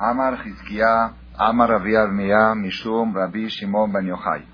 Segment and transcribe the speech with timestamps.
[0.00, 4.44] Amar Hizkiah, Amar Rabbi Armiyah, Mishum, Rabbi Shimon Ben Yochai.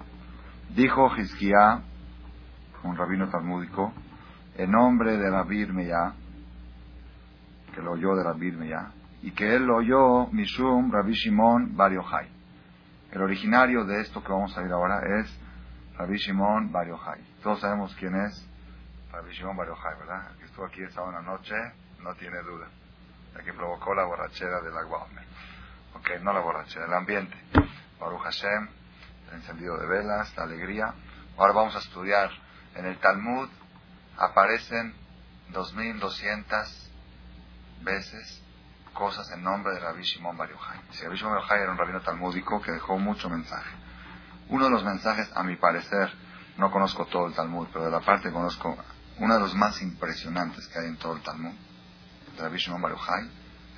[0.74, 1.82] Dijo Hizkiah,
[2.84, 3.92] un rabino talmúdico,
[4.56, 6.14] en nombre de Rabbi Armiyah,
[7.74, 11.92] que lo oyó de Rabbi Armiyah, y que él lo oyó Mishum, Rabbi Shimon Bar
[11.92, 12.26] Yochai.
[13.12, 15.40] El originario de esto que vamos a ver ahora es
[15.98, 17.20] Rabbi Shimon Bar Yochai.
[17.42, 18.48] Todos sabemos quién es
[19.12, 20.30] Rabbi Shimon Bar Yochai, ¿verdad?
[20.30, 21.54] El que estuvo aquí esta noche,
[22.02, 22.66] no tiene duda.
[23.36, 25.33] El que provocó la borrachera de la Guaume.
[25.94, 27.36] Ok, no la borrachera, el ambiente.
[27.98, 28.68] Baruch Hashem,
[29.28, 30.94] el encendido de velas, la alegría.
[31.36, 32.30] Ahora vamos a estudiar.
[32.74, 33.48] En el Talmud
[34.18, 34.94] aparecen
[35.50, 36.90] 2200
[37.82, 38.42] veces
[38.92, 40.80] cosas en nombre de Rabbi Shimon Bar Yochai.
[40.90, 43.70] Si Rabbi Shimon era un rabino talmúdico que dejó mucho mensaje.
[44.48, 46.12] Uno de los mensajes, a mi parecer,
[46.56, 48.76] no conozco todo el Talmud, pero de la parte conozco
[49.18, 51.54] uno de los más impresionantes que hay en todo el Talmud,
[52.36, 52.94] de Rabbi Shimon Bar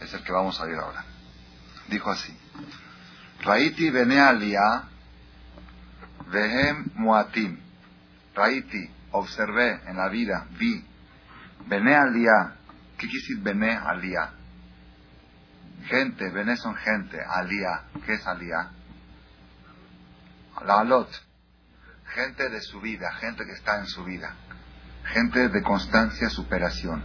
[0.00, 1.04] es el que vamos a ver ahora.
[1.88, 2.36] Dijo así,
[3.42, 4.88] Raiti bene aliyah
[6.32, 7.58] vehem muatim.
[8.34, 10.84] Raiti, observé en la vida, vi,
[11.66, 12.56] bene aliyah.
[12.98, 14.32] ¿Qué quiere bene aliyah?
[15.84, 17.84] Gente, bene son gente, aliyah.
[18.04, 18.70] ¿Qué es aliyah?
[20.64, 21.08] La alot.
[22.14, 24.34] Gente de su vida, gente que está en su vida.
[25.04, 27.02] Gente de constancia, superación.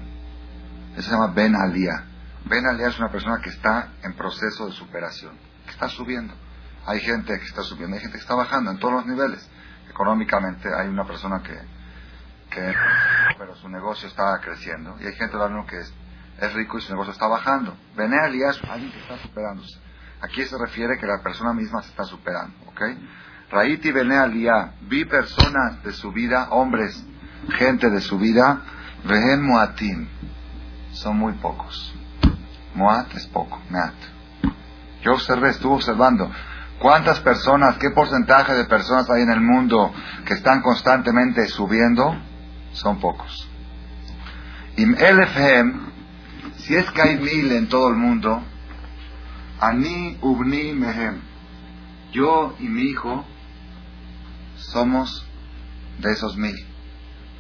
[0.94, 2.11] Eso se llama Ben Aliyah.
[2.46, 6.34] Ben Aliyah es una persona que está en proceso de superación, que está subiendo.
[6.86, 9.48] Hay gente que está subiendo, hay gente que está bajando en todos los niveles.
[9.90, 12.74] Económicamente hay una persona que,
[13.38, 14.98] pero su negocio está creciendo.
[15.00, 15.94] Y hay gente también que es,
[16.40, 17.78] es rico y su negocio está bajando.
[17.96, 19.80] Ben Aliyah es alguien que está superándose.
[20.22, 22.56] Aquí se refiere que la persona misma se está superando.
[22.68, 22.82] ¿ok?
[23.52, 27.04] Raiti Bene Aliyah, vi personas de su vida, hombres,
[27.58, 28.62] gente de su vida,
[29.04, 30.08] Vehen Muatim,
[30.92, 31.94] son muy pocos.
[32.76, 33.94] Muat es poco, Meat.
[35.04, 36.32] Yo observé, estuve observando
[36.80, 39.94] cuántas personas, qué porcentaje de personas hay en el mundo
[40.26, 42.16] que están constantemente subiendo,
[42.74, 43.48] son pocos.
[44.78, 45.92] Im Elefhem,
[46.58, 48.42] si es que hay mil en todo el mundo,
[49.60, 51.22] Ani Ubni Mehem,
[52.12, 53.26] yo y mi hijo
[54.56, 55.28] somos
[56.00, 56.56] de esos mil.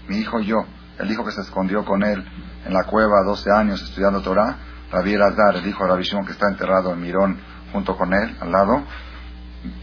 [0.08, 0.66] Mi hijo y yo,
[1.00, 2.24] el hijo que se escondió con él
[2.66, 4.58] en la cueva 12 años estudiando Torah,
[4.92, 7.40] Rabbi Elazar, el hijo de Rabbi que está enterrado en Mirón
[7.72, 8.84] junto con él, al lado.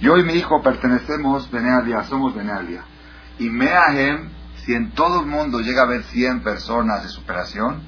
[0.01, 2.85] Yo y mi hijo pertenecemos Benealia, somos Benealia.
[3.39, 7.81] Y Meahem, si en todo el mundo llega a haber 100 personas de superación,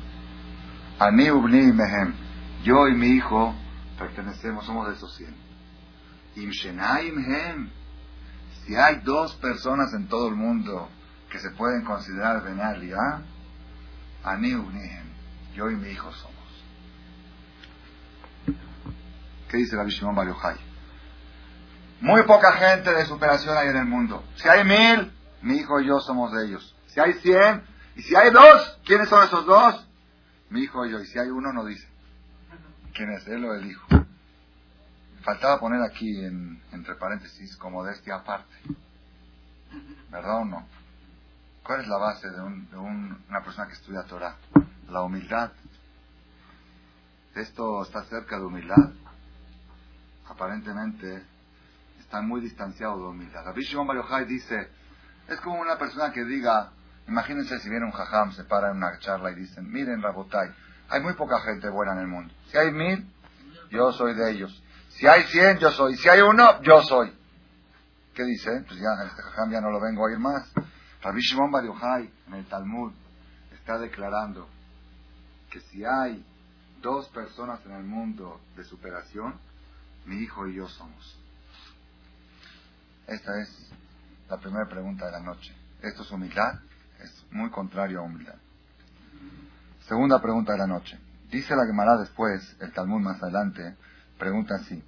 [0.98, 2.14] Ani Ubni Mehem,
[2.62, 3.54] yo y mi hijo
[3.98, 5.34] pertenecemos, somos de esos 100.
[6.36, 7.70] Im Shenaim Hem,
[8.64, 10.88] si hay dos personas en todo el mundo
[11.30, 13.22] que se pueden considerar Benalia,
[14.24, 15.06] Ani Ubnihem,
[15.54, 16.39] yo y mi hijo somos.
[19.50, 20.56] ¿Qué dice la Shimon Bar Yochai?
[22.00, 24.24] Muy poca gente de superación hay en el mundo.
[24.36, 25.12] Si hay mil,
[25.42, 26.76] mi hijo y yo somos de ellos.
[26.86, 27.64] Si hay cien,
[27.96, 29.86] y si hay dos, ¿quiénes son esos dos?
[30.50, 31.00] Mi hijo y yo.
[31.00, 31.88] Y si hay uno, no dice.
[32.94, 33.86] ¿Quién es él o el hijo?
[35.22, 38.54] Faltaba poner aquí, en, entre paréntesis, como de este aparte.
[40.10, 40.66] ¿Verdad o no?
[41.64, 44.36] ¿Cuál es la base de, un, de un, una persona que estudia Torah?
[44.88, 45.50] La humildad.
[47.34, 48.92] ¿Esto está cerca de humildad?
[50.30, 51.24] Aparentemente
[51.98, 53.44] está muy distanciado de humildad.
[53.44, 54.68] Rabbi Shimon Bar dice,
[55.28, 56.70] es como una persona que diga,
[57.08, 60.48] imagínense si viene un jajam, se para en una charla y dicen, miren Rabotai,
[60.88, 62.32] hay muy poca gente buena en el mundo.
[62.50, 63.12] Si hay mil,
[63.70, 64.62] yo soy de ellos.
[64.90, 65.96] Si hay cien, yo soy.
[65.96, 67.12] Si hay uno, yo soy.
[68.14, 68.64] ¿Qué dice?
[68.66, 70.48] Pues ya, este jajam ya no lo vengo a oír más.
[71.02, 72.92] Rabbi Shimon Bar en el Talmud,
[73.52, 74.48] está declarando
[75.50, 76.24] que si hay
[76.80, 79.34] dos personas en el mundo de superación,
[80.10, 81.16] mi hijo y yo somos.
[83.06, 83.70] Esta es
[84.28, 85.54] la primera pregunta de la noche.
[85.82, 86.58] ¿Esto es humildad?
[86.98, 88.34] Es muy contrario a humildad.
[89.86, 90.98] Segunda pregunta de la noche.
[91.30, 93.76] Dice la Gemara después, el Talmud más adelante,
[94.18, 94.82] pregunta así.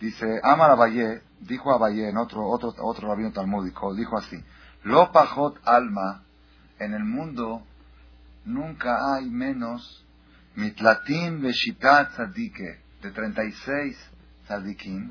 [0.00, 4.42] Dice, Amar Abaye, dijo Abaye en otro, otro, otro rabino talmúdico, dijo así,
[4.84, 6.22] Lo pajot alma,
[6.78, 7.62] en el mundo
[8.44, 10.04] nunca hay menos
[10.54, 13.96] mitlatim veshitat tzadike, de 36
[14.46, 15.10] tzadikim,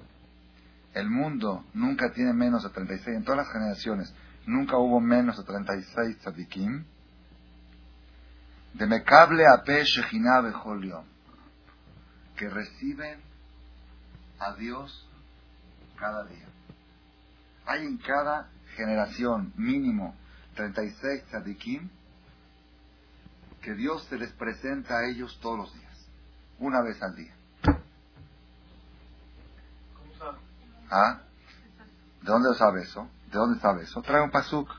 [0.93, 4.13] el mundo nunca tiene menos de 36, en todas las generaciones,
[4.45, 6.85] nunca hubo menos de 36 tzadikim,
[8.73, 9.43] de mekable
[9.83, 11.03] shechina bechol
[12.35, 13.19] que reciben
[14.39, 15.07] a Dios
[15.97, 16.47] cada día.
[17.65, 20.15] Hay en cada generación mínimo
[20.55, 21.89] 36 tzadikim
[23.61, 25.85] que Dios se les presenta a ellos todos los días.
[26.59, 27.34] una vez al día.
[30.95, 31.19] ¿Ah?
[32.21, 33.09] ¿De dónde sabe eso?
[33.29, 34.01] ¿De dónde sabe eso?
[34.01, 34.69] Trae un pasuk.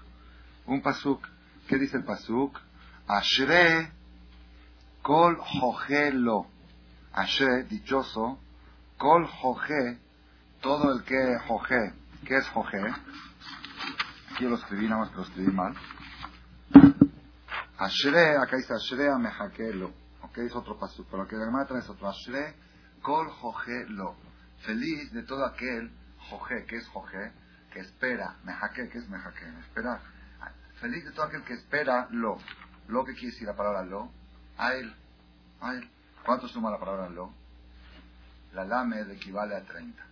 [0.65, 1.23] Un pasuk.
[1.69, 2.59] ¿Qué dice el pasuk?
[3.07, 3.93] Ashre
[5.03, 5.39] kol
[6.15, 6.47] lo.
[7.13, 8.39] Ashre, dichoso.
[8.97, 9.99] Kol joje,
[10.63, 11.93] todo el que joje.
[12.25, 12.79] ¿Qué es joje?
[14.33, 15.75] Aquí lo escribí, nada más que lo escribí mal.
[17.77, 19.89] Ashre, acá dice Ashre lo.
[20.23, 21.07] Ok, es otro pasuk.
[21.11, 22.09] Pero lo que la trae es otro.
[22.09, 22.55] Ashre
[23.03, 24.17] kol joje lo.
[24.61, 25.93] Feliz de todo aquel
[26.31, 27.33] joje, que es joje,
[27.73, 28.37] que espera.
[28.45, 29.47] Mejaque, que es mejaque?
[29.61, 30.01] Espera.
[30.81, 32.39] Feliz de todo aquel que espera lo.
[32.89, 34.11] Lo que quiere decir la palabra lo.
[34.59, 34.95] A él.
[35.61, 35.89] A él.
[36.25, 37.33] ¿Cuánto suma la palabra lo?
[38.53, 40.03] La lamed equivale a 30.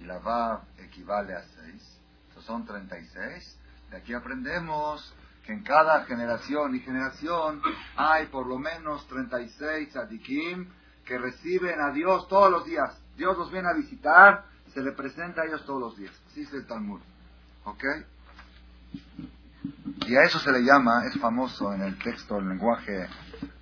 [0.00, 2.00] Y la vav equivale a 6.
[2.28, 3.58] Estos son 36.
[3.90, 7.60] De aquí aprendemos que en cada generación y generación
[7.96, 10.68] hay por lo menos 36 adikim
[11.04, 12.96] que reciben a Dios todos los días.
[13.16, 16.14] Dios los viene a visitar, se le presenta a ellos todos los días.
[16.28, 17.00] Así es el Talmud.
[17.64, 17.84] ¿Ok?
[20.06, 23.06] Y a eso se le llama, es famoso en el texto, el lenguaje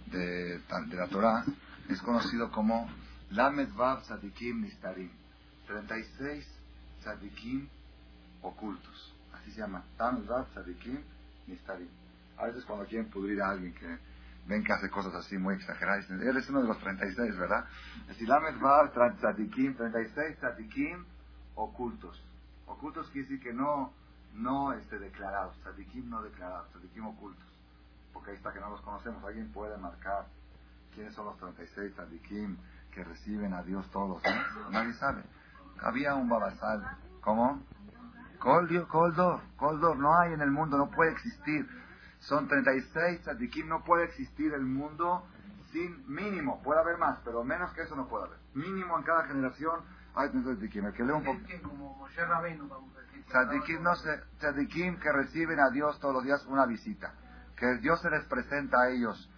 [0.07, 1.45] de, de la Torah,
[1.89, 2.89] es conocido como
[3.31, 5.11] Lamed Vav Tzadikim Nistarim.
[5.67, 6.47] 36
[7.01, 7.69] Tzadikim
[8.43, 9.15] ocultos.
[9.33, 9.85] Así se llama.
[9.99, 11.03] Lamed Vav Tzadikim
[11.47, 11.89] Nistarim.
[12.39, 13.99] A veces cuando quieren pudrir a alguien que
[14.47, 17.65] ven que hace cosas así muy exageradas, dicen, eres uno de los 36, ¿verdad?
[18.03, 21.05] Es decir, Lamed Vav Tzadikim, 36 Tzadikim
[21.55, 22.23] ocultos.
[22.67, 23.93] Ocultos quiere decir que no,
[24.35, 27.47] no este, declarados, Tzadikim no declarados, Tzadikim ocultos.
[28.13, 29.23] Porque ahí está que no los conocemos.
[29.25, 30.27] Alguien puede marcar
[30.95, 32.57] quiénes son los 36 Tzadikim
[32.93, 34.21] que reciben a Dios todos
[34.71, 35.23] Nadie sabe.
[35.81, 36.85] Había un babasal.
[37.21, 37.63] ¿Cómo?
[38.39, 38.89] Coldor,
[39.57, 41.69] Coldor, no hay en el mundo, no puede existir.
[42.21, 45.27] Son 36 tzadikim, no puede existir el mundo
[45.73, 46.63] sin mínimo.
[46.63, 48.39] Puede haber más, pero menos que eso no puede haber.
[48.55, 49.81] Mínimo en cada generación
[50.15, 50.87] hay tzadikim.
[50.87, 51.39] El que lee un poco.
[53.29, 57.15] Tzadikim, no sé, tzadikim que reciben a Dios todos los días una visita.
[57.57, 59.31] Que Dios se les presenta a ellos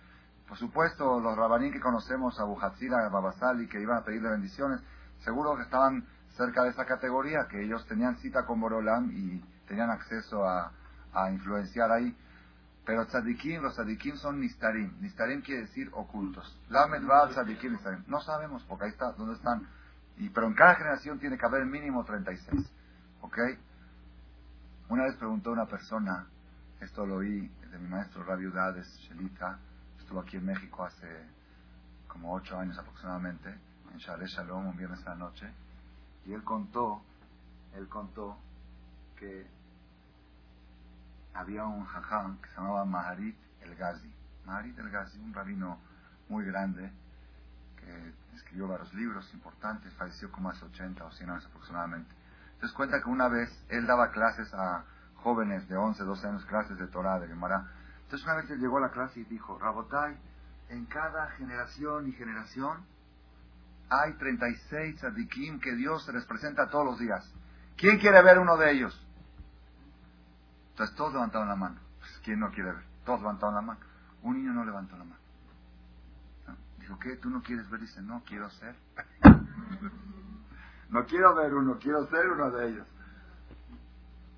[0.53, 4.83] por supuesto, los rabanín que conocemos, Abu Hatzira, Babasali, que iban a pedirle bendiciones,
[5.21, 6.07] seguro que estaban
[6.37, 10.71] cerca de esa categoría, que ellos tenían cita con Borolam y tenían acceso a,
[11.33, 12.15] influenciar ahí.
[12.85, 14.97] Pero tzadikim, los tzadikim son nistarim.
[15.01, 16.61] Nistarim quiere decir ocultos.
[16.69, 18.05] Lamed tzadikim, nistarim.
[18.07, 19.69] No sabemos, porque ahí está, ¿dónde están?
[20.17, 22.71] Y, pero en cada generación tiene que haber mínimo 36.
[23.21, 23.39] ¿Ok?
[24.89, 26.27] Una vez preguntó una persona,
[26.81, 29.59] esto lo oí de mi maestro Rabbi Udades, Shelita,
[30.21, 31.07] aquí en México hace
[32.09, 33.49] como ocho años aproximadamente,
[33.93, 35.51] en Shalé Shalom, un viernes a la noche,
[36.27, 37.03] y él contó,
[37.75, 38.39] él contó
[39.17, 39.47] que
[41.35, 44.13] había un jajam que se llamaba Maharit el Ghazi.
[44.47, 45.79] Maharit el Ghazi, un rabino
[46.29, 46.93] muy grande,
[47.77, 52.15] que escribió varios libros importantes, falleció como hace 80 o 100 años aproximadamente.
[52.55, 54.85] Entonces cuenta que una vez él daba clases a
[55.17, 57.67] jóvenes de 11, 12 años, clases de Torah, de Gemara,
[58.05, 60.17] entonces una vez él llegó a la clase y dijo, Rabotai,
[60.69, 62.85] en cada generación y generación
[63.89, 67.31] hay 36 tzadikim que Dios se les presenta todos los días.
[67.77, 69.07] ¿Quién quiere ver uno de ellos?
[70.73, 71.77] Entonces todos levantaron la mano.
[71.99, 72.85] Pues, ¿Quién no quiere ver?
[73.05, 73.81] Todos levantaron la mano.
[74.23, 75.23] Un niño no levantó la mano.
[76.79, 77.17] Dijo, ¿qué?
[77.17, 77.81] ¿Tú no quieres ver?
[77.81, 78.75] Dice, no, quiero ser.
[80.91, 82.87] no quiero ver uno, quiero ser uno de ellos.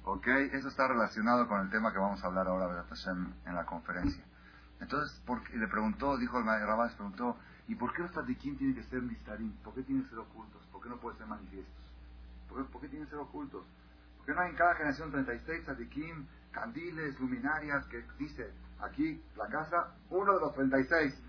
[0.04, 0.26] ¿Ok?
[0.26, 2.84] Eso está relacionado con el tema que vamos a hablar ahora
[3.46, 4.22] en la conferencia.
[4.80, 7.38] Entonces, porque, le preguntó, dijo el Rabás, preguntó,
[7.68, 9.52] ¿y por qué los tzadikim tienen que ser mistarim?
[9.62, 10.62] ¿Por qué tienen que ser ocultos?
[10.66, 11.84] ¿Por qué no pueden ser manifiestos?
[12.48, 13.64] ¿Por qué, tienen que ser ocultos?
[14.24, 18.50] ¿Por qué no hay en cada generación 36 tzadikim, candiles, luminarias, que dice
[18.80, 21.22] aquí la casa, uno de los 36,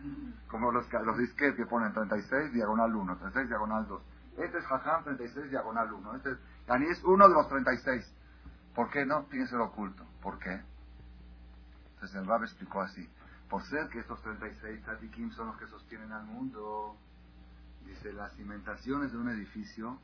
[0.47, 4.01] como los, los disquetes que ponen 36 diagonal 1, 36 diagonal 2.
[4.37, 6.15] Este es Jajam 36 diagonal 1.
[6.15, 6.37] Este es,
[6.67, 8.15] Yani es uno de los 36.
[8.73, 9.27] ¿Por qué no?
[9.29, 10.05] Ser oculto.
[10.21, 10.61] ¿Por qué?
[11.95, 13.09] Entonces el Rab explicó así.
[13.49, 16.95] Por ser que estos 36 tzadikim son los que sostienen al mundo,
[17.85, 19.99] dice, las cimentaciones de un edificio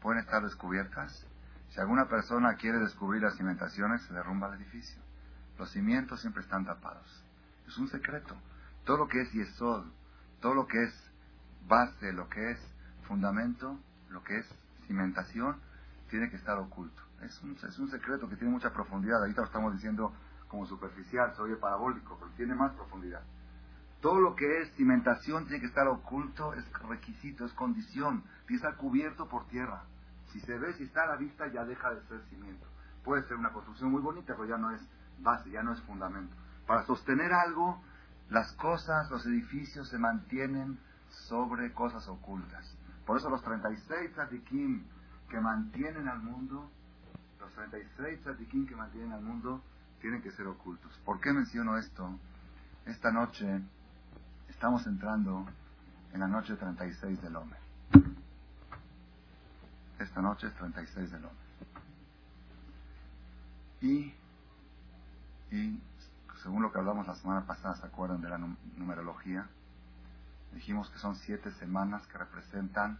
[0.00, 1.26] pueden estar descubiertas.
[1.74, 5.02] Si alguna persona quiere descubrir las cimentaciones, se derrumba el edificio.
[5.58, 7.24] Los cimientos siempre están tapados.
[7.66, 8.36] Es un secreto.
[8.84, 9.84] Todo lo que es yesod,
[10.40, 11.10] todo lo que es
[11.66, 12.60] base, lo que es
[13.08, 13.76] fundamento,
[14.10, 14.46] lo que es
[14.86, 15.56] cimentación,
[16.10, 17.02] tiene que estar oculto.
[17.22, 19.18] Es un, es un secreto que tiene mucha profundidad.
[19.22, 20.14] Ahorita lo estamos diciendo
[20.46, 23.22] como superficial, se oye parabólico, pero tiene más profundidad.
[24.00, 28.54] Todo lo que es cimentación tiene que estar oculto, es requisito, es condición, tiene que
[28.54, 29.82] estar cubierto por tierra.
[30.34, 32.66] Si se ve, si está a la vista, ya deja de ser cimiento.
[33.04, 34.82] Puede ser una construcción muy bonita, pero ya no es
[35.20, 36.34] base, ya no es fundamento.
[36.66, 37.80] Para sostener algo,
[38.30, 40.76] las cosas, los edificios se mantienen
[41.28, 42.76] sobre cosas ocultas.
[43.06, 44.84] Por eso los 36 tzadikim
[45.28, 46.68] que mantienen al mundo,
[47.38, 49.62] los 36 tzadikim que mantienen al mundo,
[50.00, 51.00] tienen que ser ocultos.
[51.04, 52.18] ¿Por qué menciono esto?
[52.86, 53.62] Esta noche
[54.48, 55.46] estamos entrando
[56.12, 57.58] en la noche 36 del hombre.
[59.98, 61.44] Esta noche es 36 del hombre.
[63.80, 64.14] Y,
[65.50, 65.82] y
[66.42, 68.38] según lo que hablamos la semana pasada, ¿se acuerdan de la
[68.76, 69.46] numerología?
[70.52, 72.98] Dijimos que son siete semanas que representan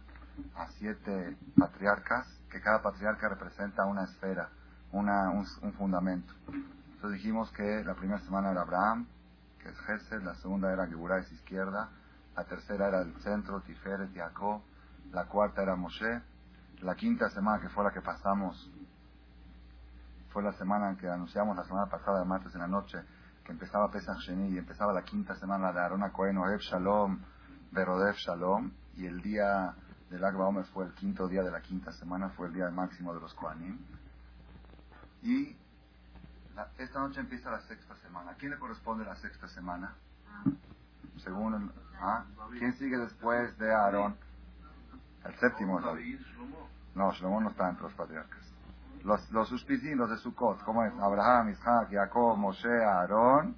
[0.55, 4.49] a siete patriarcas, que cada patriarca representa una esfera,
[4.91, 6.33] una, un, fundamento.
[6.47, 9.07] Entonces dijimos que la primera semana era Abraham,
[9.61, 11.89] que es Gesed, la segunda era Geburah, es izquierda,
[12.35, 14.61] la tercera era el centro, Tiferet, Jacob,
[15.11, 16.21] la cuarta era Moshe,
[16.85, 18.71] la quinta semana que fue la que pasamos,
[20.29, 22.99] fue la semana que anunciamos la semana pasada, el martes en la noche,
[23.43, 27.19] que empezaba Pesach Sheni y empezaba la quinta semana de Arona Cohen, Ohev Shalom,
[27.71, 29.73] Berodev Shalom, y el día
[30.09, 33.13] del Agba Omer fue el quinto día de la quinta semana, fue el día máximo
[33.13, 33.79] de los Kohanim.
[35.23, 35.55] Y
[36.77, 38.31] esta noche empieza la sexta semana.
[38.31, 39.95] ¿A quién le corresponde la sexta semana?
[41.17, 42.25] Según ¿ah?
[42.59, 44.15] ¿Quién sigue después de Aarón?
[45.25, 45.79] El séptimo.
[46.95, 48.39] No, Shlomo no está entre los patriarcas.
[49.03, 50.93] Los, los los de Sukkot, ¿cómo es?
[50.99, 53.55] Abraham, Isaac, Jacob, Moshe, Aarón.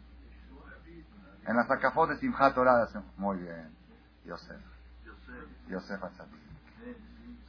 [1.46, 3.70] En las acafot de Simchat Torah, muy bien.
[4.25, 4.60] Yosef.
[5.70, 6.41] Yosef Atzadik.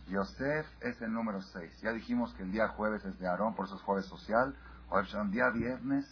[0.07, 1.81] Yosef es el número 6.
[1.81, 4.55] Ya dijimos que el día jueves es de Aarón, por eso es jueves social.
[4.91, 6.07] O el día viernes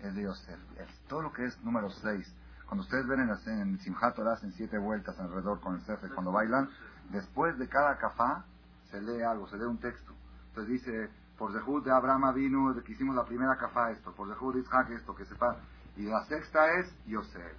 [0.00, 0.58] es de Yosef.
[0.78, 2.34] Es todo lo que es número 6.
[2.66, 6.32] Cuando ustedes ven en, en Simchat Torah, hacen siete vueltas alrededor con el Sefer cuando
[6.32, 6.68] bailan,
[7.10, 8.44] después de cada kafá
[8.90, 10.12] se lee algo, se lee un texto.
[10.48, 14.54] Entonces dice, por Zehud de Abraham vino, que hicimos la primera kafá esto, por Zehud
[14.54, 15.56] de Isaac esto, que sepa.
[15.96, 17.56] Y la sexta es Yosef.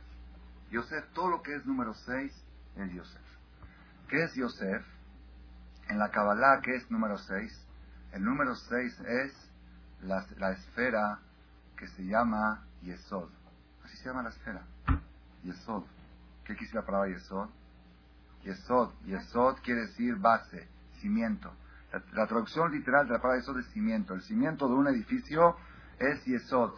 [0.70, 2.46] Yosef, todo lo que es número 6
[2.78, 3.22] es Yosef.
[4.08, 4.86] ¿Qué es Yosef?
[5.90, 7.68] En la Kabbalah, ¿qué es número 6?
[8.14, 9.52] El número 6 es
[10.02, 11.20] la, la, esfera
[11.78, 13.30] que se llama Yesod.
[13.84, 14.66] Así se llama la esfera.
[15.44, 15.84] Yesod.
[16.46, 17.50] ¿Qué quisiera la palabra Yesod?
[18.44, 18.94] Yesod.
[19.06, 20.68] Yesod quiere decir base,
[21.02, 21.52] cimiento.
[22.14, 24.14] La, traducción literal de la palabra Yesod es cimiento.
[24.14, 25.58] El cimiento de un edificio
[26.00, 26.72] es Yesod.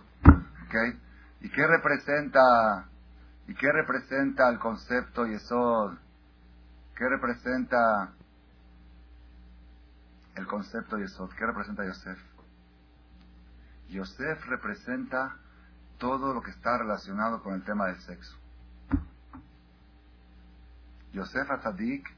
[0.67, 0.99] ¿Okay?
[1.41, 2.89] ¿Y qué representa,
[3.47, 5.97] y qué representa el concepto Yesod?
[6.95, 8.13] ¿Qué representa
[10.35, 11.29] el concepto Yesod?
[11.37, 12.19] ¿Qué representa Yosef?
[13.89, 15.37] Yosef representa
[15.99, 18.35] todo lo que está relacionado con el tema del sexo.
[21.13, 22.09] Yosef Atzadik,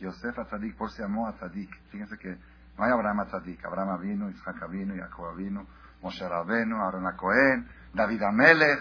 [0.00, 1.70] Yosef Atzadik por se llamó Atzadik.
[1.90, 2.36] Fíjense que
[2.76, 3.64] no hay Abraham Atzadik.
[3.64, 5.66] Abraham vino, Isaac vino, Jacob vino,
[6.02, 8.80] Moshe Rabenu, Aaron Cohen, David Amelech,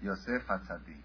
[0.00, 1.04] Yosef Atzadik.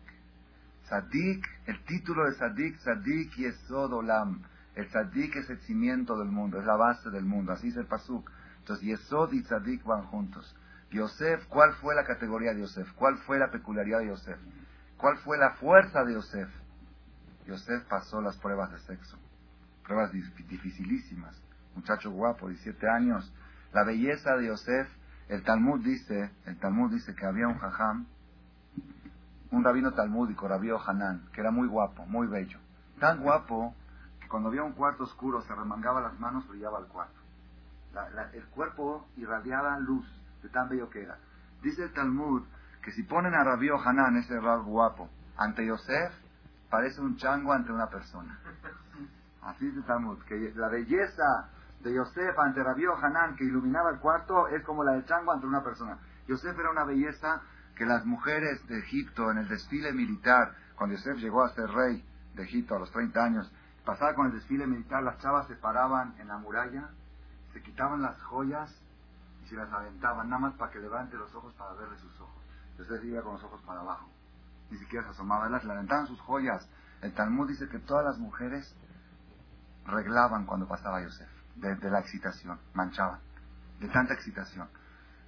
[0.84, 4.42] Tzadik, el título de Tzadik, Tzadik Yesod Olam.
[4.76, 7.86] El Tzadik es el cimiento del mundo, es la base del mundo, así es el
[7.86, 8.30] Pasuk.
[8.60, 10.56] Entonces Yesod y Tzadik van juntos.
[10.92, 12.92] Yosef, ¿cuál fue la categoría de Yosef?
[12.94, 14.40] ¿Cuál fue la peculiaridad de Yosef?
[14.98, 16.50] ¿Cuál fue la fuerza de Yosef?
[17.46, 19.18] Yosef pasó las pruebas de sexo.
[19.90, 21.36] Pruebas dificilísimas.
[21.74, 23.34] Muchacho guapo, 17 años.
[23.74, 24.88] La belleza de Yosef,
[25.30, 28.06] el Talmud dice, el Talmud dice que había un jajam,
[29.50, 32.60] un rabino talmúdico, Rabí Hanan, que era muy guapo, muy bello.
[33.00, 33.74] Tan guapo
[34.22, 37.20] que cuando había un cuarto oscuro se remangaba las manos, brillaba el cuarto.
[38.34, 40.06] el cuerpo irradiaba luz
[40.44, 41.18] de tan bello que era.
[41.64, 42.44] Dice el Talmud
[42.84, 46.14] que si ponen a Rabí Hanan, ese rab guapo, ante Yosef,
[46.70, 48.40] parece un chango ante una persona.
[49.50, 51.50] Así dice Talmud, que la belleza
[51.82, 55.48] de Yosef ante Rabí Hanan que iluminaba el cuarto es como la del chango ante
[55.48, 55.98] una persona.
[56.28, 57.42] Yosef era una belleza
[57.76, 62.06] que las mujeres de Egipto en el desfile militar, cuando Yosef llegó a ser rey
[62.36, 63.52] de Egipto a los 30 años,
[63.86, 66.90] pasaba con el desfile militar, las chavas se paraban en la muralla,
[67.54, 68.70] se quitaban las joyas
[69.44, 72.44] y se las aventaban, nada más para que levante los ojos para verle sus ojos.
[72.78, 74.10] Yosef iba con los ojos para abajo
[74.70, 76.68] ni siquiera se asomaba, las levantaban sus joyas.
[77.02, 78.76] El Talmud dice que todas las mujeres
[79.90, 83.20] reglaban cuando pasaba Yosef, de, la excitación, manchaban,
[83.80, 84.68] de tanta excitación.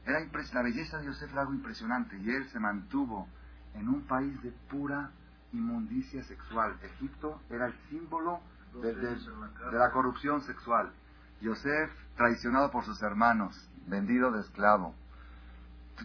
[0.06, 3.27] Era la belleza de Yosef era algo impresionante y él se mantuvo
[3.75, 5.12] en un país de pura
[5.53, 6.75] inmundicia sexual.
[6.82, 8.39] Egipto era el símbolo
[8.82, 9.18] de,
[9.72, 10.91] la corrupción sexual.
[11.41, 14.96] Yosef, traicionado por sus hermanos, vendido de esclavo.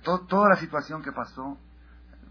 [0.02, 1.58] toda la situación que pasó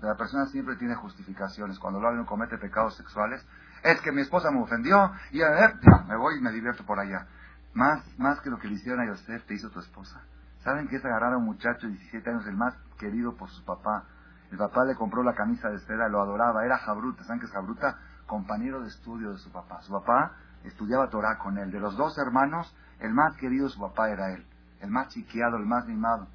[0.01, 1.79] la persona siempre tiene justificaciones.
[1.79, 3.46] Cuando alguien comete pecados sexuales,
[3.86, 7.27] es que mi esposa me ofendió y me voy y me divierto por allá.
[7.74, 10.22] Más, más que lo que le hicieron a Yosef, te hizo tu esposa.
[10.63, 13.63] ¿Saben que es agarrar a un muchacho de 17 años, el más querido por su
[13.63, 14.06] papá?
[14.51, 17.24] El papá le compró la camisa de seda, lo adoraba, era jabruta.
[17.24, 17.98] ¿Saben qué es jabruta?
[18.25, 19.82] compañero de estudio de su papá.
[19.82, 21.72] Su papá estudiaba Torah con él.
[21.72, 24.46] De los dos hermanos, el más querido de su papá era él.
[24.82, 26.27] El más chiqueado, el más mimado.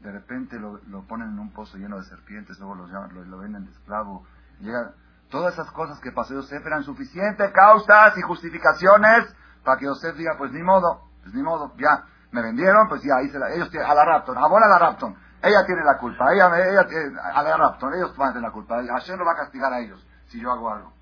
[0.00, 3.64] De repente lo, ponen en un pozo lleno de serpientes, luego lo, llaman, lo, venden
[3.64, 4.24] de esclavo.
[4.60, 4.92] Llega,
[5.28, 10.34] todas esas cosas que pasó Yosef eran suficientes causas y justificaciones para que Yosef diga,
[10.38, 13.88] pues ni modo, pues ni modo, ya, me vendieron, pues ya, hice la, ellos tienen,
[13.88, 16.86] a la Rapton, a la Rapton, ella tiene la culpa, ella, ella
[17.34, 19.80] a la Rapton, ellos van a tener la culpa, Hashem no va a castigar a
[19.80, 20.92] ellos si yo hago algo.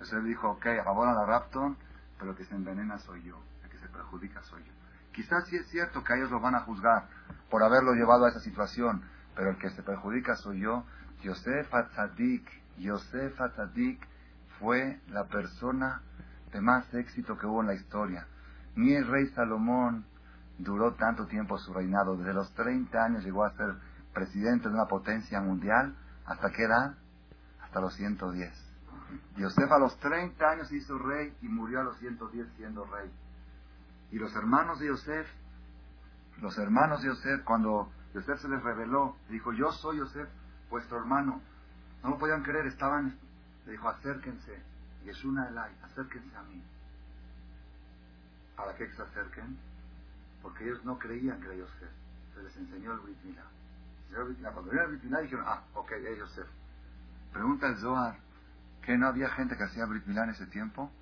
[0.00, 1.76] Él dijo, ok, a la Rapton,
[2.18, 4.72] pero que se envenena soy yo, el que se perjudica soy yo.
[5.12, 7.08] Quizás sí es cierto que ellos lo van a juzgar
[7.50, 9.02] por haberlo llevado a esa situación,
[9.34, 10.84] pero el que se perjudica soy yo.
[11.22, 12.46] Yosef Atzadik,
[12.78, 14.06] Yosef Atzadik
[14.58, 16.02] fue la persona
[16.52, 18.26] de más éxito que hubo en la historia.
[18.74, 20.04] Ni el rey Salomón
[20.58, 22.16] duró tanto tiempo su reinado.
[22.16, 23.74] Desde los 30 años llegó a ser
[24.12, 25.94] presidente de una potencia mundial.
[26.24, 26.94] ¿Hasta qué edad?
[27.62, 28.66] Hasta los 110.
[29.36, 33.10] Yosef a los 30 años hizo rey y murió a los 110 siendo rey.
[34.10, 35.26] Y los hermanos de Yosef,
[36.40, 40.28] los hermanos de Yosef, cuando Yosef se les reveló, dijo, yo soy Yosef,
[40.70, 41.40] vuestro hermano.
[42.06, 43.18] No lo podían creer, estaban,
[43.64, 44.62] le dijo, acérquense.
[45.04, 46.62] Yeshuna Elai, acérquense a mí.
[48.56, 49.58] ¿Para qué que se acerquen?
[50.40, 51.90] Porque ellos no creían que era Yosef.
[52.32, 53.42] Se les enseñó el Brit Milá.
[54.52, 56.46] Cuando vieron el Brit Milá dijeron, ah, ok, es Yosef.
[57.32, 58.16] Pregunta el Zohar,
[58.82, 60.92] ¿que no había gente que hacía Brit Milá en ese tiempo?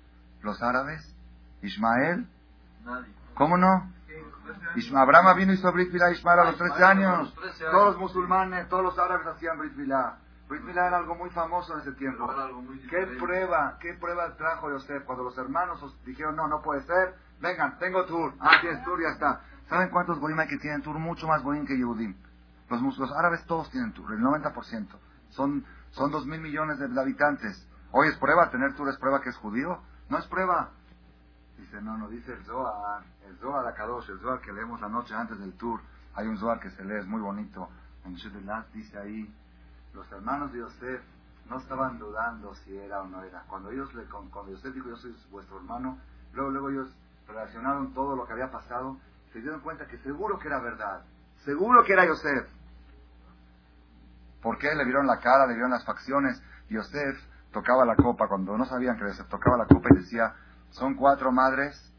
[0.41, 1.15] ¿Los árabes?
[1.61, 2.27] ¿Ismael?
[3.35, 3.93] ¿Cómo no?
[4.95, 7.35] Abraham vino y hizo Brit Milá Ismael a los 13 años.
[7.59, 10.17] Todos los musulmanes, todos los árabes hacían Brit Milá.
[10.47, 12.29] Brit Milá era algo muy famoso en ese tiempo.
[12.89, 17.15] ¿Qué prueba, qué prueba trajo Yosef cuando los hermanos dijeron, no, no puede ser?
[17.41, 18.33] Vengan, tengo tour.
[18.39, 19.41] Ah, tienes tour, ya está.
[19.67, 20.99] ¿Saben cuántos goyim hay que tienen tour?
[20.99, 22.15] Mucho más goyim que Yehudim.
[22.69, 24.87] Los, los árabes todos tienen tour, el 90%.
[25.29, 27.67] Son, son dos mil millones de habitantes.
[27.91, 29.81] Hoy es prueba, tener tour es prueba que es judío.
[30.09, 30.71] No es prueba.
[31.57, 35.15] Dice, no, no, dice el Zohar, el Zohar Akadosh, el Zohar que leemos la noche
[35.15, 35.81] antes del tour.
[36.13, 37.69] Hay un Zohar que se lee, es muy bonito.
[38.03, 39.33] En Shedelat dice ahí,
[39.95, 41.01] los hermanos de Yosef
[41.49, 43.43] no estaban dudando si era o no era.
[43.47, 45.97] Cuando ellos le, cuando Yosef dijo, yo soy vuestro hermano,
[46.33, 46.95] luego, luego ellos
[47.27, 48.97] relacionaron todo lo que había pasado,
[49.31, 51.01] se dieron cuenta que seguro que era verdad.
[51.43, 52.47] Seguro que era Yosef.
[54.41, 54.73] ¿Por qué?
[54.75, 56.41] Le vieron la cara, le vieron las facciones.
[56.69, 57.17] Yosef
[57.51, 60.33] tocaba la copa, cuando no sabían que Yosef tocaba la copa y decía,
[60.69, 61.93] son cuatro madres,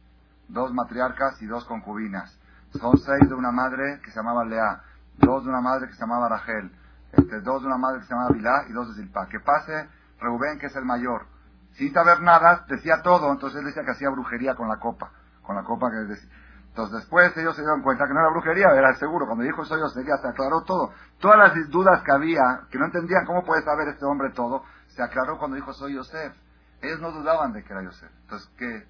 [0.49, 2.39] dos matriarcas y dos concubinas.
[2.73, 4.83] Son seis de una madre que se llamaba Lea,
[5.19, 6.71] dos de una madre que se llamaba Rachel,
[7.43, 9.27] dos de una madre que se llamaba Bilá y dos de Zilpa.
[9.29, 9.89] Que pase
[10.21, 11.27] Reubén, que es el mayor.
[11.73, 15.11] Sin saber nada, decía todo, entonces él decía que hacía brujería con la copa,
[15.43, 16.31] con la copa que decía.
[16.77, 19.25] Entonces después ellos se dieron cuenta que no era brujería, era seguro.
[19.25, 20.93] Cuando dijo eso yo sería, se aclaró todo.
[21.19, 25.03] Todas las dudas que había, que no entendían cómo puede saber este hombre todo, se
[25.03, 26.37] aclaró cuando dijo soy Yosef.
[26.83, 28.11] Ellos no dudaban de que era Yosef.
[28.23, 28.87] Entonces, que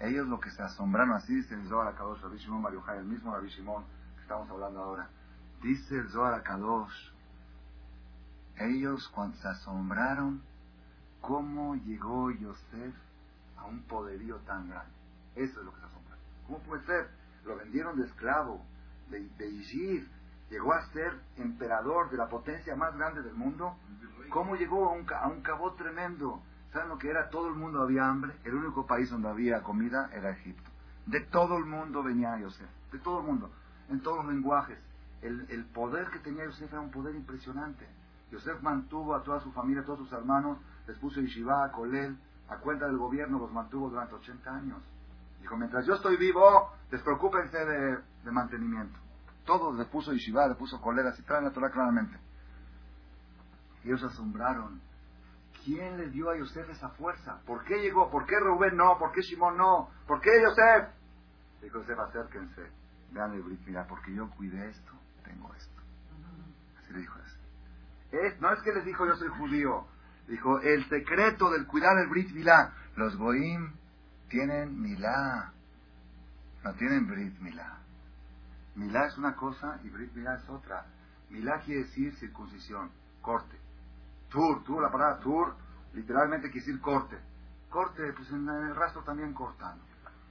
[0.00, 2.64] Ellos lo que se asombraron, así dice el Zohar Akadosh, Rabbi Shimon
[2.96, 3.84] el mismo Rabbi Shimon
[4.16, 5.08] que estamos hablando ahora.
[5.62, 7.10] Dice el Zohar Akadosh,
[8.66, 10.42] ellos cuando se asombraron,
[11.20, 12.94] ¿cómo llegó Yosef
[13.56, 14.92] a un poderío tan grande?
[15.34, 16.16] Eso es lo que se asombra.
[16.46, 17.10] ¿Cómo puede ser?
[17.44, 18.64] Lo vendieron de esclavo,
[19.10, 19.50] de, de
[20.50, 23.76] llegó a ser emperador de la potencia más grande del mundo.
[24.30, 26.42] ¿Cómo llegó a un, a un cabot tremendo?
[26.72, 27.30] ¿Saben lo que era?
[27.30, 28.34] Todo el mundo había hambre.
[28.44, 30.70] El único país donde había comida era Egipto.
[31.06, 32.68] De todo el mundo venía Yosef.
[32.92, 33.50] De todo el mundo.
[33.88, 34.78] En todos los lenguajes.
[35.22, 37.86] El, el poder que tenía Yosef era un poder impresionante.
[38.30, 42.16] Yosef mantuvo a toda su familia, a todos sus hermanos, les puso Yeshiva, Kolel,
[42.48, 44.82] a cuenta del gobierno, los mantuvo durante 80 años.
[45.40, 48.98] Dijo, mientras yo estoy vivo, despreocúpense de, mantenimiento.
[49.44, 52.18] Todos le puso Yeshiva, le puso Kolel, así traen la Torah claramente.
[53.82, 54.80] Y ellos asombraron.
[55.64, 57.40] ¿Quién le dio a Yosef esa fuerza?
[57.46, 58.10] ¿Por qué llegó?
[58.10, 58.96] ¿Por qué Rubén no?
[58.98, 59.90] ¿Por qué Simón no?
[60.06, 60.88] ¿Por qué Yosef?
[61.62, 62.62] Dijo Yosef, acérquense.
[63.10, 64.92] Vean el mira, porque yo cuidé esto,
[65.24, 65.82] tengo esto.
[66.78, 67.39] Así le dijo eso
[68.40, 69.86] no es que les dijo yo soy judío.
[70.28, 72.72] Dijo, el secreto del cuidar el Brit Milá.
[72.96, 73.72] Los Goim
[74.28, 75.52] tienen Milá.
[76.62, 77.78] No tienen Brit Milá.
[78.76, 80.86] Milá es una cosa y Brit Milá es otra.
[81.30, 83.58] Milá quiere decir circuncisión, corte.
[84.28, 85.54] Tur, tur, la palabra tur,
[85.94, 87.18] literalmente quiere decir corte.
[87.68, 89.78] Corte, pues en el rastro también cortan.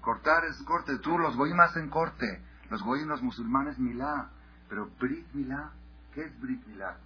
[0.01, 0.97] Cortar es corte.
[0.99, 2.41] Tur, los Goim hacen corte.
[2.69, 4.29] Los Goim, los musulmanes, Milá.
[4.69, 5.71] Pero Brit Milá,
[6.13, 6.97] ¿qué es Brit Milá?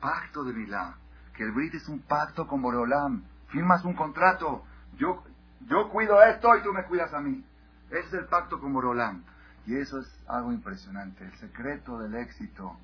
[0.00, 0.96] Pacto de Milá,
[1.34, 3.24] que el Brit es un pacto con Boreolam.
[3.48, 4.64] Firmas un contrato,
[4.96, 5.22] yo,
[5.68, 7.44] yo cuido esto y tú me cuidas a mí.
[7.90, 9.22] Es el pacto con Boreolam.
[9.66, 11.24] Y eso es algo impresionante.
[11.24, 12.76] El secreto del éxito,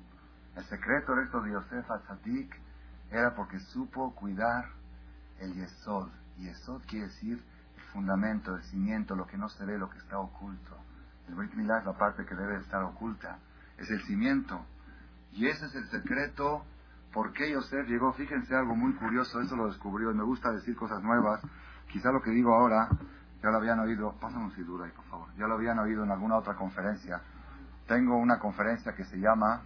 [0.55, 2.55] el secreto del éxito de Yosef Atzadik
[3.09, 4.65] era porque supo cuidar
[5.39, 7.43] el Yesod, Y eso quiere decir
[7.75, 10.77] el fundamento, el cimiento, lo que no se ve, lo que está oculto.
[11.27, 13.39] El Brit Milá es la parte que debe estar oculta.
[13.77, 14.65] Es el cimiento.
[15.31, 16.65] Y ese es el secreto
[17.13, 18.11] por qué Yosef llegó.
[18.13, 21.41] Fíjense algo muy curioso, eso lo descubrió y me gusta decir cosas nuevas.
[21.87, 22.89] Quizá lo que digo ahora
[23.41, 24.13] ya lo habían oído.
[24.19, 25.27] Pásame un sidura ahí, por favor.
[25.37, 27.21] Ya lo habían oído en alguna otra conferencia.
[27.87, 29.61] Tengo una conferencia que se llama,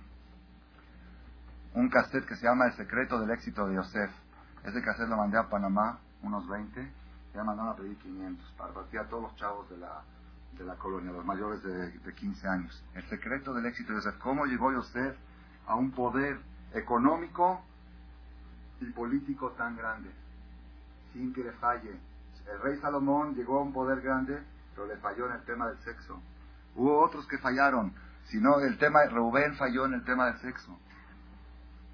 [1.74, 4.12] un cassette que se llama El secreto del éxito de Yosef.
[4.64, 6.92] Ese cassette lo mandé a Panamá, unos 20.
[7.34, 10.02] Ya mandaron a pedir 500 para partir a todos los chavos de la,
[10.58, 12.84] de la colonia, los mayores de, de 15 años.
[12.96, 14.18] El secreto del éxito de Yosef.
[14.18, 15.16] ¿Cómo llegó Yosef
[15.68, 16.42] a un poder
[16.74, 17.62] económico
[18.80, 20.12] y político tan grande?
[21.14, 22.00] Sin que le falle.
[22.52, 24.42] El rey Salomón llegó a un poder grande,
[24.74, 26.22] pero le falló en el tema del sexo.
[26.76, 27.94] Hubo otros que fallaron,
[28.26, 30.78] sino el tema, Reubén falló en el tema del sexo.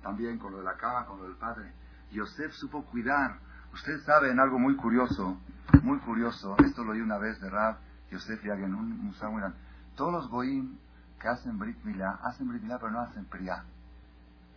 [0.02, 1.72] También con lo de la cama, con lo del padre.
[2.12, 3.40] Yosef supo cuidar.
[3.74, 5.38] Ustedes saben algo muy curioso,
[5.82, 7.78] muy curioso, esto lo oí una vez de Rab,
[8.12, 9.56] Yosef Yagen, un musulmán.
[9.96, 10.78] Todos los goyim
[11.20, 13.64] que hacen Brit Milá, hacen Brit Milá pero no hacen Priá.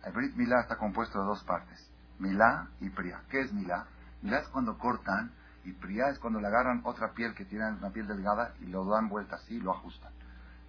[0.07, 3.23] El Brit Milá está compuesto de dos partes, Milá y Priá.
[3.29, 3.87] ¿Qué es Milá?
[4.21, 5.33] Milá es cuando cortan
[5.65, 8.85] y Priá es cuando le agarran otra piel que tiene una piel delgada y lo
[8.85, 10.13] dan vuelta así y lo ajustan.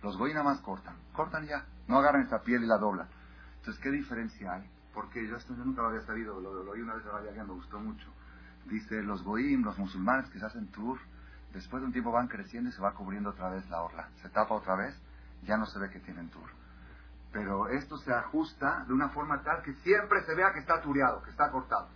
[0.03, 3.07] Los goyim nada cortan, cortan ya, no agarran esa piel y la doblan.
[3.59, 4.69] Entonces, ¿qué diferencia hay?
[4.93, 7.79] Porque yo, esto, nunca lo había sabido, lo, oí una vez de Rabia me gustó
[7.79, 8.13] mucho.
[8.65, 10.99] Dice, los goyim, los musulmanes que se hacen tour,
[11.53, 14.09] después de un tiempo van creciendo y se va cubriendo otra vez la orla.
[14.21, 15.01] Se tapa otra vez,
[15.45, 16.58] ya no se ve que tienen tour.
[17.33, 21.23] Pero esto se ajusta de una forma tal que siempre se vea que está tureado,
[21.23, 21.89] que está cortado.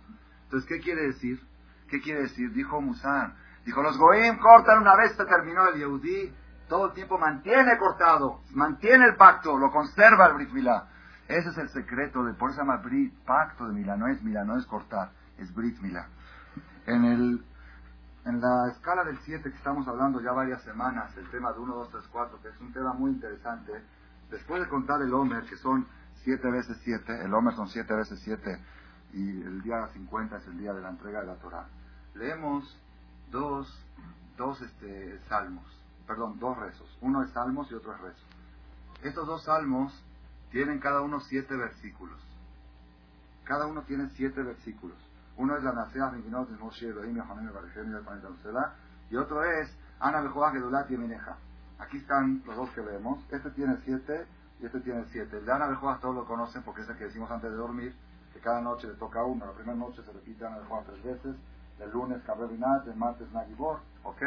[0.43, 1.41] Entonces, ¿qué quiere decir?
[1.87, 2.51] ¿Qué quiere decir?
[2.53, 3.35] Dijo Musan.
[3.65, 6.33] Dijo, los goyim cortan una vez, se terminó el Yehudí,
[6.67, 10.87] todo el tiempo mantiene cortado, mantiene el pacto, lo conserva el Brit Milá.
[11.27, 12.81] Ese es el secreto de, por eso se llama
[13.25, 16.07] pacto de Milá, no es Milá, no es cortar, es Brit Milá.
[16.85, 17.45] En, el,
[18.25, 21.73] en la escala del 7 que estamos hablando ya varias semanas, el tema de 1,
[21.73, 23.71] 2, 3, 4, que es un tema muy interesante,
[24.33, 25.87] después de contar el Homer, que son
[26.23, 28.59] 7 veces 7, el Homer son 7 veces 7,
[29.13, 31.67] y el día 50 es el día de la entrega de la Torah,
[32.15, 32.77] leemos
[33.31, 33.67] dos,
[34.35, 35.65] dos este, salmos,
[36.07, 38.25] perdón, dos rezos, uno es salmos y otro es rezo.
[39.03, 39.93] Estos dos salmos
[40.51, 42.19] tienen cada uno siete versículos.
[43.43, 44.97] Cada uno tiene siete versículos.
[45.35, 47.21] Uno es la Nasea Minginot de Moshe Elohim
[49.09, 51.37] y otro es Ana Bejoa Gedulat y Mineja.
[51.79, 53.23] Aquí están los dos que vemos.
[53.31, 54.25] Este tiene siete
[54.59, 55.37] y este tiene siete.
[55.37, 57.95] El de Ana Bejoa todos lo conocen porque es el que decimos antes de dormir,
[58.33, 59.45] que cada noche le toca uno.
[59.45, 61.35] La primera noche se repite Ana Bejoa tres veces.
[61.79, 63.79] El lunes Kaberinat, el martes Nagibor.
[64.03, 64.21] ¿Ok?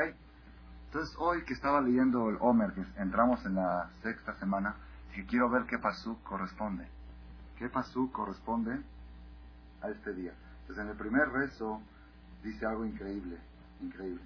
[0.87, 4.77] Entonces hoy que estaba leyendo el Homer, que entramos en la sexta semana,
[5.15, 6.89] que quiero ver qué pasú corresponde.
[7.59, 8.81] ¿Qué pasú corresponde
[9.83, 10.33] a este día?
[10.61, 11.81] Entonces en el primer rezo
[12.43, 13.39] dice algo increíble,
[13.81, 14.23] increíble.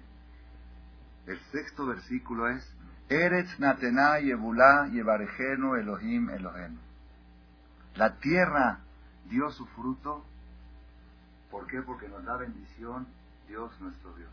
[1.27, 2.75] El sexto versículo es
[3.11, 6.77] Eretz Natená Yebulá Elohim Elohim.
[7.95, 8.79] La tierra
[9.25, 10.23] dio su fruto.
[11.49, 11.81] ¿Por qué?
[11.81, 13.05] Porque nos da bendición
[13.49, 14.31] Dios nuestro Dios.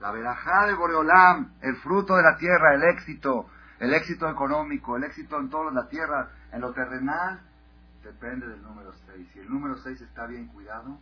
[0.00, 5.04] La verajá de Boreolam, el fruto de la tierra, el éxito, el éxito económico, el
[5.04, 7.40] éxito en toda la tierra, en lo terrenal,
[8.02, 9.28] depende del número 6.
[9.32, 10.98] Si el número 6 está bien cuidado,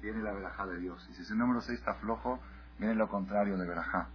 [0.00, 1.06] viene la verajá de Dios.
[1.10, 2.40] Y si ese número 6 está flojo,
[2.78, 4.08] viene lo contrario de verajá.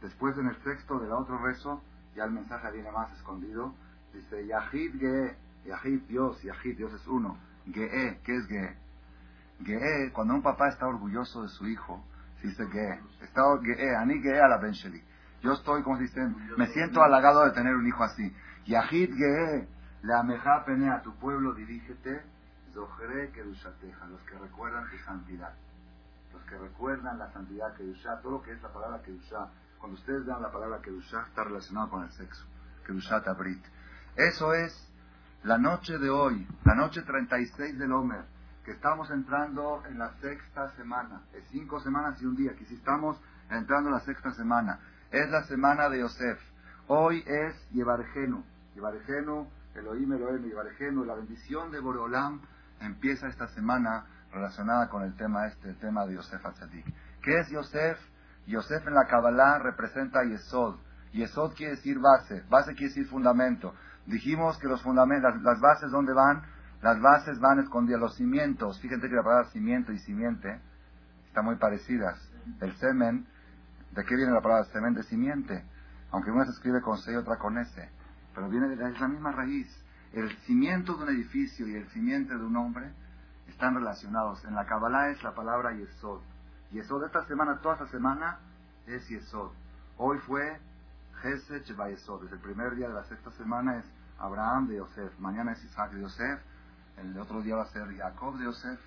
[0.00, 1.82] Después en el texto del otro rezo,
[2.14, 3.74] ya el mensaje viene más escondido.
[4.12, 7.36] Dice, Yahid Ge, Yahid Dios, Yahid Dios es uno.
[7.66, 8.76] Ge, ¿qué es Ge?
[9.64, 12.04] Ge, cuando un papá está orgulloso de su hijo,
[12.42, 13.00] dice Ge.
[13.22, 15.02] Está Ge, Ani Ge a la Bensheli.
[15.42, 18.34] Yo estoy, como dicen, me siento halagado de tener un hijo así.
[18.66, 19.68] Yahid Ge,
[20.02, 22.22] la ameja pene a tu pueblo, dirígete,
[22.72, 25.54] Zohre Kedushateja, los que recuerdan tu santidad.
[26.32, 29.48] Los que recuerdan la santidad Kedusha, todo lo que es la palabra Kedusha.
[29.78, 32.44] Cuando ustedes vean la palabra Kedusha, está relacionado con el sexo.
[32.84, 33.64] Kedusha Tabrit.
[34.16, 34.72] Eso es
[35.44, 38.24] la noche de hoy, la noche 36 del Homer,
[38.64, 41.22] que estamos entrando en la sexta semana.
[41.32, 44.80] Es cinco semanas y un día, que si estamos entrando en la sexta semana.
[45.10, 46.40] Es la semana de Yosef.
[46.88, 48.44] Hoy es Yevargenu.
[48.74, 51.04] Yevargenu, Elohim, Elohim, Yevargenu.
[51.04, 52.40] La bendición de Boreolam
[52.80, 56.86] empieza esta semana relacionada con el tema este, el tema de Yosef Atzadik.
[57.22, 57.98] ¿Qué es Yosef?
[58.46, 60.76] Yosef en la Kabbalah representa Yesod.
[61.12, 63.74] Yesod quiere decir base, base quiere decir fundamento.
[64.06, 66.42] Dijimos que los fundamentos, las, bases, ¿dónde van?
[66.80, 68.80] Las bases van escondidas, los cimientos.
[68.80, 70.60] Fíjense que la palabra cimiento y simiente
[71.26, 72.20] están muy parecidas.
[72.60, 73.26] El semen,
[73.92, 74.94] ¿de qué viene la palabra semen?
[74.94, 75.64] De simiente.
[76.12, 77.90] Aunque una se escribe con C y otra con S.
[78.34, 79.66] Pero viene de la, es la misma raíz.
[80.12, 82.92] El cimiento de un edificio y el cimiento de un hombre
[83.48, 84.44] están relacionados.
[84.44, 86.20] En la Kabbalah es la palabra Yesod.
[86.76, 88.38] Yesod, esta semana, toda esta semana
[88.86, 89.50] es Yesod.
[89.96, 90.60] Hoy fue
[91.22, 92.22] Gesed Yesod.
[92.22, 93.84] Desde el primer día de la sexta semana es
[94.18, 95.18] Abraham de Yosef.
[95.18, 96.40] Mañana es Isaac de Yosef.
[96.98, 98.78] El otro día va a ser Jacob de Yosef.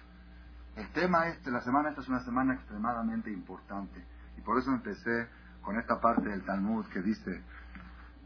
[0.75, 4.05] El tema este, la semana esta es una semana extremadamente importante.
[4.37, 5.27] Y por eso empecé
[5.63, 7.43] con esta parte del Talmud que dice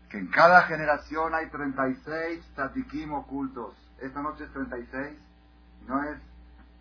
[0.09, 3.75] que en cada generación hay 36 tzadikim ocultos.
[3.99, 5.17] Esta noche es 36.
[5.87, 6.19] No es,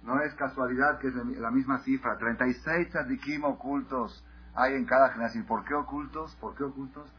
[0.02, 2.16] no es casualidad que es la misma cifra.
[2.18, 5.46] 36 tzadikim ocultos hay en cada generación.
[5.46, 6.34] ¿Por qué ocultos?
[6.36, 7.12] ¿Por qué ocultos?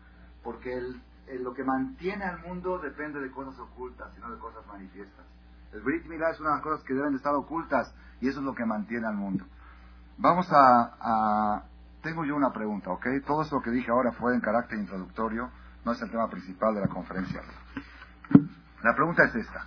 [0.43, 1.01] Porque el,
[1.41, 5.25] lo que mantiene al mundo depende de cosas ocultas y no de cosas manifiestas.
[5.71, 8.39] El Brit Milá es una de las cosas que deben de estar ocultas y eso
[8.39, 9.45] es lo que mantiene al mundo.
[10.17, 11.63] Vamos a,
[12.01, 13.07] Tengo yo una pregunta, ¿ok?
[13.25, 15.49] Todo eso que dije ahora fue en carácter introductorio,
[15.85, 17.41] no es el tema principal de la conferencia.
[18.83, 19.65] La pregunta es esta.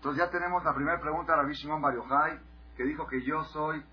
[0.00, 1.94] Entonces ya tenemos la primera pregunta de Rabbi Shimon Bar
[2.74, 3.84] que dijo que yo soy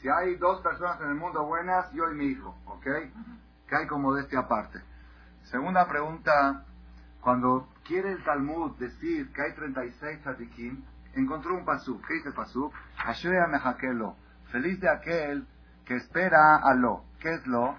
[0.00, 2.82] si hay dos personas en el mundo buenas, yo y mi hijo, ¿ok?
[2.82, 4.80] Que hay como de este aparte.
[5.44, 6.64] Segunda pregunta,
[7.20, 12.04] cuando quiere el Talmud decir que hay 36 tzadikim, encontró un pasuk.
[12.04, 12.74] ¿Qué dice el pasuk?
[13.48, 14.16] Mejaqelo.
[14.50, 15.46] Feliz de aquel
[15.84, 17.04] que espera a lo.
[17.20, 17.78] ¿Qué es lo?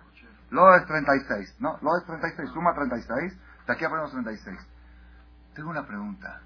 [0.51, 1.77] Lo es 36, ¿no?
[1.81, 3.37] Lo es 36, suma 36.
[3.67, 4.57] De aquí ponemos 36.
[5.55, 6.39] Tengo una pregunta.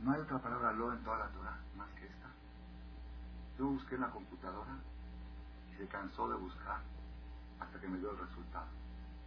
[0.00, 1.56] ¿No hay otra palabra lo en toda la Torah?
[3.58, 4.76] Yo busqué en la computadora
[5.72, 6.80] y se cansó de buscar
[7.58, 8.66] hasta que me dio el resultado.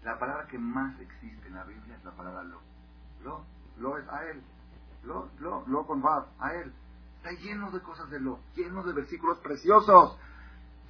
[0.03, 2.61] La palabra que más existe en la Biblia es la palabra lo.
[3.23, 3.43] Lo,
[3.79, 4.43] lo es a él.
[5.03, 6.71] Lo, lo, lo con Vav, a él.
[7.17, 10.17] Está lleno de cosas de lo, lleno de versículos preciosos.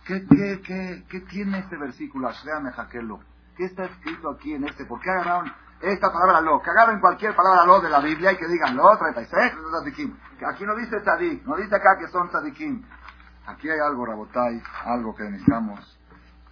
[0.06, 2.28] ¿Qué, qué, qué, qué tiene este versículo?
[2.28, 3.22] Ashreame Jaquelo.
[3.56, 4.86] ¿Qué está escrito aquí en este?
[4.86, 6.62] ¿Por qué agarraron esta palabra lo?
[6.62, 10.18] Que agarren cualquier palabra lo de la Biblia y que digan lo, 36, tzadikim.
[10.46, 12.84] Aquí no dice tzadik, no dice acá que son tzadikim.
[13.48, 16.00] Aquí hay algo, Rabotai, algo que necesitamos,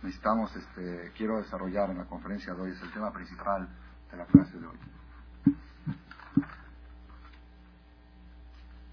[0.01, 3.67] necesitamos, este, quiero desarrollar en la conferencia de hoy, es el tema principal
[4.11, 4.77] de la clase de hoy.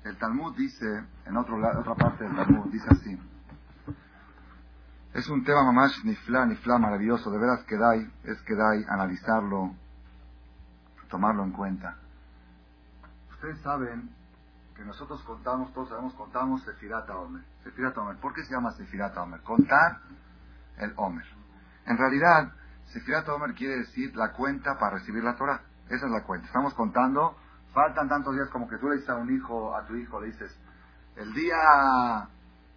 [0.04, 0.84] El Talmud dice,
[1.24, 3.18] en otro, otra parte del Talmud, dice así.
[5.14, 7.30] Es un tema mamás nifla, nifla, maravilloso.
[7.30, 9.74] De veras que dai, es que dai analizarlo,
[11.14, 11.96] tomarlo en cuenta.
[13.31, 14.11] Ustedes saben
[14.74, 17.44] que nosotros contamos, todos sabemos, contamos Sefirat Omer.
[17.62, 18.16] Sefirat Omer.
[18.16, 19.40] ¿Por qué se llama Sefirat Omer?
[19.42, 20.00] Contar
[20.77, 21.24] el Omer.
[21.87, 22.53] En realidad,
[22.87, 25.61] Sefirat Omer quiere decir la cuenta para recibir la Torah.
[25.88, 26.48] Esa es la cuenta.
[26.48, 27.37] Estamos contando,
[27.72, 30.27] faltan tantos días como que tú le dices a un hijo, a tu hijo, le
[30.33, 30.59] dices,
[31.14, 32.29] el día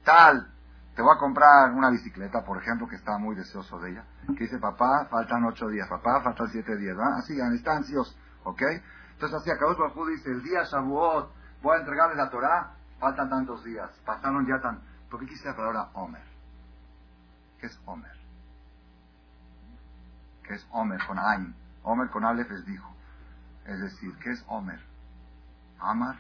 [0.04, 0.48] tal,
[0.96, 4.46] te voy a comprar una bicicleta, por ejemplo, que está muy deseoso de ella, que
[4.46, 6.98] dice, papá, faltan ocho días, papá, faltan siete días.
[7.18, 8.62] Así, están ansiosos, ¿ok?
[9.14, 11.32] Entonces así, acabó el dice, el día Shavuot,
[11.62, 14.82] voy a entregarle la Torah, faltan tantos días, pasaron ya tan...
[15.10, 16.24] ¿Por qué quise la palabra Omer?
[17.60, 18.16] ¿Qué es Omer?
[20.44, 21.56] ¿Qué es Omer con Ain?
[21.84, 22.94] Omer con Aleph es dijo.
[23.66, 24.80] Es decir, ¿qué es Omer?
[25.80, 26.18] Amar.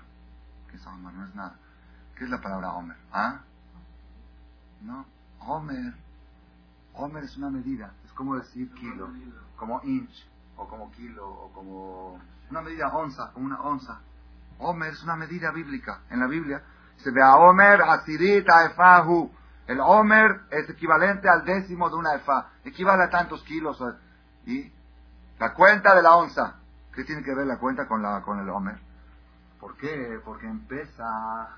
[0.69, 1.13] ¿Qué es Amar?
[1.13, 1.55] No es nada.
[2.17, 2.97] ¿Qué es la palabra Omer?
[3.11, 3.41] ¿Ah?
[4.81, 5.05] No.
[5.39, 5.93] Omer.
[6.93, 7.93] Omer es una medida.
[8.05, 9.09] Es como decir kilo.
[9.55, 10.27] Como inch.
[10.57, 11.27] O como kilo.
[11.27, 12.19] O como...
[12.49, 13.31] Una medida onza.
[13.33, 14.01] Como una onza.
[14.59, 16.01] Omer es una medida bíblica.
[16.09, 16.61] En la Biblia
[16.97, 19.31] se ve a Omer, Asirit, Efahu.
[19.67, 22.49] El Omer es equivalente al décimo de una Efa.
[22.63, 23.81] Equivale a tantos kilos.
[24.45, 24.71] Y
[25.39, 26.55] la cuenta de la onza.
[26.93, 28.79] ¿Qué tiene que ver la cuenta con, la, con el Omer?
[29.59, 30.19] ¿Por qué?
[30.25, 31.49] Porque en Pesach,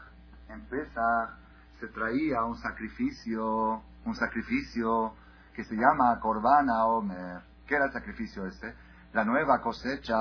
[1.80, 5.14] se traía un sacrificio, un sacrificio
[5.54, 7.42] que se llama Corbana Omer.
[7.66, 8.74] ¿Qué era el sacrificio ese?
[9.14, 10.16] La nueva cosecha,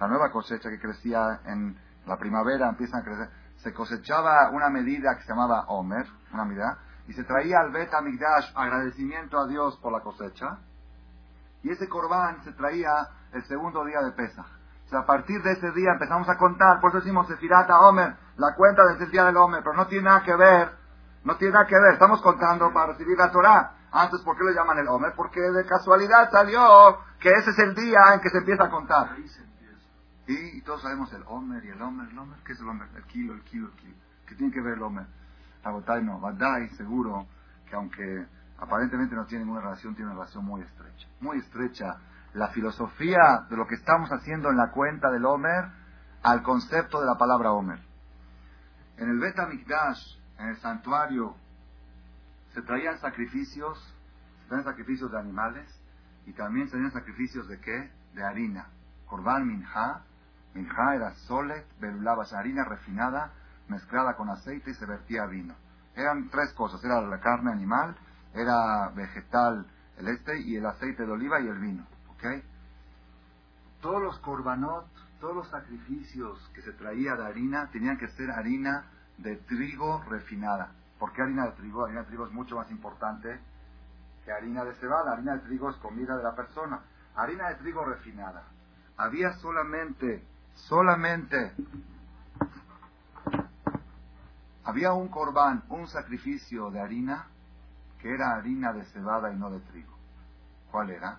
[0.00, 5.14] la nueva cosecha que crecía en, la primavera empiezan a crecer, se cosechaba una medida
[5.16, 9.76] que se llamaba Omer, una medida, y se traía al Bet Amigdash agradecimiento a Dios
[9.78, 10.58] por la cosecha,
[11.62, 12.90] y ese corbán se traía
[13.32, 14.46] el segundo día de Pesach.
[14.86, 18.16] O sea, a partir de ese día empezamos a contar, por eso decimos Sefirata Omer,
[18.36, 20.72] la cuenta desde el día del Omer, pero no tiene nada que ver,
[21.24, 23.74] no tiene nada que ver, estamos contando para recibir la Torah.
[23.92, 25.12] Antes, ¿por qué lo llaman el Omer?
[25.14, 29.14] Porque de casualidad salió que ese es el día en que se empieza a contar.
[30.26, 32.08] Y, todos sabemos el Homer y el Homer.
[32.08, 32.38] ¿El Homer?
[32.44, 32.88] ¿Qué es el Homer?
[32.96, 33.94] El kilo, el kilo, el kilo.
[34.26, 35.06] ¿Qué tiene que ver el Homer?
[35.62, 36.20] Rabotai no.
[36.20, 37.26] Badai seguro
[37.68, 38.26] que aunque
[38.58, 41.08] aparentemente no tiene ninguna relación, tiene una relación muy estrecha.
[41.20, 41.98] Muy estrecha.
[42.32, 45.66] La filosofía de lo que estamos haciendo en la cuenta del Homer
[46.22, 47.80] al concepto de la palabra Homer.
[48.96, 51.36] En el Bet Mikdash, en el santuario,
[52.54, 53.78] se traían sacrificios,
[54.42, 55.80] se traían sacrificios de animales
[56.26, 57.90] y también se traían sacrificios de qué?
[58.14, 58.68] De harina.
[59.06, 60.02] Corban Minha,
[60.54, 63.32] Minja era solet, belulaba harina refinada,
[63.68, 65.54] mezclada con aceite y se vertía vino.
[65.94, 67.96] Eran tres cosas, era la carne animal,
[68.34, 69.66] era vegetal
[69.98, 71.86] el este y el aceite de oliva y el vino.
[72.08, 72.24] ¿ok?
[73.80, 74.86] Todos los korbanot,
[75.20, 78.86] todos los sacrificios que se traía de harina tenían que ser harina
[79.18, 80.72] de trigo refinada.
[81.02, 81.84] ¿Por qué harina de trigo?
[81.84, 83.40] Harina de trigo es mucho más importante
[84.24, 85.14] que harina de cebada.
[85.14, 86.78] Harina de trigo es comida de la persona.
[87.16, 88.44] Harina de trigo refinada.
[88.96, 91.54] Había solamente, solamente,
[94.62, 97.26] había un corbán, un sacrificio de harina
[97.98, 99.98] que era harina de cebada y no de trigo.
[100.70, 101.18] ¿Cuál era?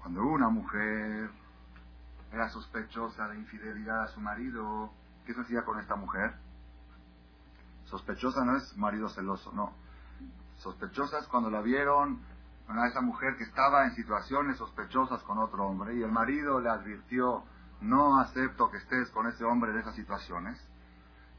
[0.00, 1.28] Cuando una mujer
[2.32, 4.90] era sospechosa de infidelidad a su marido,
[5.26, 6.47] ¿qué se hacía con esta mujer?
[7.88, 9.72] Sospechosa no es marido celoso, no.
[10.58, 12.20] Sospechosa es cuando la vieron
[12.68, 16.68] a esa mujer que estaba en situaciones sospechosas con otro hombre y el marido le
[16.68, 17.44] advirtió,
[17.80, 20.60] no acepto que estés con ese hombre en esas situaciones.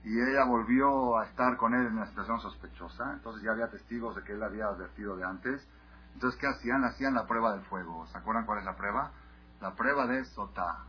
[0.03, 4.15] Y ella volvió a estar con él en una situación sospechosa, entonces ya había testigos
[4.15, 5.67] de que él había advertido de antes.
[6.13, 6.83] Entonces, ¿qué hacían?
[6.83, 8.07] Hacían la prueba del fuego.
[8.07, 9.11] ¿Se acuerdan cuál es la prueba?
[9.61, 10.85] La prueba de Sotá.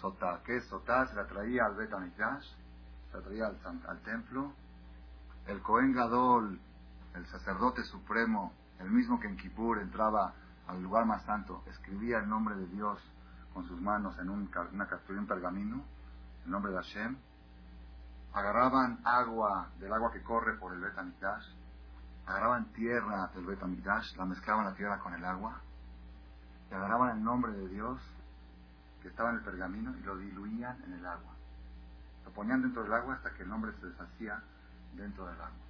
[0.00, 0.40] Sotá.
[0.44, 1.06] ¿Qué es Sotá?
[1.06, 4.52] Se la traía al Bet se la traía al, al templo.
[5.46, 6.60] El Cohen Gadol,
[7.14, 10.34] el sacerdote supremo, el mismo que en Kippur entraba
[10.66, 13.00] al lugar más santo, escribía el nombre de Dios
[13.52, 15.84] con sus manos en un, una un pergamino,
[16.44, 17.16] el nombre de Hashem,
[18.32, 21.44] agarraban agua del agua que corre por el Betamikdash,
[22.26, 25.60] agarraban tierra del Betamikdash, la mezclaban la tierra con el agua,
[26.70, 28.00] y agarraban el nombre de Dios
[29.02, 31.34] que estaba en el pergamino y lo diluían en el agua.
[32.24, 34.42] Lo ponían dentro del agua hasta que el nombre se deshacía
[34.94, 35.60] dentro del agua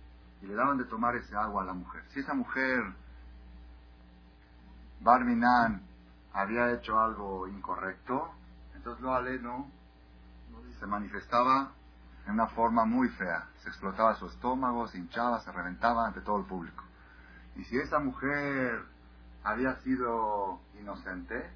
[0.42, 2.02] y le daban de tomar ese agua a la mujer.
[2.09, 2.83] Si esa mujer,
[5.00, 5.83] Barminan,
[6.33, 8.30] había hecho algo incorrecto,
[8.74, 9.70] entonces lo aleno
[10.78, 11.72] se manifestaba
[12.26, 13.48] en una forma muy fea.
[13.62, 16.85] Se explotaba su estómago, se hinchaba, se reventaba ante todo el público.
[17.56, 18.83] Y si esa mujer
[19.44, 21.50] había sido inocente,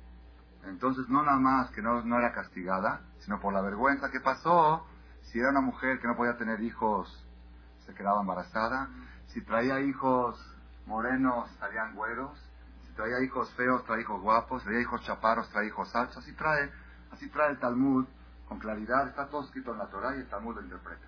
[0.65, 4.87] entonces no nada más que no, no era castigada, sino por la vergüenza que pasó,
[5.23, 7.24] si era una mujer que no podía tener hijos
[7.87, 8.89] se quedaba embarazada.
[9.29, 10.39] Si traía hijos
[10.87, 12.39] morenos, salían güeros.
[12.87, 14.63] Si traía hijos feos, traía hijos guapos.
[14.63, 16.19] Si traía hijos chaparros, traía hijos altos.
[16.19, 16.71] Así trae,
[17.13, 18.07] así trae el Talmud
[18.49, 19.09] con claridad.
[19.09, 21.07] Está todo escrito en la Torah y el Talmud lo interpreta.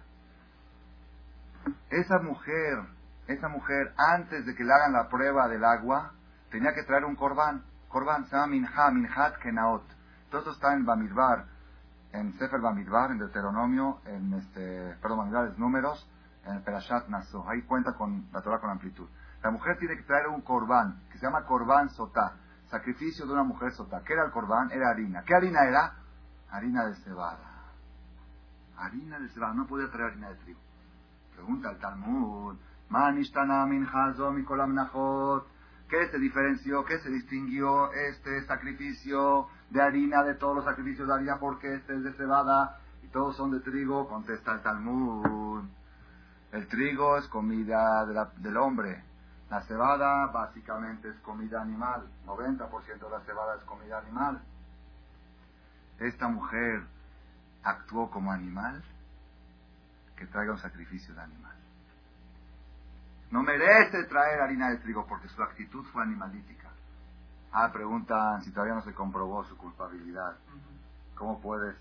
[1.91, 2.79] Esa mujer,
[3.27, 6.12] esa mujer, antes de que le hagan la prueba del agua,
[6.51, 7.65] tenía que traer un corbán.
[7.89, 9.85] Corbán se llama minha, minhat kenaot.
[10.31, 11.47] Todo eso está en Bamidbar,
[12.12, 16.09] en Sefer Bamidbar, en Deuteronomio, en este, perdón, Bamidbar es números,
[16.46, 17.44] en el Perashat Naso.
[17.48, 19.09] Ahí cuenta con la Torah con amplitud.
[19.42, 22.37] La mujer tiene que traer un corbán, que se llama corbán sotá,
[22.68, 24.02] sacrificio de una mujer sotá.
[24.04, 24.70] ¿Qué era el corbán?
[24.70, 25.22] Era harina.
[25.24, 25.94] ¿Qué harina era?
[26.50, 27.72] Harina de cebada.
[28.76, 30.61] Harina de cebada, no podía traer harina de trigo.
[31.35, 32.56] Pregunta el Talmud,
[35.88, 36.85] ¿Qué se diferenció?
[36.85, 41.94] ¿Qué se distinguió este sacrificio de harina de todos los sacrificios de harina porque este
[41.94, 44.09] es de cebada y todos son de trigo?
[44.09, 45.64] Contesta el Talmud.
[46.57, 49.05] El trigo es comida del hombre.
[49.51, 52.09] La cebada básicamente es comida animal.
[52.25, 54.40] 90% de la cebada es comida animal.
[55.99, 56.83] Esta mujer
[57.62, 58.83] actuó como animal
[60.16, 61.55] que traiga un sacrificio de animal.
[63.33, 66.71] No merece traer harina de trigo porque su actitud fue animalítica.
[67.53, 70.38] Ah, preguntan si todavía no se comprobó su culpabilidad.
[71.16, 71.77] ¿Cómo puedes?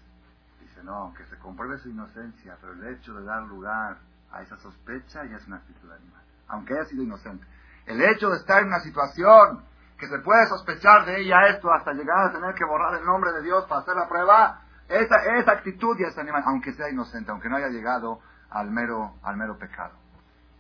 [0.60, 4.00] Dice, no, que se compruebe su inocencia, pero el hecho de dar lugar
[4.36, 7.46] a esa sospecha ya es una actitud animal, aunque haya sido inocente.
[7.86, 9.64] El hecho de estar en una situación
[9.98, 13.32] que se puede sospechar de ella esto hasta llegar a tener que borrar el nombre
[13.32, 17.32] de Dios para hacer la prueba, esa, esa actitud ya es animal, aunque sea inocente,
[17.32, 18.20] aunque no haya llegado
[18.50, 19.94] al mero, al mero pecado.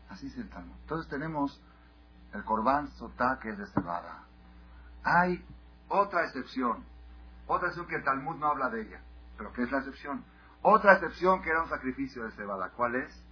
[0.09, 0.75] Así es el Talmud.
[0.81, 1.61] Entonces tenemos
[2.33, 4.23] el corbán sotá que es de cebada.
[5.03, 5.45] Hay
[5.89, 6.85] otra excepción,
[7.45, 9.01] otra excepción que el Talmud no habla de ella,
[9.37, 10.23] pero que es la excepción.
[10.61, 12.69] Otra excepción que era un sacrificio de cebada.
[12.69, 13.24] ¿Cuál es?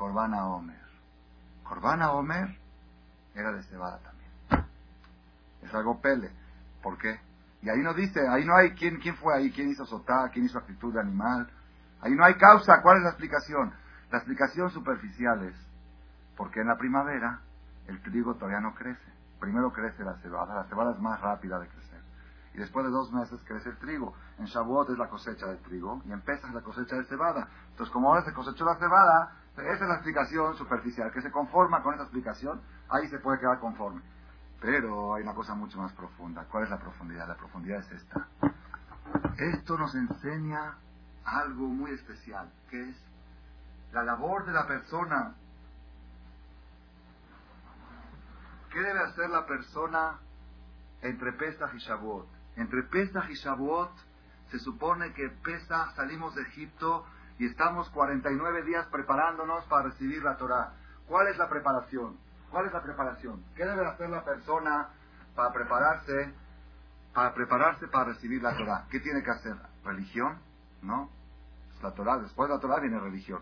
[0.00, 0.80] Corbana Omer.
[1.62, 2.56] Corbana Omer
[3.34, 4.66] era de cebada también.
[5.60, 6.30] Es algo pele.
[6.82, 7.20] ¿Por qué?
[7.60, 10.46] Y ahí no dice, ahí no hay quién, quién fue ahí, quién hizo sotá, quién
[10.46, 11.50] hizo actitud de animal.
[12.00, 12.80] Ahí no hay causa.
[12.80, 13.74] ¿Cuál es la explicación?
[14.10, 15.54] La explicación superficial es
[16.34, 17.40] porque en la primavera
[17.86, 19.12] el trigo todavía no crece.
[19.38, 20.54] Primero crece la cebada.
[20.54, 22.00] La cebada es más rápida de crecer.
[22.54, 24.14] Y después de dos meses crece el trigo.
[24.38, 27.48] En Shavuot es la cosecha del trigo y en Pesach es la cosecha de cebada.
[27.72, 31.12] Entonces, como ahora se cosechó la cebada, esa es la explicación superficial.
[31.12, 34.02] Que se conforma con esa explicación, ahí se puede quedar conforme.
[34.60, 36.44] Pero hay una cosa mucho más profunda.
[36.50, 37.28] ¿Cuál es la profundidad?
[37.28, 38.26] La profundidad es esta.
[39.38, 40.76] Esto nos enseña
[41.24, 42.96] algo muy especial, que es
[43.92, 45.34] la labor de la persona
[48.70, 50.18] ¿Qué debe hacer la persona
[51.02, 52.26] entre Pesach y Shavuot?
[52.56, 53.90] Entre Pesach y Shavuot
[54.50, 57.04] se supone que Pesach salimos de Egipto
[57.40, 60.74] y estamos 49 días preparándonos para recibir la Torah.
[61.08, 62.18] ¿Cuál es la preparación?
[62.50, 63.42] ¿Cuál es la preparación?
[63.56, 64.88] ¿Qué debe hacer la persona
[65.34, 66.34] para prepararse
[67.14, 68.86] para prepararse para recibir la Torah?
[68.90, 69.56] ¿Qué tiene que hacer?
[69.82, 70.38] ¿Religión?
[70.82, 71.08] ¿No?
[71.74, 72.18] Es la Torah.
[72.18, 73.40] Después de la Torah viene religión.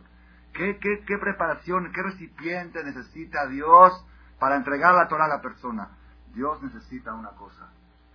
[0.52, 4.06] ¿Qué, qué, qué preparación, qué recipiente necesita Dios
[4.38, 5.88] para entregar la Torah a la persona?
[6.32, 7.68] Dios necesita una cosa.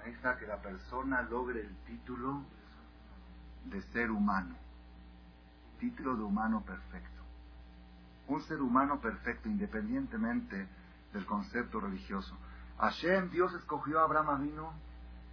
[0.05, 2.45] Está, que la persona logre el título
[3.65, 4.55] de ser humano.
[5.83, 7.21] Título de humano perfecto.
[8.29, 10.69] Un ser humano perfecto, independientemente
[11.11, 12.37] del concepto religioso.
[12.77, 14.73] Hashem, Dios escogió a Abraham Avino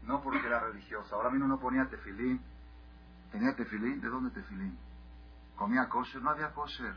[0.02, 1.14] no porque era religioso.
[1.14, 2.42] Abraham Avino no ponía tefilín.
[3.30, 4.00] ¿Tenía tefilín?
[4.00, 4.76] ¿De dónde tefilín?
[5.54, 6.20] ¿Comía kosher?
[6.20, 6.96] No había kosher.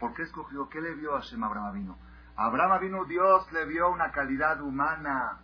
[0.00, 0.70] ¿Por qué escogió?
[0.70, 1.98] ¿Qué le vio a Hashem Abraham Avino?
[2.36, 5.42] Abraham Avino Dios le vio una calidad humana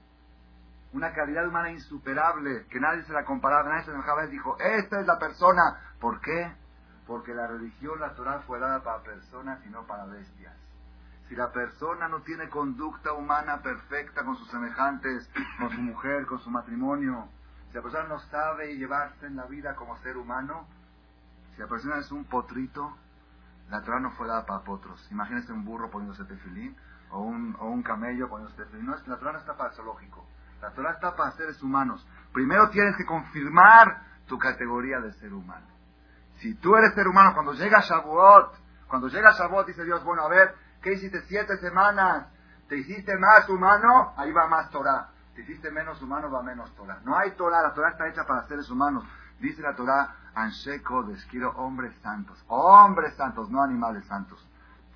[0.94, 4.98] una calidad humana insuperable, que nadie se la comparaba, nadie se dejaba, él dijo, esta
[4.98, 5.94] es la persona.
[6.00, 6.56] ¿Por qué?
[7.08, 10.54] Porque la religión, la Torah fue dada para personas y no para bestias.
[11.26, 16.38] Si la persona no tiene conducta humana perfecta con sus semejantes, con su mujer, con
[16.38, 17.30] su matrimonio,
[17.68, 20.66] si la persona no sabe llevarse en la vida como ser humano,
[21.54, 22.94] si la persona es un potrito,
[23.70, 25.10] la Torah no fue dada para potros.
[25.10, 26.76] Imagínense un burro poniéndose tefilín
[27.10, 28.84] o un, o un camello poniéndose tefilín.
[28.84, 30.26] No, la Torah no está para zoológico.
[30.60, 32.06] La Torah está para seres humanos.
[32.34, 35.77] Primero tienes que confirmar tu categoría de ser humano.
[36.38, 38.54] Si tú eres ser humano, cuando llega Shavuot,
[38.88, 42.26] cuando llega Shavuot dice Dios, bueno, a ver, ¿qué hiciste siete semanas?
[42.68, 44.12] ¿Te hiciste más humano?
[44.16, 45.08] Ahí va más Torah.
[45.34, 46.30] ¿Te hiciste menos humano?
[46.30, 47.00] Va menos Torah.
[47.04, 49.04] No hay Torah, la Torah está hecha para seres humanos.
[49.40, 52.42] Dice la Torah, Anshe Kodesh, quiero hombres santos.
[52.48, 54.44] Hombres santos, no animales santos.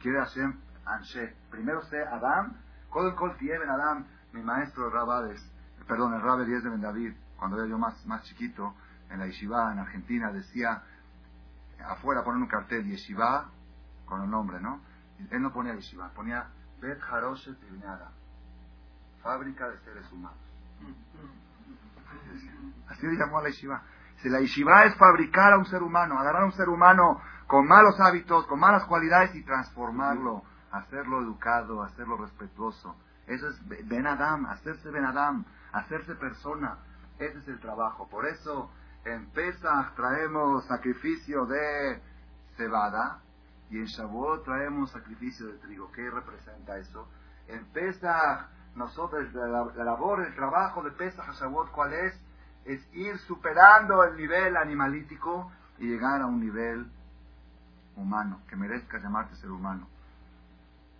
[0.01, 1.35] Quiere Hashem Anshe.
[1.51, 2.55] Primero sé Adam,
[2.91, 5.53] Kodem Kol en Adam, mi maestro Rabades
[5.87, 8.75] perdón, el Rabbi 10 de Ben David, cuando era yo más, más chiquito,
[9.11, 10.83] en la Yeshiva en Argentina, decía,
[11.87, 13.51] afuera ponen un cartel, Yeshiva,
[14.07, 14.81] con el nombre, ¿no?
[15.31, 16.47] Él no ponía Yeshiva, ponía
[16.81, 17.57] Bet Haroshet
[19.23, 20.39] fábrica de seres humanos.
[22.89, 23.83] Así le llamó a la Yeshiva.
[24.17, 27.67] Si la Yeshiva es fabricar a un ser humano, agarrar a un ser humano con
[27.67, 32.97] malos hábitos, con malas cualidades y transformarlo, hacerlo educado, hacerlo respetuoso.
[33.27, 36.77] Eso es Ben Adam, hacerse Ben Adam hacerse persona.
[37.19, 38.09] Ese es el trabajo.
[38.09, 38.71] Por eso
[39.05, 42.01] en Pesach traemos sacrificio de
[42.57, 43.21] cebada
[43.71, 45.91] y en Shavuot traemos sacrificio de trigo.
[45.93, 47.09] ¿Qué representa eso?
[47.49, 52.15] En Pesach, nosotros, la, labor, el trabajo de Pesach a Shavuot, ¿cuál es?
[52.65, 56.87] Es ir superando el nivel animalítico y llegar a un nivel
[57.97, 59.89] humano, que merezca llamarse ser humano.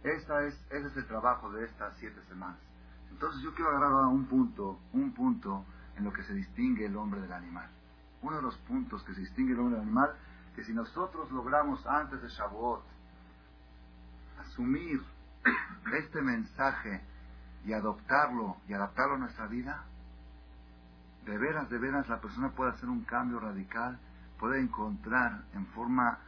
[0.03, 2.59] Esta es, ese es el trabajo de estas siete semanas.
[3.13, 5.65] Entonces yo quiero agarrar un punto, un punto
[5.97, 7.71] en lo que se distingue el hombre del animal.
[8.23, 10.15] Uno de los puntos que se distingue el hombre del animal,
[10.55, 12.85] que si nosotros logramos antes de Shavuot
[14.41, 15.01] asumir
[15.99, 17.03] este mensaje
[17.65, 19.85] y adoptarlo y adaptarlo a nuestra vida,
[21.25, 23.99] de veras, de veras la persona puede hacer un cambio radical,
[24.39, 26.19] puede encontrar en forma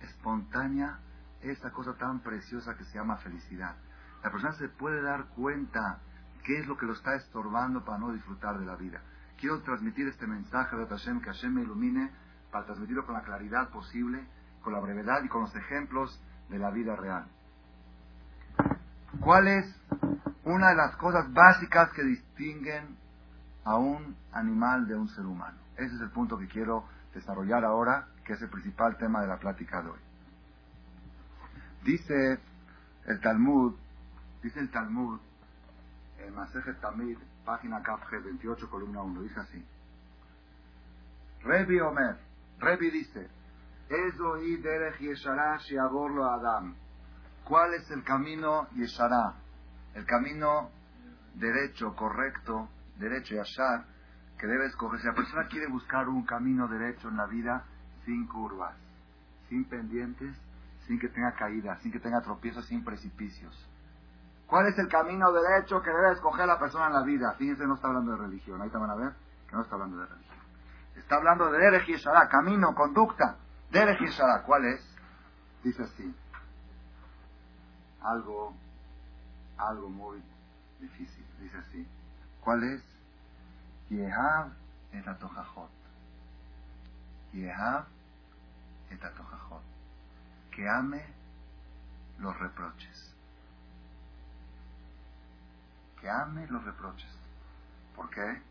[0.00, 0.98] espontánea
[1.40, 3.76] esa cosa tan preciosa que se llama felicidad.
[4.22, 6.00] La persona se puede dar cuenta
[6.44, 9.00] ¿Qué es lo que lo está estorbando para no disfrutar de la vida?
[9.38, 12.10] Quiero transmitir este mensaje de Hashem, que Hashem me ilumine
[12.50, 14.26] para transmitirlo con la claridad posible,
[14.62, 17.26] con la brevedad y con los ejemplos de la vida real.
[19.20, 19.80] ¿Cuál es
[20.44, 22.96] una de las cosas básicas que distinguen
[23.64, 25.58] a un animal de un ser humano?
[25.76, 29.38] Ese es el punto que quiero desarrollar ahora, que es el principal tema de la
[29.38, 30.00] plática de hoy.
[31.84, 32.38] Dice
[33.06, 33.74] el Talmud,
[34.42, 35.20] dice el Talmud,
[36.18, 39.64] en Masejet Tamid, página KFG 28, columna 1, dice así.
[41.42, 42.16] Rebi Omer,
[42.58, 43.28] Rebi dice,
[43.88, 46.74] Ezohi derech yeshara shiaborlo Adam.
[47.44, 49.34] ¿Cuál es el camino yeshara?
[49.94, 50.70] El camino
[51.34, 52.68] derecho, correcto,
[52.98, 53.84] derecho, yashar,
[54.38, 55.00] que debe escoger.
[55.00, 57.64] Si la persona quiere buscar un camino derecho en la vida,
[58.04, 58.76] sin curvas,
[59.48, 60.36] sin pendientes,
[60.86, 63.73] sin que tenga caídas, sin que tenga tropiezos, sin precipicios
[64.46, 67.32] ¿Cuál es el camino derecho que debe escoger la persona en la vida?
[67.38, 68.60] Fíjense, no está hablando de religión.
[68.60, 69.12] Ahí te van a ver
[69.48, 70.38] que no está hablando de religión.
[70.96, 73.36] Está hablando de Derech Yeshara, camino, conducta.
[73.70, 74.96] Derech Yeshara, ¿cuál es?
[75.62, 76.14] Dice así.
[78.02, 78.54] Algo,
[79.58, 80.22] algo muy
[80.78, 81.26] difícil.
[81.40, 81.88] Dice así.
[82.40, 82.82] ¿Cuál es?
[83.90, 84.52] Yehav
[84.92, 85.70] et atojajot.
[87.32, 87.86] Yehav
[88.90, 89.00] et.
[90.50, 91.04] Que ame
[92.18, 93.13] los reproches.
[96.04, 97.08] Que ame los reproches.
[97.96, 98.42] ¿Por qué?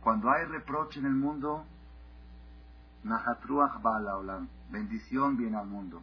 [0.00, 1.64] Cuando hay reproche en el mundo.
[4.68, 6.02] Bendición viene al mundo.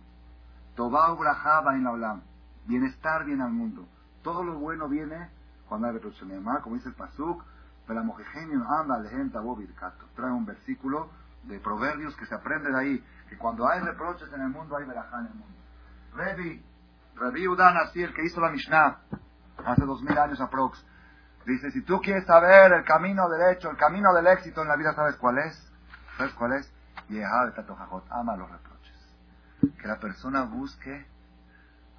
[2.66, 3.86] Bienestar viene al mundo.
[4.24, 5.30] Todo lo bueno viene
[5.68, 6.26] cuando hay reproche.
[6.64, 7.44] Como dice el Pasuk,
[10.16, 11.10] Trae un versículo
[11.44, 14.86] de proverbios que se aprende de ahí, que cuando hay reproches en el mundo, hay
[14.86, 15.58] verajá en el mundo.
[16.16, 16.64] Revi,
[17.16, 18.99] Revi Udan así, el que hizo la Mishnah,
[19.66, 20.84] hace dos mil años aprox,
[21.45, 24.93] dice, si tú quieres saber el camino derecho, el camino del éxito en la vida,
[24.93, 25.72] ¿sabes cuál es?
[26.18, 26.72] ¿Sabes cuál es?
[28.09, 29.16] ama los reproches.
[29.80, 31.05] Que la persona busque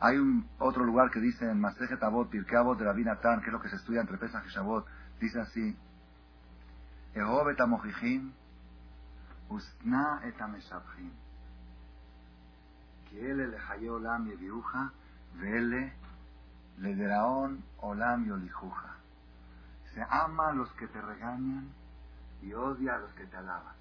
[0.00, 3.46] hay un otro lugar que dice en Masejet Avot, Pirkei Avot de Rabbi Natan, que
[3.46, 4.84] es lo que se estudia entre Pesach y Shabbat,
[5.20, 5.76] dice así,
[7.14, 7.58] Ehov et
[9.48, 11.10] usna et ameshabchim.
[13.16, 14.90] Ele le olam yeviuja,
[15.34, 15.92] vele
[16.78, 18.96] le deraon olam yolijuja.
[19.94, 21.72] Se ama a los que te regañan
[22.42, 23.74] y odia a los que te alaban.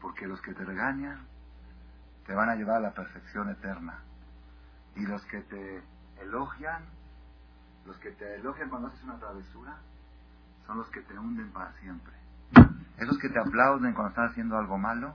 [0.00, 1.26] Porque los que te regañan
[2.26, 4.00] te van a llevar a la perfección eterna.
[4.96, 5.82] Y los que te
[6.20, 6.84] elogian,
[7.86, 9.76] los que te elogian cuando haces una travesura,
[10.66, 12.12] son los que te hunden para siempre.
[12.98, 15.14] Esos que te aplauden cuando estás haciendo algo malo,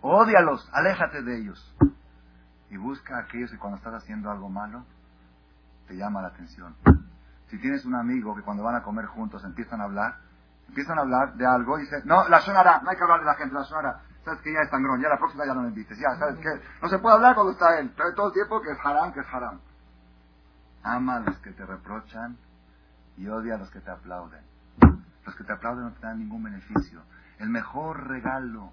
[0.00, 1.76] odialos, aléjate de ellos.
[2.72, 4.86] Y busca a aquellos que cuando estás haciendo algo malo,
[5.86, 6.74] te llama la atención.
[7.48, 10.16] Si tienes un amigo que cuando van a comer juntos empiezan a hablar,
[10.68, 13.26] empiezan a hablar de algo y dicen, no, la sonará, no hay que hablar de
[13.26, 14.00] la gente, la sonará.
[14.24, 16.48] Sabes que ya es sangrón, ya la próxima ya no me invites, ya, sabes que
[16.80, 19.26] no se puede hablar cuando está él, todo el tiempo que es haram, que es
[19.30, 19.60] haram.
[20.82, 22.38] Ama a los que te reprochan
[23.18, 24.40] y odia a los que te aplauden.
[25.26, 27.02] Los que te aplauden no te dan ningún beneficio.
[27.38, 28.72] El mejor regalo,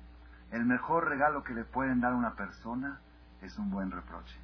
[0.52, 3.02] el mejor regalo que le pueden dar a una persona
[3.42, 4.40] es un buen reproche.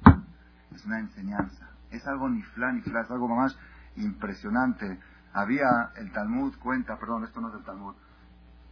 [0.74, 1.70] Es una enseñanza.
[1.90, 3.56] Es algo ni flan ni flan, es algo más
[3.96, 5.00] impresionante.
[5.32, 7.94] Había, el Talmud cuenta, perdón, esto no es del Talmud,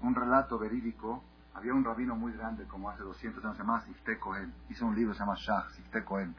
[0.01, 1.23] un relato verídico.
[1.55, 4.53] Había un rabino muy grande, como hace 200 años, se llama Sifte Cohen.
[4.69, 6.35] Hizo un libro, se llama Shah, Sifte Cohen.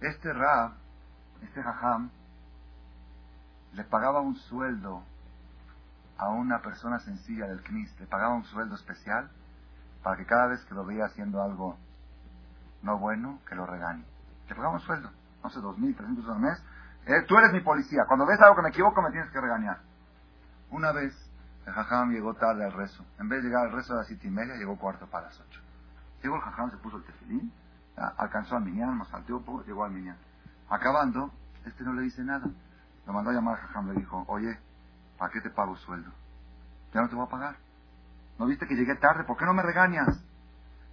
[0.00, 0.72] Este rab,
[1.42, 2.10] este jajam,
[3.72, 5.02] le pagaba un sueldo
[6.16, 9.30] a una persona sencilla del CNIS, le pagaba un sueldo especial
[10.02, 11.76] para que cada vez que lo veía haciendo algo
[12.86, 14.04] no bueno, que lo regañe.
[14.48, 15.10] Pagaba un sueldo,
[15.42, 16.62] no sé, dos mil, trescientos al mes.
[17.06, 19.80] Eh, tú eres mi policía, cuando ves algo que me equivoco me tienes que regañar.
[20.70, 21.12] Una vez
[21.66, 23.04] el jajam llegó tarde al rezo.
[23.18, 25.38] En vez de llegar al rezo a las siete y media, llegó cuarto para las
[25.38, 25.60] ocho.
[26.22, 27.52] Llegó el jajam, se puso el tefilín,
[27.96, 30.16] alcanzó al minián, nos salteó, llegó al minián.
[30.70, 31.30] Acabando,
[31.66, 32.46] este no le dice nada.
[33.06, 34.58] Lo mandó a llamar al jajam, le dijo, oye,
[35.18, 36.10] ¿Para qué te pago sueldo?
[36.92, 37.56] Ya no te voy a pagar.
[38.38, 39.24] ¿No viste que llegué tarde?
[39.24, 40.08] ¿Por qué no me regañas?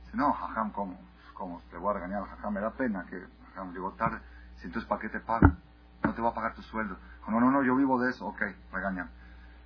[0.05, 0.97] Dice, no, jajam, ¿cómo?
[1.43, 2.23] ¿Cómo te voy a regañar?
[2.23, 4.17] Jajam, me da pena que jajam llegó tarde.
[4.53, 5.45] Dice, entonces, ¿para qué te pago?
[6.01, 6.95] No te voy a pagar tu sueldo.
[7.17, 8.25] Dijo, no, no, no, yo vivo de eso.
[8.27, 8.41] Ok,
[8.71, 9.09] regañan.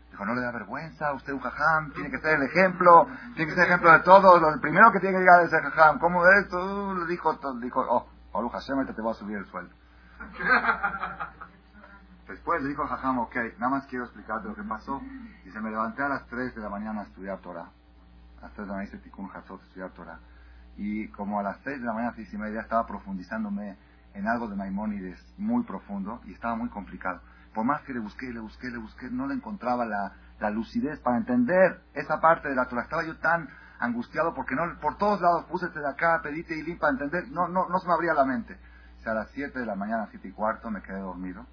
[0.10, 3.06] Dijo, no le da vergüenza, usted un jajam, tiene que ser el ejemplo,
[3.36, 4.50] tiene que ser el ejemplo de todo.
[4.50, 6.00] El primero que tiene que llegar es el jajam.
[6.00, 6.50] ¿Cómo es?
[6.50, 9.76] Tú le dijo, dijo, oh, Baruch Hashem, te voy a subir el sueldo.
[12.28, 15.00] Después le dijo a Jajam, ok, nada más quiero explicarte lo que pasó.
[15.54, 17.70] Se me levanté a las 3 de la mañana a estudiar Torah.
[18.40, 20.20] A las 3 de la mañana hice Tikkun Hatzot, estudiar Torah.
[20.78, 23.78] Y como a las 6 de la mañana, 6 y media, estaba profundizándome
[24.14, 27.22] en algo de Maimónides muy profundo y estaba muy complicado.
[27.54, 31.00] Por más que le busqué, le busqué, le busqué, no le encontraba la, la lucidez
[31.00, 32.84] para entender esa parte de la Torah.
[32.84, 33.50] Estaba yo tan
[33.80, 37.68] angustiado porque no, por todos lados puse de acá, pedite y limpa, entender, no, no,
[37.68, 38.58] no se me abría la mente.
[39.00, 41.46] O sea, a las 7 de la mañana, 7 y cuarto, me quedé dormido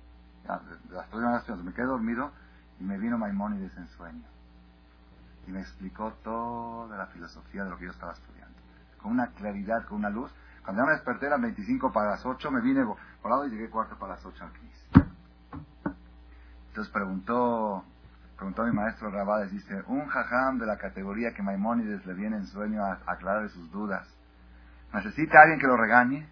[0.45, 2.31] de las primeras me quedé dormido
[2.79, 4.27] y me vino Maimónides en sueño.
[5.47, 8.44] Y me explicó toda la filosofía de lo que yo estaba estudiando.
[9.05, 10.33] Con una claridad, con una luz.
[10.65, 12.87] Cuando ya me desperté eran 25 para las 8, me vine
[13.23, 15.11] volado y llegué cuarto para las 8 al 15.
[16.69, 17.85] Entonces preguntó,
[18.35, 22.47] preguntó mi maestro Rabades, dice, un jajam de la categoría que Maimónides le viene en
[22.47, 24.09] sueño a aclarar sus dudas.
[24.95, 26.27] ¿Necesita alguien que lo regañe?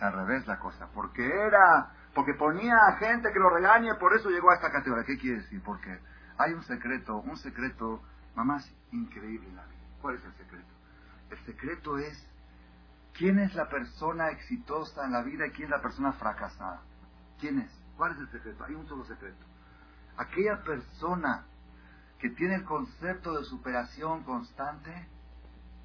[0.00, 0.88] al revés la cosa.
[0.92, 5.04] Porque era, porque ponía a gente que lo regañe, por eso llegó a esta categoría.
[5.04, 5.62] ¿Qué quiere decir?
[5.62, 5.96] Porque
[6.38, 8.02] hay un secreto, un secreto,
[8.34, 9.79] mamás, increíble en la vida.
[10.00, 10.68] ¿Cuál es el secreto?
[11.30, 12.26] El secreto es
[13.14, 16.82] quién es la persona exitosa en la vida y quién es la persona fracasada.
[17.38, 17.70] ¿Quién es?
[17.96, 18.64] ¿Cuál es el secreto?
[18.64, 19.44] Hay un solo secreto.
[20.16, 21.44] Aquella persona
[22.18, 25.08] que tiene el concepto de superación constante,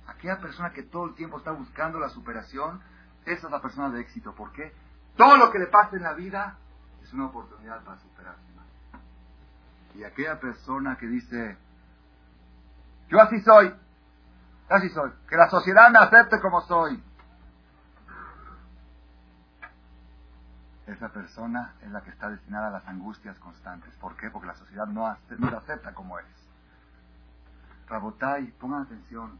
[0.07, 2.81] aquella persona que todo el tiempo está buscando la superación,
[3.25, 4.33] esa es la persona de éxito.
[4.35, 4.73] ¿Por qué?
[5.15, 6.57] Todo lo que le pasa en la vida
[7.01, 8.43] es una oportunidad para superarse.
[9.95, 11.57] Y aquella persona que dice,
[13.07, 13.73] yo así soy,
[14.69, 17.03] así soy, que la sociedad me acepte como soy.
[20.87, 23.93] esa persona es la que está destinada a las angustias constantes.
[23.95, 24.29] ¿Por qué?
[24.29, 26.25] Porque la sociedad no, no lo acepta como es.
[27.87, 29.39] Rabotai, pongan atención.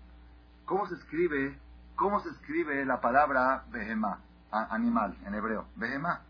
[0.65, 1.59] ¿Cómo se escribe,
[1.95, 4.19] cómo se escribe la palabra behemá,
[4.51, 5.67] animal, en hebreo?
[5.75, 6.21] Behemá.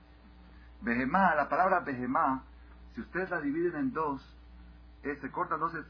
[0.81, 2.43] Behemá, la palabra behemá,
[2.93, 4.21] si ustedes la dividen en dos,
[5.03, 5.85] eh, se corta dos, es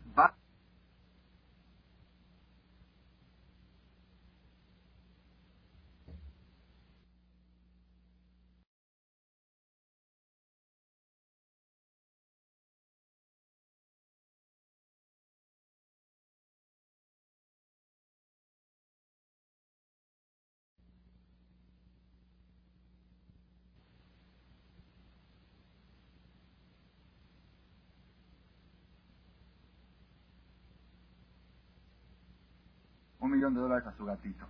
[33.46, 34.46] millón de dólares a su gatito.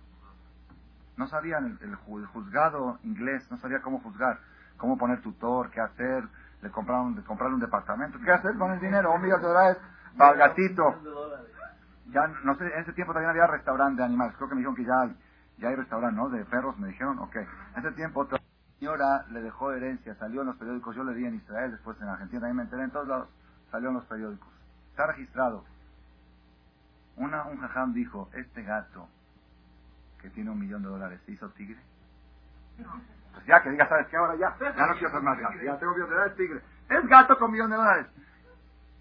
[1.16, 4.38] No sabían, el, juzgado inglés no sabía cómo juzgar,
[4.76, 6.24] cómo poner tutor, qué hacer,
[6.62, 9.78] le compraron, le compraron un departamento, qué hacer con el dinero, un millón de dólares
[10.16, 10.94] para el gatito.
[12.08, 14.76] Ya, no sé, en ese tiempo también había restaurante de animales, creo que me dijeron
[14.76, 15.16] que ya hay,
[15.58, 16.28] ya hay restaurante, ¿no?
[16.28, 17.36] De perros, me dijeron, ok.
[17.36, 18.38] En ese tiempo otra
[18.78, 22.08] señora le dejó herencia, salió en los periódicos, yo le di en Israel, después en
[22.08, 23.28] Argentina, también me enteré en todos lados,
[23.70, 24.48] salió en los periódicos.
[24.90, 25.64] Está registrado
[27.16, 29.08] una, un jajam dijo, este gato
[30.20, 31.78] que tiene un millón de dólares, ¿se hizo tigre?
[33.32, 34.16] Pues ya, que diga, ¿sabes qué?
[34.16, 36.62] Ahora ya, ya no quiero ser más gato, ya tengo millón de dólares, tigre.
[36.88, 38.06] Es gato con millón de dólares.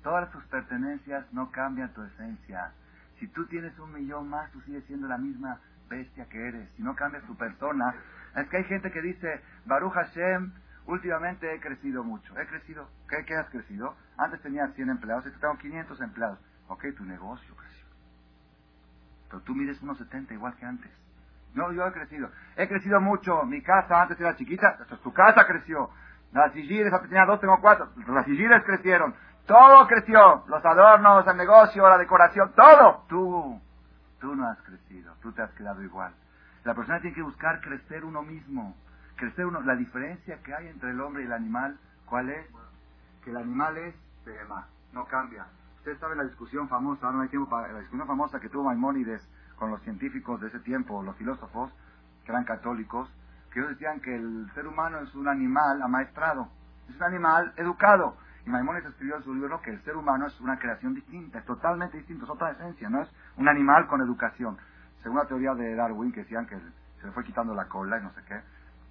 [0.03, 2.72] Todas tus pertenencias no cambian tu esencia.
[3.20, 5.59] Si tú tienes un millón más, tú sigues siendo la misma
[5.89, 6.70] bestia que eres.
[6.76, 7.95] Si no cambias tu persona,
[8.36, 10.51] es que hay gente que dice, Baruch Hashem,
[10.86, 12.38] últimamente he crecido mucho.
[12.39, 12.89] He crecido.
[13.09, 13.95] ¿Qué, qué has crecido?
[14.18, 16.39] Antes tenía 100 empleados, ahora tengo 500 empleados.
[16.68, 17.55] Ok, tu negocio
[19.30, 20.91] pero tú mides unos 70 igual que antes.
[21.53, 22.30] No, yo he crecido.
[22.57, 23.43] He crecido mucho.
[23.43, 25.89] Mi casa antes era chiquita, tu casa creció.
[26.34, 27.89] Las sigires, antes tenía dos, tengo cuatro.
[28.07, 29.15] Las sigires crecieron.
[29.47, 30.43] Todo creció.
[30.47, 33.05] Los adornos, el negocio, la decoración, todo.
[33.07, 33.61] Tú,
[34.19, 35.13] tú no has crecido.
[35.21, 36.13] Tú te has quedado igual.
[36.65, 38.76] La persona tiene que buscar crecer uno mismo.
[39.15, 39.61] Crecer uno.
[39.61, 42.45] La diferencia que hay entre el hombre y el animal, ¿cuál es?
[43.23, 43.95] Que el animal es
[44.26, 45.45] tema, no cambia.
[45.86, 49.21] Ustedes saben la discusión famosa, no hay tiempo para la discusión famosa que tuvo Maimónides
[49.55, 51.71] con los científicos de ese tiempo, los filósofos,
[52.25, 53.07] que eran católicos,
[53.51, 56.49] que ellos decían que el ser humano es un animal amaestrado,
[56.89, 58.17] es un animal educado.
[58.47, 61.45] Y Maimónides escribió en su libro que el ser humano es una creación distinta, es
[61.45, 64.57] totalmente distinto, es otra esencia, no es un animal con educación.
[65.03, 66.57] Según la teoría de Darwin, que decían que
[66.99, 68.41] se le fue quitando la cola y no sé qué,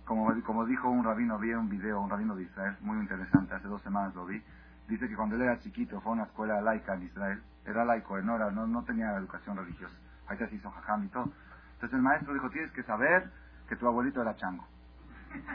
[0.04, 3.66] como, como dijo un rabino, vi un video, un rabino de Israel, muy interesante, hace
[3.66, 4.40] dos semanas lo vi,
[4.88, 8.20] dice que cuando él era chiquito fue a una escuela laica en Israel, era laico,
[8.20, 9.94] no, era, no, no tenía educación religiosa,
[10.28, 11.32] ahí se hizo jajam y todo.
[11.74, 13.30] Entonces el maestro dijo, tienes que saber
[13.68, 14.66] que tu abuelito era chango.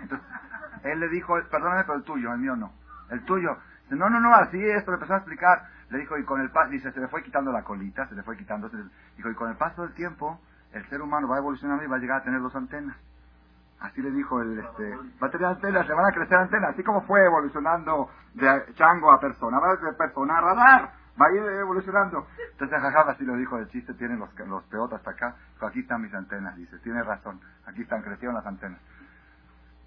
[0.02, 0.28] Entonces,
[0.84, 2.72] él le dijo, perdóname, pero el tuyo, el mío no.
[3.10, 3.58] El tuyo.
[3.84, 5.68] Dice, no, no, no, así esto le empezó a explicar.
[5.90, 8.24] Le dijo, y con el paso, dice, se le fue quitando la colita, se le
[8.24, 8.78] fue quitando, se
[9.18, 10.40] dijo, y con el paso del tiempo,
[10.72, 12.96] el ser humano va evolucionando y va a llegar a tener dos antenas.
[13.80, 16.84] Así le dijo el, este, va a tener antenas, le van a crecer antenas, así
[16.84, 21.44] como fue evolucionando de chango a persona, va de persona a radar, va a ir
[21.44, 22.28] evolucionando.
[22.52, 26.02] Entonces Jajab así lo dijo, el chiste tiene los, los peotas hasta acá, aquí están
[26.02, 28.80] mis antenas, dice, tiene razón, aquí están, crecieron las antenas.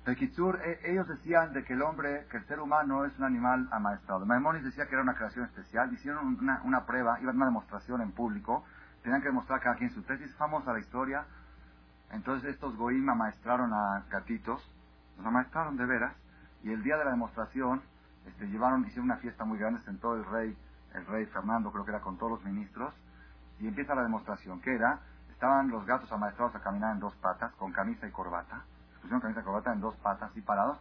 [0.06, 3.68] Bekitsur, e, ellos decían de que el hombre, que el ser humano es un animal
[3.70, 4.24] amaestrado.
[4.26, 8.00] Maimonides decía que era una creación especial, hicieron una, una prueba, iban a una demostración
[8.00, 8.64] en público,
[9.02, 11.24] tenían que demostrar cada quien su tesis, famosa la historia,
[12.12, 14.62] entonces estos goim amaestraron a gatitos,
[15.16, 16.14] los amaestraron de veras,
[16.62, 17.82] y el día de la demostración
[18.26, 20.56] este, llevaron, hicieron una fiesta muy grande, sentó el rey,
[20.94, 22.94] el rey Fernando, creo que era con todos los ministros,
[23.58, 25.00] y empieza la demostración, que era,
[25.30, 28.62] estaban los gatos amaestrados a caminar en dos patas, con camisa y corbata,
[29.00, 30.78] pusieron camisa y corbata en dos patas, así parados,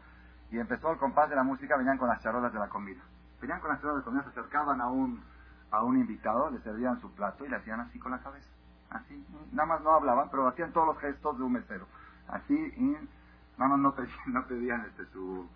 [0.51, 3.01] y empezó el compás de la música, venían con las charolas de la comida.
[3.39, 5.23] Venían con las charolas de comida, se acercaban a un,
[5.71, 8.50] a un invitado, le servían su plato y le hacían así con la cabeza
[8.91, 11.87] así, nada más no hablaban, pero hacían todos los gestos de un mesero,
[12.27, 12.97] así, y
[13.57, 15.49] nada más no pedían, no pedían este, su,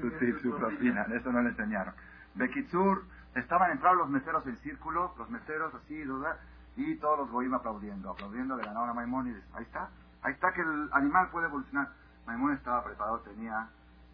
[0.00, 1.94] su, su, propina, eso no le enseñaron.
[2.34, 3.04] Bekitsur,
[3.34, 6.04] estaban entrados los meseros en círculo, los meseros así,
[6.76, 9.88] y todos los goyim aplaudiendo, aplaudiendo, le ganaron a Maimónides, ahí está,
[10.22, 11.88] ahí está que el animal puede evolucionar.
[12.26, 13.68] Maimónides estaba preparado, tenía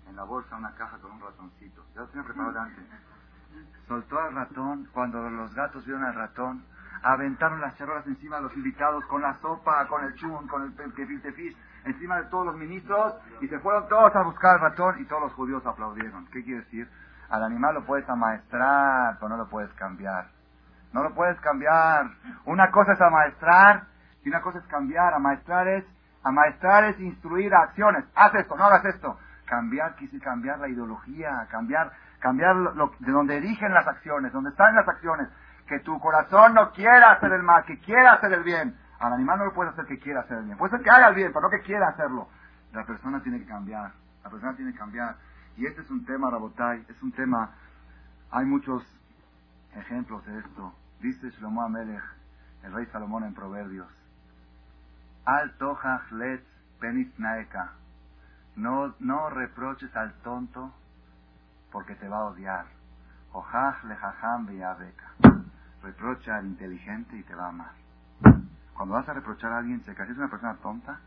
[0.09, 2.85] en la bolsa una caja con un ratoncito, ya lo tenía preparado antes.
[3.89, 6.63] Soltó al ratón, cuando los gatos vieron al ratón,
[7.03, 10.93] aventaron las charolas encima de los invitados con la sopa, con el chun, con el
[10.93, 15.01] gefilte fish, encima de todos los ministros y se fueron todos a buscar al ratón
[15.01, 16.27] y todos los judíos aplaudieron.
[16.27, 16.89] ¿Qué quiere decir?
[17.31, 20.29] Al animal lo puedes amaestrar, pero no lo puedes cambiar.
[20.93, 22.11] No lo puedes cambiar.
[22.45, 23.85] Una cosa es amaestrar
[24.25, 25.15] y una cosa es cambiar.
[25.15, 25.85] Amaestrar es,
[26.25, 28.05] amaestrar es instruir acciones.
[28.15, 29.17] Haz esto, no hagas esto.
[29.47, 32.55] cambiar, quise cambiar la ideología, cambiar, cambiar
[33.01, 35.29] de donde dirigen las acciones, donde están las acciones.
[35.71, 38.77] Que tu corazón no quiera hacer el mal, que quiera hacer el bien.
[38.99, 40.59] Al animal no le puedes hacer que quiera hacer el bien.
[40.59, 42.29] Puede ser que haga el bien, pero no que quiera hacerlo.
[42.73, 43.93] La persona tiene que cambiar.
[44.25, 45.15] La persona tiene que cambiar.
[45.57, 47.53] Y este es un tema, Rabotai, es un tema,
[48.33, 48.85] hay muchos
[49.77, 50.75] ejemplos de esto.
[50.99, 52.03] Dice Shlomo Amelech,
[52.65, 53.93] el rey Salomón en Proverbios.
[55.25, 56.45] Al tohach letz
[56.81, 57.75] penis naeka.
[58.57, 60.75] No, no reproches al tonto
[61.71, 62.67] porque te va a odiar.
[63.33, 64.49] Ojaj le jajam
[65.83, 67.73] Reprocha al inteligente y te va a amar.
[68.75, 70.99] Cuando vas a reprochar a alguien, si es una persona tonta,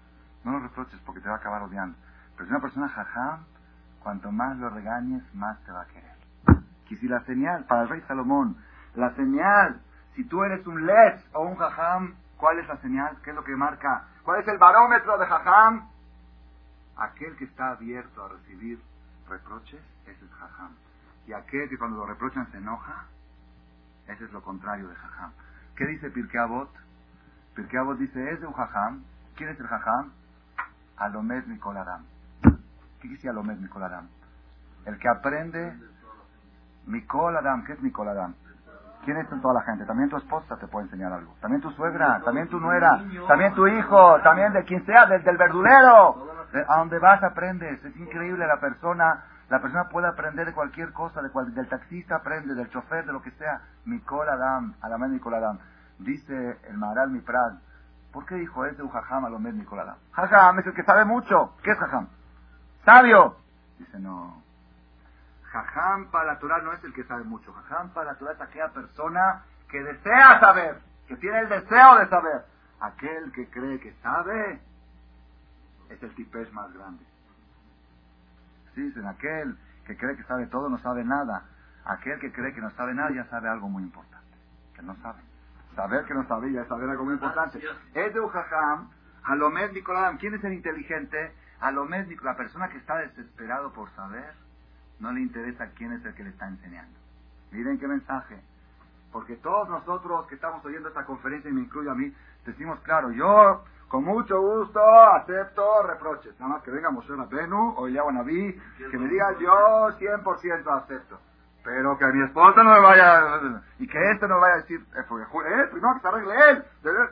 [0.43, 1.97] no lo reproches porque te va a acabar odiando.
[2.35, 3.45] Pero si una persona jajam,
[4.01, 6.13] cuanto más lo regañes, más te va a querer.
[6.93, 8.55] Y si la señal, para el rey Salomón,
[8.93, 9.81] la señal,
[10.13, 13.17] si tú eres un les o un jajam, ¿cuál es la señal?
[13.23, 14.03] ¿Qué es lo que marca?
[14.21, 15.89] ¿Cuál es el barómetro de jajam?
[16.95, 18.79] Aquel que está abierto a recibir
[19.27, 20.69] reproches, ese es jajam.
[21.25, 23.05] Y aquel que cuando lo reprochan se enoja,
[24.07, 25.31] ese es lo contrario de jajam.
[25.75, 26.69] ¿Qué dice Pirkei Avot?
[27.55, 29.03] Pirkei Avot dice, es de un jajam.
[29.35, 30.11] ¿Quién es el jajam?
[30.97, 31.43] Alomed
[31.77, 32.05] Adam.
[33.01, 34.07] ¿Qué dice Alomed Adam?
[34.85, 35.73] El que aprende
[36.85, 37.63] Mikol Adam.
[37.65, 38.09] ¿Qué es Mikol?
[39.05, 39.85] ¿Quién es toda la gente?
[39.85, 41.35] También tu esposa te puede enseñar algo.
[41.41, 45.37] También tu suegra, también tu nuera, también tu hijo, también de quien sea, desde el
[45.37, 46.31] verdulero.
[46.67, 47.83] a donde vas aprendes.
[47.83, 49.23] Es increíble la persona.
[49.53, 53.21] La persona puede aprender de cualquier cosa, de del taxista aprende, del chofer, de lo
[53.21, 53.61] que sea.
[53.85, 55.59] Mikol Adam, Alamed Mikol Adam.
[55.99, 57.59] Dice el Maharal Miprad.
[58.11, 59.97] ¿Por qué dijo ese un jajam Alamed Mikol Adam?
[60.13, 61.55] Jajam es el que sabe mucho.
[61.61, 62.07] ¿Qué es jajam?
[62.83, 63.37] Sabio.
[63.77, 64.41] Dice, no.
[65.43, 67.53] Jajam para la Torah no es el que sabe mucho.
[67.53, 72.07] Jajam para la Torah es aquella persona que desea saber, que tiene el deseo de
[72.07, 72.43] saber.
[72.79, 74.59] Aquel que cree que sabe
[75.91, 77.12] es el tipesh más grande.
[78.75, 81.43] Dicen, aquel que cree que sabe todo no sabe nada.
[81.85, 84.37] Aquel que cree que no sabe nada ya sabe algo muy importante,
[84.75, 85.21] que no sabe.
[85.75, 87.59] Saber que no sabe ya es saber algo muy importante.
[87.93, 88.89] Es de un jajam,
[89.23, 90.15] Alomed Nicolás.
[90.19, 91.33] ¿Quién es el inteligente?
[91.59, 94.33] Alomed la persona que está desesperado por saber
[94.99, 96.97] no le interesa quién es el que le está enseñando.
[97.51, 98.41] Miren qué mensaje.
[99.11, 102.13] Porque todos nosotros que estamos oyendo esta conferencia, y me incluyo a mí,
[102.45, 103.63] decimos, claro, yo
[103.93, 104.79] con mucho gusto
[105.13, 106.33] acepto reproches.
[106.39, 111.19] Nada más que venga Moshe Benu o Naví, que me diga yo 100% acepto.
[111.63, 113.39] Pero que mi esposa no me vaya,
[113.77, 116.33] y que este no me vaya a decir, eh, porque él, primero que se arregle
[116.49, 116.63] él,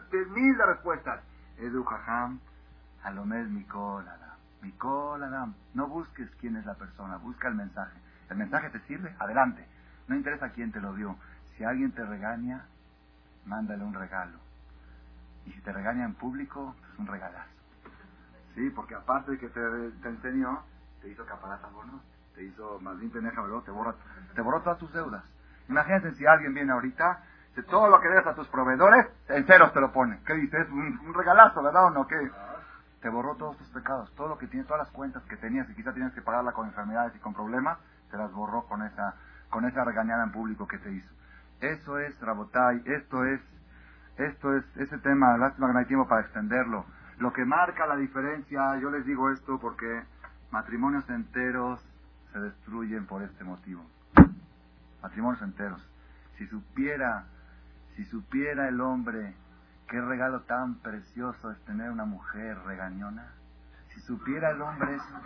[0.10, 1.22] de, mil de respuestas.
[1.60, 2.40] Edu Jajam,
[3.04, 4.04] Alomed Mikol,
[4.64, 5.54] Mikol Adam.
[5.76, 7.96] No busques quién es la persona, busca el mensaje.
[8.32, 9.16] ¿El mensaje te sirve?
[9.20, 9.68] Adelante.
[10.08, 11.16] No interesa quién te lo dio.
[11.56, 12.66] Si alguien te regaña,
[13.46, 14.40] mándale un regalo.
[15.46, 17.50] Y si te regaña en público, es un regalazo.
[18.56, 19.60] Sí, porque aparte de que te,
[20.08, 20.64] enseñó,
[21.02, 22.02] te hizo caparata ¿no?
[22.36, 23.96] te hizo más bien pendeja, te borra,
[24.36, 25.24] te borró todas tus deudas.
[25.70, 27.24] Imagínate si alguien viene ahorita,
[27.56, 30.20] de todo lo que debes a tus proveedores, en ceros te lo pone.
[30.26, 30.70] ¿Qué dices?
[30.70, 32.08] Un, un regalazo, ¿verdad o no?
[32.08, 32.32] ¿Qué?
[33.02, 35.76] te borró todos tus pecados, todo lo que tienes, todas las cuentas que tenías y
[35.76, 37.80] quizá tienes que pagarla con enfermedades y con problemas,
[38.12, 39.16] te las borró con esa,
[39.50, 41.10] con esa regañada en público que te hizo.
[41.60, 43.42] Eso es Rabotai, esto es,
[44.22, 46.86] esto es, ese tema, lástima que no hay tiempo para extenderlo.
[47.20, 50.04] Lo que marca la diferencia, yo les digo esto porque
[50.52, 51.80] matrimonios enteros
[52.32, 53.86] se destruyen por este motivo.
[55.02, 55.88] Matrimonios enteros.
[56.38, 57.26] Si supiera,
[57.96, 59.36] si supiera el hombre
[59.92, 63.28] Qué regalo tan precioso es tener una mujer regañona.
[63.90, 65.22] Si supiera el hombre eso,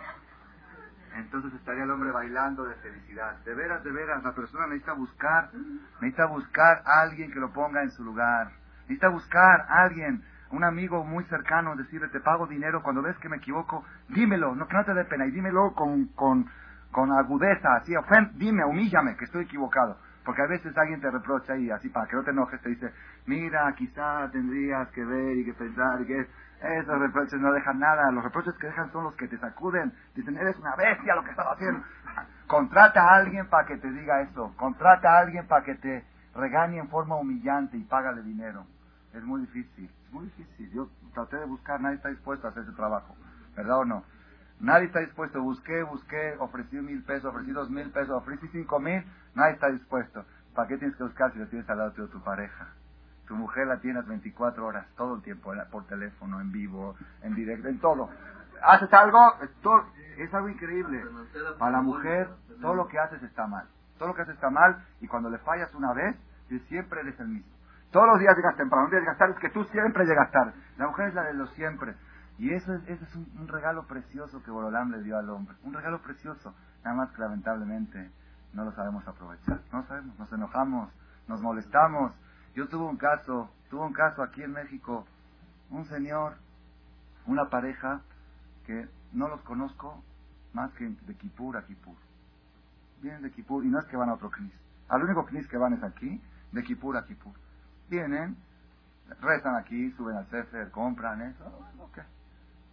[1.14, 3.38] entonces estaría el hombre bailando de felicidad.
[3.44, 5.52] De veras, de veras, la persona necesita buscar,
[6.00, 8.50] necesita buscar a alguien que lo ponga en su lugar.
[8.86, 13.28] Necesita buscar a alguien, un amigo muy cercano, decirle, te pago dinero, cuando ves que
[13.28, 16.46] me equivoco, dímelo, no que no te dé pena, y dímelo con, con,
[16.92, 17.92] con agudeza, así,
[18.34, 19.98] dime, humíllame, que estoy equivocado.
[20.24, 22.92] Porque a veces alguien te reprocha y así para que no te enojes te dice,
[23.26, 26.26] mira, quizá tendrías que ver y que pensar y que
[26.60, 28.10] esos reproches no dejan nada.
[28.10, 29.92] Los reproches que dejan son los que te sacuden.
[30.14, 31.80] Dicen, eres una bestia lo que estás haciendo.
[32.48, 34.52] Contrata a alguien para que te diga eso.
[34.56, 38.66] Contrata a alguien para que te regañe en forma humillante y págale dinero.
[39.16, 40.70] Es muy difícil, es muy difícil.
[40.72, 43.16] Yo traté de buscar, nadie está dispuesto a hacer ese trabajo.
[43.56, 44.04] ¿Verdad o no?
[44.60, 45.40] Nadie está dispuesto.
[45.40, 49.02] Busqué, busqué, ofrecí mil pesos, ofrecí dos mil pesos, ofrecí cinco mil.
[49.34, 50.26] Nadie está dispuesto.
[50.54, 52.68] ¿Para qué tienes que buscar si lo tienes al lado de tu pareja?
[53.26, 57.68] Tu mujer la tienes 24 horas, todo el tiempo, por teléfono, en vivo, en directo,
[57.68, 58.08] en todo.
[58.62, 59.18] Haces algo,
[60.18, 61.02] es algo increíble.
[61.58, 62.28] Para la mujer,
[62.60, 63.66] todo lo que haces está mal.
[63.98, 66.16] Todo lo que haces está mal y cuando le fallas una vez,
[66.68, 67.55] siempre eres el mismo.
[67.96, 70.52] Todos los días llegas temprano, un día llegas tarde, es que tú siempre llegas tarde.
[70.76, 71.94] La mujer es la de los siempre.
[72.36, 75.56] Y eso es, ese es un, regalo precioso que Borolam le dio al hombre.
[75.62, 76.54] Un regalo precioso.
[76.84, 78.10] Nada más que lamentablemente
[78.52, 79.62] no lo sabemos aprovechar.
[79.72, 80.92] No sabemos, nos enojamos,
[81.26, 82.12] nos molestamos.
[82.54, 85.06] Yo tuve un caso, tuve un caso aquí en México.
[85.70, 86.34] Un señor,
[87.24, 88.02] una pareja
[88.66, 90.04] que no los conozco
[90.52, 91.96] más que de Kipur a Kipur.
[93.00, 94.52] Vienen de Kipur y no es que van a otro knis.
[94.90, 96.20] Al único knis que van es aquí,
[96.52, 97.32] de Kipur a Kipur.
[97.88, 98.36] Vienen,
[99.20, 101.44] rezan aquí, suben al Sefer, compran eso.
[101.90, 102.04] Okay.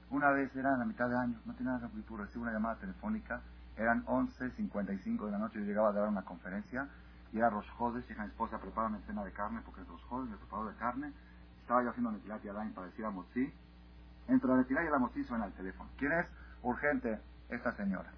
[0.09, 2.76] Una vez era en la mitad de año, no tenía nada que recibo una llamada
[2.76, 3.41] telefónica,
[3.78, 6.88] eran 11.55 de la noche, yo llegaba a dar una conferencia,
[7.32, 10.68] y era Rosjodes, y mi esposa prepara una de carne, porque es Rosjodes, me preparó
[10.68, 11.14] de carne,
[11.61, 13.51] estaba yo haciendo Netilat y Alain para decir a Motzi,
[14.28, 15.89] entre la Netilat y la Motzi suena el teléfono.
[15.97, 16.28] ¿Quién es?
[16.61, 18.11] Urgente, esta señora.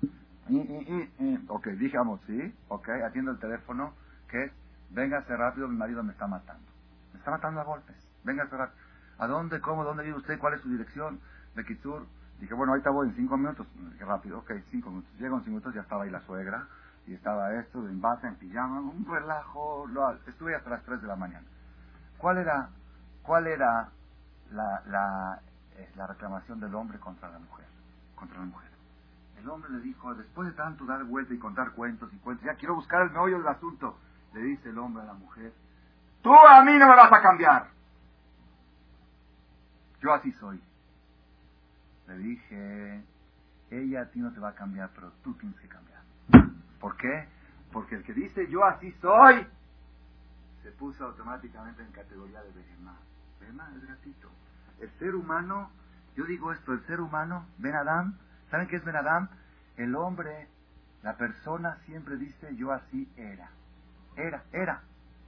[0.50, 3.94] Y, y, y, ok, dije a Motzi, ok, atiendo el teléfono,
[4.28, 4.52] que es,
[4.90, 6.75] véngase rápido, mi marido me está matando.
[7.16, 7.96] Me está matando a golpes,
[8.26, 8.78] véngase rápido.
[9.20, 10.38] ¿A dónde, cómo, dónde vive usted?
[10.38, 11.22] ¿Cuál es su dirección?
[11.56, 12.06] de Kitsur,
[12.42, 13.66] dije, bueno, ahorita voy en cinco minutos.
[13.98, 15.10] Qué rápido, ok, cinco minutos.
[15.18, 16.68] Llego en cinco minutos, ya estaba ahí la suegra,
[17.08, 19.88] y estaba esto, en base, en pijama, un relajo.
[19.88, 21.48] Lo, estuve hasta las tres de la mañana.
[22.18, 22.68] ¿Cuál era,
[23.24, 23.90] cuál era
[24.52, 25.42] la, la,
[25.78, 27.66] eh, la reclamación del hombre contra la mujer?
[28.16, 28.72] Contra la mujer.
[29.40, 32.56] El hombre le dijo, después de tanto dar vuelta y contar cuentos y cuentos, ya
[32.56, 33.98] quiero buscar el meollo del asunto.
[34.34, 35.54] Le dice el hombre a la mujer,
[36.26, 37.68] tú a mí no me vas a cambiar.
[40.02, 40.60] Yo así soy.
[42.08, 43.04] Le dije,
[43.70, 46.02] ella a ti no te va a cambiar, pero tú tienes que cambiar.
[46.80, 47.28] ¿Por qué?
[47.72, 49.46] Porque el que dice yo así soy,
[50.64, 52.98] se puso automáticamente en categoría de Behemá.
[53.40, 54.32] Behemá es gatito.
[54.80, 55.70] El ser humano,
[56.16, 58.18] yo digo esto, el ser humano, Ben Adam,
[58.50, 59.30] ¿saben qué es Ben Adam?
[59.78, 60.48] El hombre,
[61.04, 63.52] la persona siempre dice yo así era.
[64.16, 64.82] Era, era.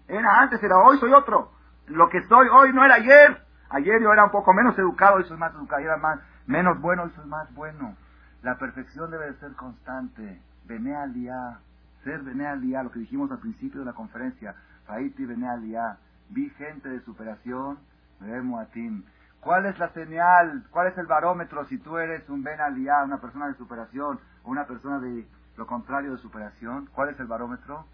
[0.07, 1.51] Era antes, era hoy, soy otro.
[1.87, 3.41] Lo que soy hoy no era ayer.
[3.69, 7.05] Ayer yo era un poco menos educado, hoy soy más educado, era más, menos bueno,
[7.05, 7.95] eso es más bueno.
[8.41, 10.41] La perfección debe de ser constante.
[10.65, 11.59] Bene aliyah,
[12.03, 14.55] ser bene aliyah, lo que dijimos al principio de la conferencia.
[14.87, 15.97] Haiti bene aliyah,
[16.29, 17.79] vi gente de superación,
[18.21, 19.05] vemos a ti.
[19.41, 20.65] ¿Cuál es la señal?
[20.71, 24.51] ¿Cuál es el barómetro si tú eres un ben aliyah, una persona de superación, o
[24.51, 25.27] una persona de
[25.57, 26.87] lo contrario de superación?
[26.93, 27.85] ¿Cuál es el barómetro?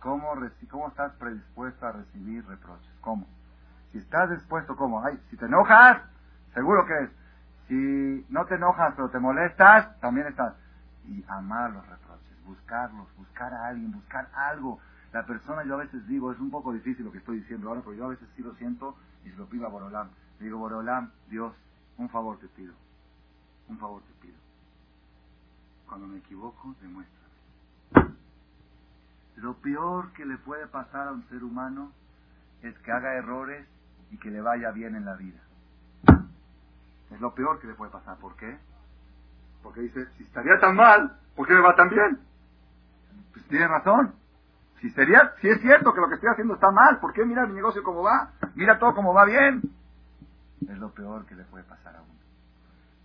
[0.00, 0.34] ¿Cómo,
[0.70, 2.92] cómo estás predispuesto a recibir reproches?
[3.00, 3.26] ¿Cómo?
[3.92, 5.04] Si estás dispuesto, ¿cómo?
[5.04, 6.02] Ay, si te enojas,
[6.54, 7.10] seguro que es
[7.68, 10.54] si no te enojas pero te molestas, también estás.
[11.06, 14.80] Y amar los reproches, buscarlos, buscar a alguien, buscar algo.
[15.12, 17.82] La persona, yo a veces digo, es un poco difícil lo que estoy diciendo ahora,
[17.82, 20.08] pero yo a veces sí lo siento y se lo pido a Borolam.
[20.38, 21.54] Le digo, Borolam, Dios,
[21.98, 22.74] un favor te pido.
[23.68, 24.36] Un favor te pido.
[25.86, 27.17] Cuando me equivoco, demuéstrame.
[29.40, 31.92] Lo peor que le puede pasar a un ser humano
[32.62, 33.66] es que haga errores
[34.10, 35.38] y que le vaya bien en la vida.
[37.10, 38.18] Es lo peor que le puede pasar.
[38.18, 38.58] ¿Por qué?
[39.62, 42.18] Porque dice, si estaría tan mal, ¿por qué me va tan bien?
[43.32, 44.14] Pues tiene razón.
[44.80, 47.46] Si sería, si es cierto que lo que estoy haciendo está mal, ¿por qué mira
[47.46, 48.32] mi negocio cómo va?
[48.56, 49.62] Mira todo cómo va bien.
[50.68, 52.18] Es lo peor que le puede pasar a uno.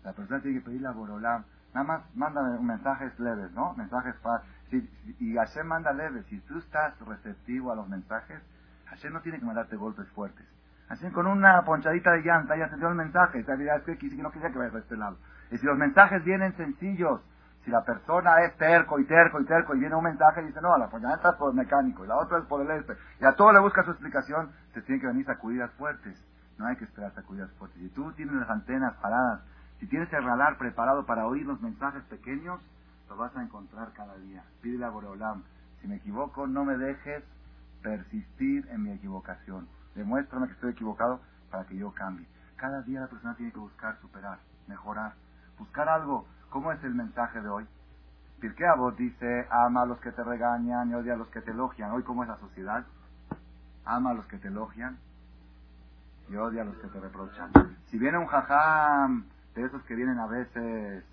[0.03, 3.73] La persona tiene que pedirle a Borolam, nada más manda mensajes leves, ¿no?
[3.75, 4.62] Mensajes fáciles.
[5.19, 6.25] Y Hashem manda leves.
[6.27, 8.41] Si tú estás receptivo a los mensajes,
[8.85, 10.45] Hashem no tiene que mandarte golpes fuertes.
[10.89, 13.39] Así con una ponchadita de llanta ya dio el mensaje.
[13.39, 15.17] Es que no quería que vaya a este lado.
[15.51, 17.21] Y si los mensajes vienen sencillos,
[17.63, 20.59] si la persona es terco y terco y terco y viene un mensaje y dice,
[20.61, 23.25] no, la ponchadita es por el mecánico y la otra es por el este, y
[23.25, 26.21] a todo le busca su explicación, se tiene que venir sacudidas fuertes.
[26.57, 27.79] No hay que esperar sacudidas fuertes.
[27.81, 29.41] Si tú tienes las antenas paradas,
[29.79, 32.61] si tienes el radar preparado para oír los mensajes pequeños,
[33.13, 34.43] lo vas a encontrar cada día.
[34.61, 35.43] Pídele a Boreolam,
[35.79, 37.23] si me equivoco, no me dejes
[37.83, 39.67] persistir en mi equivocación.
[39.93, 42.25] Demuéstrame que estoy equivocado para que yo cambie.
[42.55, 45.13] Cada día la persona tiene que buscar superar, mejorar,
[45.59, 46.25] buscar algo.
[46.49, 47.67] ¿Cómo es el mensaje de hoy?
[48.39, 51.51] Pirkei vos dice, ama a los que te regañan y odia a los que te
[51.51, 51.91] elogian.
[51.91, 52.83] Hoy, ¿cómo es la sociedad?
[53.85, 54.97] Ama a los que te elogian
[56.29, 57.51] y odia a los que te reprochan.
[57.85, 61.03] Si viene un jajam de esos que vienen a veces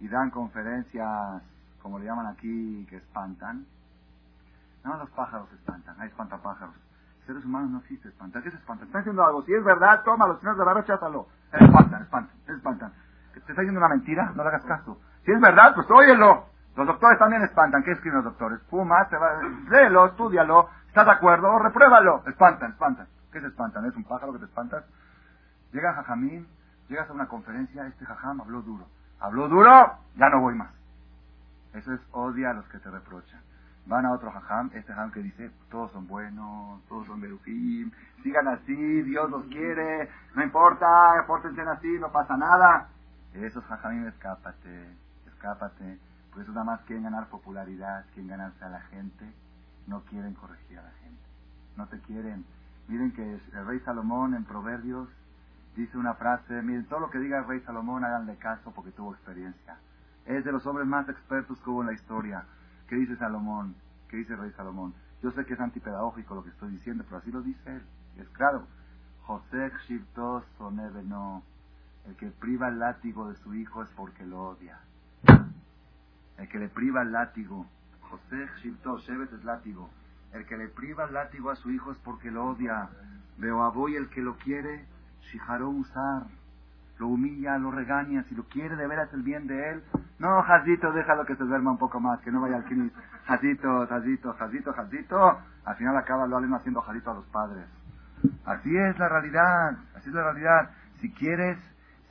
[0.00, 1.42] y dan conferencias,
[1.82, 3.66] como le llaman aquí, que espantan,
[4.84, 6.74] no los pájaros espantan, hay espantapájaros
[7.30, 8.42] seres humanos no existe espantar.
[8.42, 8.84] ¿Qué se espanta?
[8.84, 9.42] Están diciendo algo.
[9.44, 10.38] Si es verdad, tómalo.
[10.38, 11.28] Si no es verdad, recházalo.
[11.52, 12.92] Espantan, espantan, espantan.
[13.32, 14.32] ¿Te está diciendo una mentira?
[14.34, 15.00] No le hagas caso.
[15.24, 16.46] Si es verdad, pues óyelo.
[16.76, 17.84] Los doctores también espantan.
[17.84, 18.60] ¿Qué escriben los doctores?
[18.68, 19.40] Fuma, se va,
[19.70, 20.68] léelo, estudialo.
[20.88, 21.58] ¿Estás de acuerdo?
[21.58, 22.24] Repruébalo.
[22.26, 23.06] Espantan, espantan.
[23.32, 23.84] ¿Qué se espantan?
[23.84, 24.84] ¿Es un pájaro que te espantas?
[25.72, 26.48] Llega Jajamín,
[26.88, 28.86] llegas a una conferencia, este Jajam habló duro.
[29.20, 29.98] ¿Habló duro?
[30.16, 30.70] Ya no voy más.
[31.74, 33.40] Eso es odia a los que te reprochan.
[33.86, 37.90] Van a otro jajam, este jajam que dice, todos son buenos, todos son berujim,
[38.22, 40.86] sigan así, Dios los quiere, no importa,
[41.26, 42.88] pórtense así, no pasa nada.
[43.34, 44.96] Esos jajamim, escápate,
[45.26, 45.98] escápate.
[46.32, 49.24] Por eso nada más quieren ganar popularidad, quieren ganarse a la gente,
[49.86, 51.22] no quieren corregir a la gente,
[51.76, 52.44] no te quieren.
[52.88, 55.08] Miren que el rey Salomón en Proverbios
[55.76, 59.12] dice una frase, miren, todo lo que diga el rey Salomón háganle caso porque tuvo
[59.12, 59.78] experiencia.
[60.26, 62.44] Es de los hombres más expertos que hubo en la historia.
[62.88, 63.74] ¿Qué dice Salomón?
[64.08, 64.94] ¿Qué dice el rey Salomón?
[65.22, 67.82] Yo sé que es antipedagógico lo que estoy diciendo, pero así lo dice él.
[68.16, 68.66] Es claro.
[69.22, 70.44] José Shirtos
[71.04, 71.42] no.
[72.06, 74.78] El que priva el látigo de su hijo es porque lo odia.
[76.38, 77.66] El que le priva el látigo.
[78.00, 79.88] José Shirtos, Shevet es látigo.
[80.32, 82.88] El que le priva el látigo a su hijo es porque lo odia.
[83.36, 84.84] Veo a Boy el que lo quiere,
[85.22, 86.24] Shijaró usar
[87.00, 89.82] lo humilla, lo regaña, si lo quiere de veras el bien de él.
[90.18, 92.92] No, Jazito, déjalo que se duerma un poco más, que no vaya al Knis.
[93.26, 95.38] Jazito, Jazito, Jazito, Jazito.
[95.64, 97.64] Al final acaba lo aleno haciendo Jazito a los padres.
[98.44, 100.70] Así es la realidad, así es la realidad.
[101.00, 101.58] Si quieres,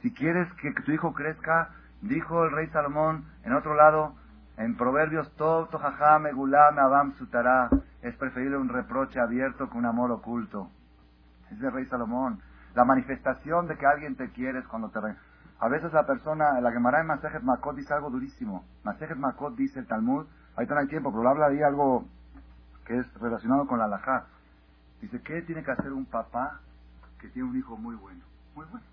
[0.02, 1.70] si quieres que tu hijo crezca,
[2.02, 4.16] dijo el rey Salomón en otro lado,
[4.58, 7.70] en Proverbios, Tojajá, Megulá, Abam, Sutará,
[8.02, 10.72] es preferible un reproche abierto que un amor oculto.
[11.52, 12.42] Es el rey Salomón.
[12.76, 15.00] La manifestación de que alguien te quiere es cuando te...
[15.60, 18.64] A veces la persona, la Gemara en Masejet Makot dice algo durísimo.
[18.84, 22.06] Masejet Makot dice el Talmud, ahorita no hay tiempo, pero habla de algo
[22.86, 24.28] que es relacionado con la halajá.
[25.02, 26.62] Dice, ¿qué tiene que hacer un papá
[27.20, 28.24] que tiene un hijo muy bueno?
[28.56, 28.86] Muy bueno.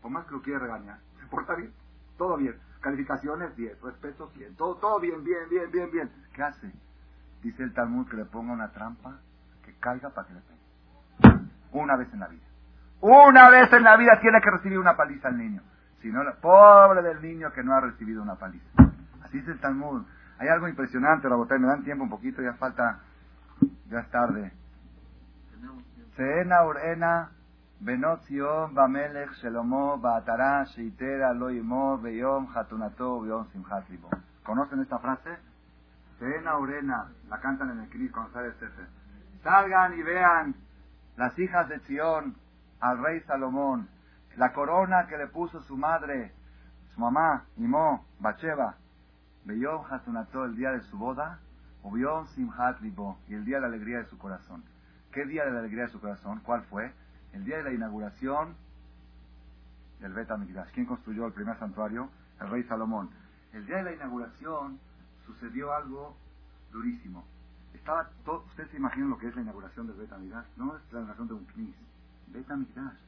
[0.00, 1.72] Por más que lo quiere regañar, se porta bien,
[2.16, 2.58] todo bien.
[2.80, 6.10] Calificaciones 10, respeto 100, todo, todo bien, bien, bien, bien, bien.
[6.34, 6.72] ¿Qué hace?
[7.42, 9.18] Dice el Talmud que le ponga una trampa,
[9.64, 11.48] que caiga para que le pegue.
[11.72, 12.42] Una vez en la vida.
[13.00, 15.62] Una vez en la vida tiene que recibir una paliza el niño.
[16.00, 18.66] Si no, pobre del niño que no ha recibido una paliza.
[19.22, 20.04] Así es el Talmud.
[20.38, 23.00] Hay algo impresionante, Rabotay, me dan tiempo un poquito, ya falta,
[23.88, 24.52] ya es tarde.
[26.16, 27.30] Seena urena
[27.80, 31.32] benotzion bamelech sheitera
[32.02, 33.84] beyom hatunato beyom simchat
[34.44, 35.38] ¿Conocen esta frase?
[36.18, 38.52] Seena urena, la cantan en el Cris cuando sale
[39.42, 40.54] Salgan y vean
[41.16, 42.34] las hijas de Zion,
[42.84, 43.88] al rey Salomón,
[44.36, 46.34] la corona que le puso su madre,
[46.92, 48.76] su mamá, Nimó, Bacheva,
[49.46, 51.40] Beyom Hasunato, el día de su boda,
[51.82, 54.62] o Beyom Simhat y el día de la alegría de su corazón.
[55.12, 56.40] ¿Qué día de la alegría de su corazón?
[56.44, 56.92] ¿Cuál fue?
[57.32, 58.54] El día de la inauguración
[60.00, 60.28] del Bet
[60.74, 62.10] ¿Quién construyó el primer santuario?
[62.38, 63.08] El rey Salomón.
[63.54, 64.78] El día de la inauguración
[65.24, 66.18] sucedió algo
[66.70, 67.24] durísimo.
[67.72, 70.10] Estaba todo, ustedes se imaginan lo que es la inauguración del Bet
[70.58, 71.76] No es la inauguración de un knis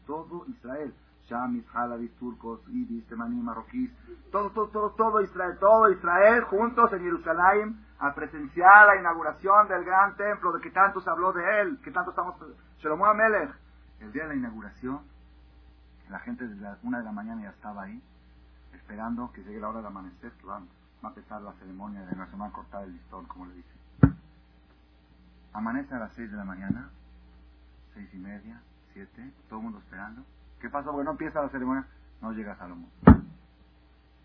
[0.07, 0.95] todo Israel.
[1.29, 3.91] Shamis, Halavis, turcos, ibis, temaní, marroquíes,
[4.31, 9.85] todo, todo, todo, todo Israel, todo Israel juntos en Jerusalén a presenciar la inauguración del
[9.85, 12.37] gran templo de que tanto se habló de él, que tanto estamos...
[12.79, 13.51] Shlomo Amelech.
[14.01, 15.01] El día de la inauguración,
[16.11, 18.03] la gente desde la una de la mañana ya estaba ahí,
[18.73, 22.27] esperando que llegue la hora de amanecer, que va, a empezar la ceremonia de la
[22.27, 23.71] semana cortar el listón, como le dice.
[25.53, 26.91] Amanece a las seis de la mañana,
[27.95, 28.61] seis y media,
[29.49, 30.24] todo el mundo esperando.
[30.61, 30.90] ¿Qué pasó?
[30.90, 31.86] Porque no empieza la ceremonia.
[32.22, 32.90] No llega Salomón.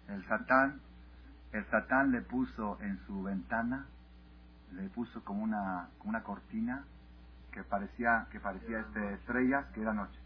[0.08, 0.80] El Satán,
[1.52, 3.86] el Satán le puso en su ventana,
[4.72, 6.86] le puso como una, una cortina
[7.52, 10.18] que parecía, que parecía este, estrellas, que era noche.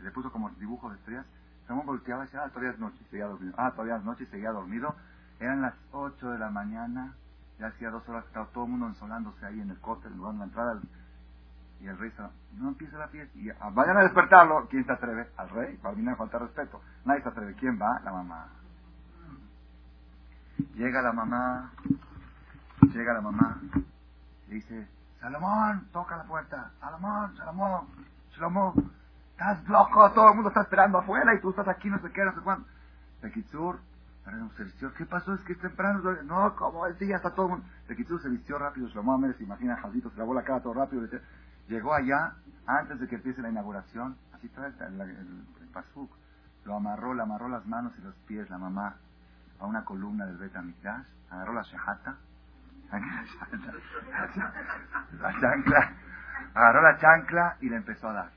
[0.00, 1.26] Le puso como dibujos de estrellas.
[1.66, 3.54] Salomón volteaba y decía, ah, todavía es noche, seguía dormido.
[3.56, 4.96] Ah, todavía es noche, seguía dormido.
[5.38, 7.14] Eran las 8 de la mañana,
[7.58, 10.38] ya hacía dos horas que estaba todo el mundo ensolándose ahí en el cóctel, en
[10.38, 10.80] la entrada
[11.82, 12.12] y el rey
[12.52, 13.36] no empieza la fiesta.
[13.36, 14.68] Y ah, vayan a despertarlo.
[14.70, 15.28] ¿Quién se atreve?
[15.36, 15.76] Al rey.
[15.78, 16.80] Para mí no falta respeto.
[17.04, 17.54] Nadie se atreve.
[17.54, 18.00] ¿Quién va?
[18.04, 18.46] La mamá.
[20.74, 21.72] Llega la mamá.
[22.82, 23.60] Llega la mamá.
[24.46, 24.88] Le dice,
[25.20, 26.70] Salomón, toca la puerta.
[26.78, 27.86] Salomón, Salomón,
[28.32, 28.92] Salomón.
[29.32, 30.08] Estás loco.
[30.12, 32.40] Todo el mundo está esperando afuera y tú estás aquí, no sé qué, no sé
[32.42, 32.64] cuándo.
[33.22, 33.80] Bekitsur,
[34.96, 35.34] ¿qué pasó?
[35.34, 36.00] Es que es temprano.
[36.24, 37.66] No, como el día está todo el mundo.
[37.88, 38.88] Bekitsur se vistió rápido.
[38.90, 41.08] Salomón, se imagina, Jaldito, se lavó la cara todo rápido.
[41.68, 42.34] Llegó allá
[42.66, 45.46] antes de que empiece la inauguración, así está el, el,
[46.64, 48.96] lo amarró, le amarró las manos y los pies la mamá
[49.58, 50.54] a una columna del Bet
[51.30, 52.16] agarró la shehata,
[55.20, 55.92] la chancla,
[56.54, 58.30] agarró la chancla y le empezó a dar.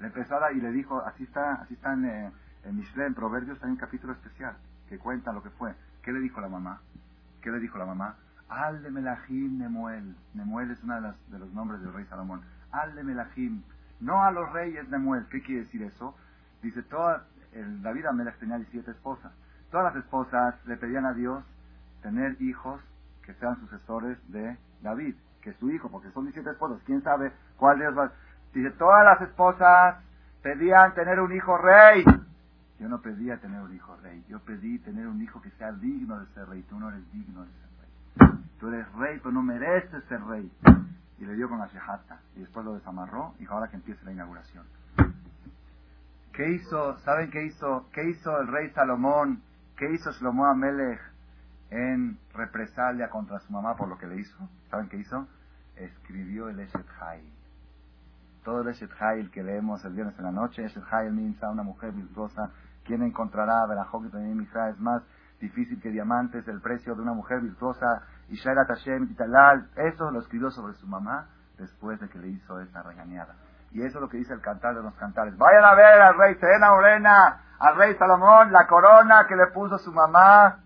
[0.00, 2.32] Le empezó a dar y le dijo, así está, así está en, eh,
[2.64, 4.56] en Mishle, en Proverbios, hay un capítulo especial
[4.88, 5.74] que cuenta lo que fue.
[6.02, 6.80] ¿Qué le dijo la mamá?
[7.42, 8.16] ¿Qué le dijo la mamá?
[8.52, 10.14] Al de Melahim Nemuel.
[10.34, 13.62] Nemuel es uno de, los nombres del rey Salomón al de Melahim,
[14.00, 15.26] no a los reyes de Muel.
[15.30, 16.16] ¿Qué quiere decir eso?
[16.62, 19.32] Dice, toda, el, David Amelech tenía 17 esposas.
[19.70, 21.44] Todas las esposas le pedían a Dios
[22.02, 22.80] tener hijos
[23.24, 26.80] que sean sucesores de David, que es su hijo, porque son 17 esposos.
[26.84, 28.12] ¿Quién sabe cuál de ellos va?
[28.52, 29.96] Dice, todas las esposas
[30.42, 32.04] pedían tener un hijo rey.
[32.78, 36.18] Yo no pedía tener un hijo rey, yo pedí tener un hijo que sea digno
[36.18, 36.62] de ser rey.
[36.68, 37.71] Tú no eres digno de ser.
[38.58, 40.50] Tú eres rey, pero no mereces ser rey.
[41.18, 42.20] Y le dio con la shehata.
[42.36, 44.64] Y después lo desamarró y ahora que empiece la inauguración.
[46.32, 46.98] ¿Qué hizo?
[47.00, 47.88] ¿Saben qué hizo?
[47.92, 49.42] ¿Qué hizo el rey Salomón?
[49.76, 51.00] ¿Qué hizo Shlomo Amelech
[51.70, 54.48] en represalia contra su mamá por lo que le hizo?
[54.70, 55.26] ¿Saben qué hizo?
[55.76, 57.30] Escribió el Eshet Hay.
[58.44, 61.62] Todo el Eshet Hay que leemos el viernes en la noche, Eshet Hay, Minsa, una
[61.62, 62.50] mujer virtuosa,
[62.84, 63.66] ¿quién encontrará?
[63.66, 65.02] Berajok y también es más
[65.42, 70.20] difícil que diamantes, el precio de una mujer virtuosa, y Shaira Tashem, Titalal, eso lo
[70.20, 71.26] escribió sobre su mamá
[71.58, 73.34] después de que le hizo esa regañada.
[73.72, 75.36] Y eso es lo que dice el cantar de los cantares.
[75.36, 79.78] Vayan a ver al rey Serena Morena, al rey Salomón, la corona que le puso
[79.78, 80.60] su mamá.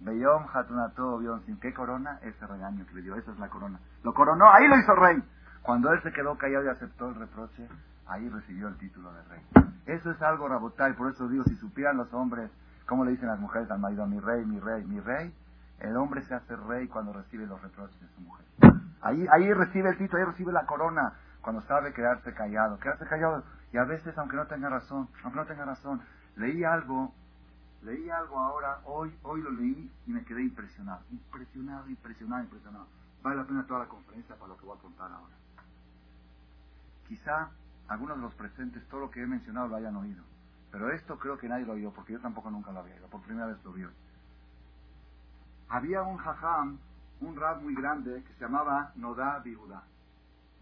[0.00, 3.80] Beyom Hatunato, sin qué corona, ese regaño que le dio, esa es la corona.
[4.02, 5.22] Lo coronó, ahí lo hizo rey.
[5.62, 7.66] Cuando él se quedó callado y aceptó el reproche,
[8.06, 9.42] ahí recibió el título de rey.
[9.86, 12.50] Eso es algo y por eso digo, si supieran los hombres,
[12.86, 15.34] cómo le dicen las mujeres al marido, mi rey, mi rey, mi rey,
[15.80, 18.46] el hombre se hace rey cuando recibe los reproches de su mujer.
[19.02, 23.44] Ahí, ahí recibe el título, ahí recibe la corona cuando sabe quedarse callado, quedarse callado,
[23.72, 26.00] y a veces, aunque no tenga razón, aunque no tenga razón,
[26.36, 27.12] leí algo,
[27.82, 32.86] leí algo ahora, hoy, hoy lo leí y me quedé impresionado, impresionado, impresionado, impresionado.
[33.22, 35.34] Vale la pena toda la conferencia para lo que voy a contar ahora.
[37.08, 37.50] Quizá
[37.88, 40.22] algunos de los presentes todo lo que he mencionado lo hayan oído,
[40.74, 43.20] pero esto creo que nadie lo oyó, porque yo tampoco nunca lo había oído, por
[43.20, 43.86] primera vez lo vi
[45.68, 46.78] Había un jajam,
[47.20, 49.84] un rab muy grande, que se llamaba Nodá Biudá.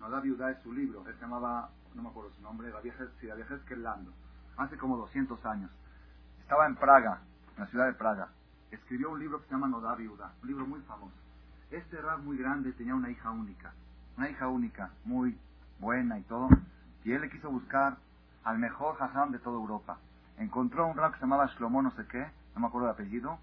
[0.01, 2.81] No da viuda es su libro, él se llamaba, no me acuerdo su nombre, la
[2.81, 3.59] vieja, sí, la vieja
[4.59, 5.71] hace como 200 años.
[6.43, 7.23] Estaba en Praga,
[7.57, 8.29] en la ciudad de Praga.
[8.71, 11.17] Escribió un libro que se llama No da viuda, un libro muy famoso.
[11.71, 13.73] Este rab muy grande tenía una hija única,
[14.19, 15.39] una hija única, muy
[15.81, 16.51] buena y todo,
[17.03, 17.97] y él le quiso buscar
[18.45, 19.99] al mejor jajam de toda Europa.
[20.39, 23.39] Encontró un rab que se llamaba Shlomo no sé qué, no me acuerdo el apellido,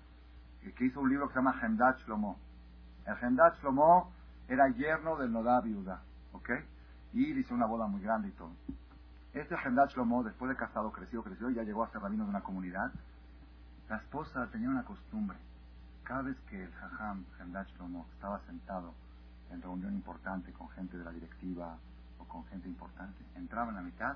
[0.75, 2.37] que hizo un libro que se llama Hemdat Shlomo.
[3.05, 4.11] El Hemdat Shlomo
[4.47, 6.01] era yerno del Nodá Viuda.
[6.33, 6.49] ¿Ok?
[7.13, 8.51] Y hizo una boda muy grande y todo.
[9.33, 12.31] Este Hendat Shlomo, después de casado, creció, creció y ya llegó a ser rabino de
[12.31, 12.91] una comunidad.
[13.87, 15.37] La esposa tenía una costumbre.
[16.03, 18.93] Cada vez que el Jajam Hendat Shlomo estaba sentado
[19.51, 21.77] en reunión importante con gente de la directiva
[22.29, 24.15] con gente importante, entraba en la mitad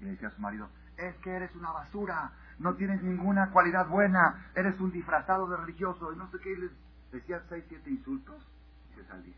[0.00, 3.86] y le decía a su marido, es que eres una basura, no tienes ninguna cualidad
[3.86, 6.70] buena, eres un disfrazado de religioso, y no sé qué, y le
[7.12, 8.44] decía seis, siete insultos
[8.90, 9.36] y se salía.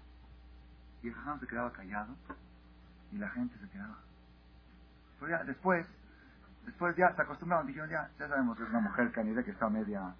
[1.03, 2.14] Y el jajam se quedaba callado
[3.11, 3.99] y la gente se quedaba.
[5.45, 5.87] después,
[6.64, 9.68] después ya se acostumbraron, dijeron ya, ya sabemos que es una mujer canida que está
[9.68, 10.14] media,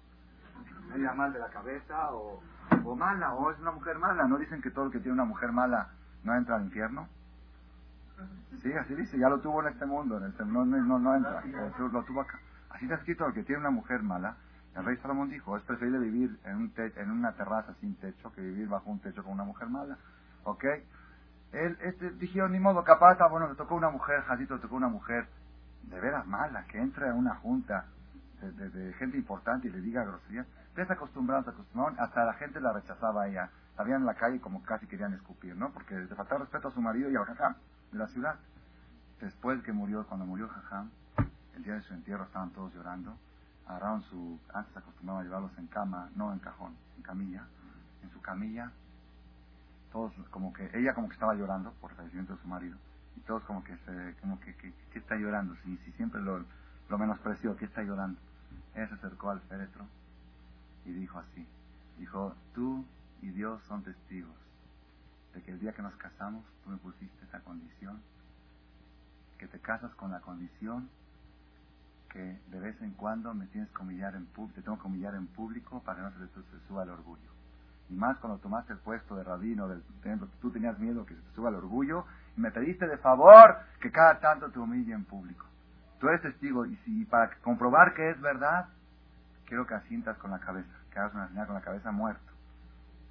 [0.89, 2.41] media mal de la cabeza o,
[2.83, 4.27] o mala, o es una mujer mala.
[4.27, 5.89] ¿No dicen que todo el que tiene una mujer mala
[6.23, 7.07] no entra al infierno?
[8.61, 11.43] Sí, así dice, ya lo tuvo en este mundo, en este, no, no, no entra,
[11.77, 12.39] lo tuvo acá.
[12.69, 14.37] Así está escrito, el que tiene una mujer mala,
[14.75, 18.41] el rey Salomón dijo, es preferible vivir en, un en una terraza sin techo que
[18.41, 19.97] vivir bajo un techo con una mujer mala.
[20.43, 20.65] ¿Ok?
[21.51, 24.75] Él, este, dijeron, ni modo, capaz, ah, bueno, le tocó una mujer, Jadito le tocó
[24.75, 25.27] una mujer
[25.83, 27.85] de veras mala, que entre a una junta
[28.41, 30.47] de, gente importante y le diga groserías.
[30.75, 31.45] Ya se acostumbraron,
[31.99, 33.49] hasta la gente la rechazaba a ella.
[33.69, 35.71] Estaban en la calle como casi querían escupir, ¿no?
[35.71, 37.59] Porque le faltaba respeto a su marido y a Jajam de
[37.97, 38.35] la ciudad.
[39.21, 40.89] Después que murió, cuando murió Jajam,
[41.55, 43.15] el día de su entierro estaban todos llorando.
[43.67, 47.45] Agarraron su, antes acostumbraban a llevarlos en cama, no en cajón, en camilla.
[48.03, 48.71] En su camilla
[49.93, 52.75] todos como que, ella como que estaba llorando por el fallecimiento de su marido,
[53.15, 56.43] y todos como que se, como que, que, está llorando, si, si siempre lo,
[56.89, 58.19] lo menospreció, ¿qué está llorando?
[58.73, 59.85] Ella se acercó al féretro
[60.85, 61.47] y dijo así,
[61.99, 62.83] dijo, tú
[63.21, 64.35] y Dios son testigos
[65.33, 68.01] de que el día que nos casamos tú me pusiste esa condición,
[69.37, 70.89] que te casas con la condición
[72.09, 75.25] que de vez en cuando me tienes que humillar en te tengo que humillar en
[75.27, 77.33] público para que no se te suba el orgullo.
[77.89, 81.21] Y más cuando tomaste el puesto de rabino del templo, tú tenías miedo que se
[81.21, 82.05] te suba el orgullo
[82.37, 85.45] y me pediste de favor que cada tanto te humille en público.
[85.99, 88.69] Tú eres testigo y si para comprobar que es verdad,
[89.45, 92.31] quiero que asientas con la cabeza, que hagas una señal con la cabeza muerto.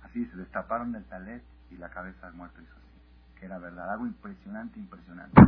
[0.05, 1.43] Así se destaparon del talet
[1.73, 3.39] y la cabeza del muerto hizo así.
[3.39, 5.41] Que era verdad, algo impresionante, impresionante.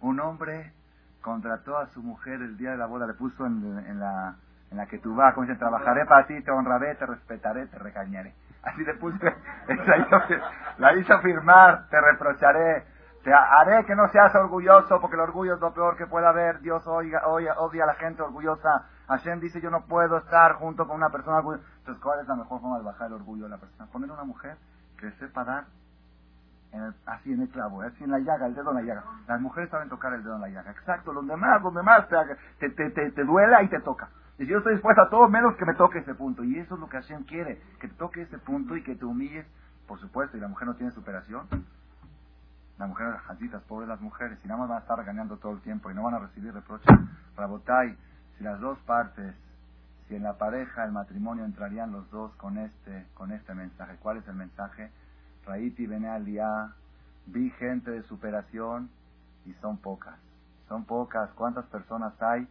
[0.00, 0.72] Un hombre
[1.20, 4.36] contrató a su mujer el día de la boda, le puso en, la,
[4.70, 7.78] en la que tú vas, como dice, trabajaré para ti, te honraré, te respetaré, te
[7.78, 8.34] regañaré.
[8.62, 9.18] Así le puse,
[10.78, 12.84] la hizo firmar, te reprocharé,
[13.24, 16.60] te haré que no seas orgulloso, porque el orgullo es lo peor que puede haber.
[16.60, 18.86] Dios oiga, odia, odia a la gente orgullosa.
[19.08, 21.38] Hashem dice, yo no puedo estar junto con una persona.
[21.38, 23.90] Entonces, ¿cuál es la mejor forma de bajar el orgullo de la persona?
[23.90, 24.56] Poner una mujer
[25.04, 25.64] que sepa dar
[27.06, 29.04] así en el clavo, así en la llaga, el dedo en la llaga.
[29.28, 30.70] Las mujeres saben tocar el dedo en la llaga.
[30.72, 32.08] Exacto, donde más, donde más
[32.58, 34.08] te, te, te, te duela y te toca.
[34.38, 36.42] Y yo estoy dispuesto a todo menos que me toque ese punto.
[36.42, 39.04] Y eso es lo que Hashem quiere, que te toque ese punto y que te
[39.04, 39.46] humilles,
[39.86, 41.46] por supuesto, y la mujer no tiene superación.
[42.78, 45.60] La mujer, las pobres las mujeres, y nada más van a estar regañando todo el
[45.60, 46.90] tiempo y no van a recibir reproches.
[47.36, 47.96] Rabotai,
[48.36, 49.36] si las dos partes,
[50.08, 53.96] si en la pareja, el matrimonio entrarían los dos con este, con este mensaje.
[54.00, 54.90] ¿Cuál es el mensaje?
[55.46, 56.72] Raiti Benealia,
[57.26, 58.90] vi gente de superación
[59.46, 60.18] y son pocas.
[60.68, 61.30] Son pocas.
[61.34, 62.46] ¿Cuántas personas hay?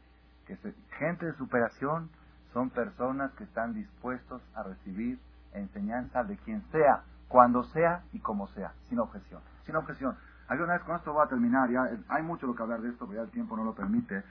[0.46, 0.58] que
[1.00, 2.10] Gente de superación
[2.52, 5.20] son personas que están dispuestos a recibir
[5.54, 9.42] enseñanza de quien sea, cuando sea y como sea, sin objeción.
[9.66, 10.16] Sin objeción.
[10.48, 12.90] Hay una vez con esto voy a terminar, ya hay mucho lo que hablar de
[12.90, 14.24] esto, pero ya el tiempo no lo permite.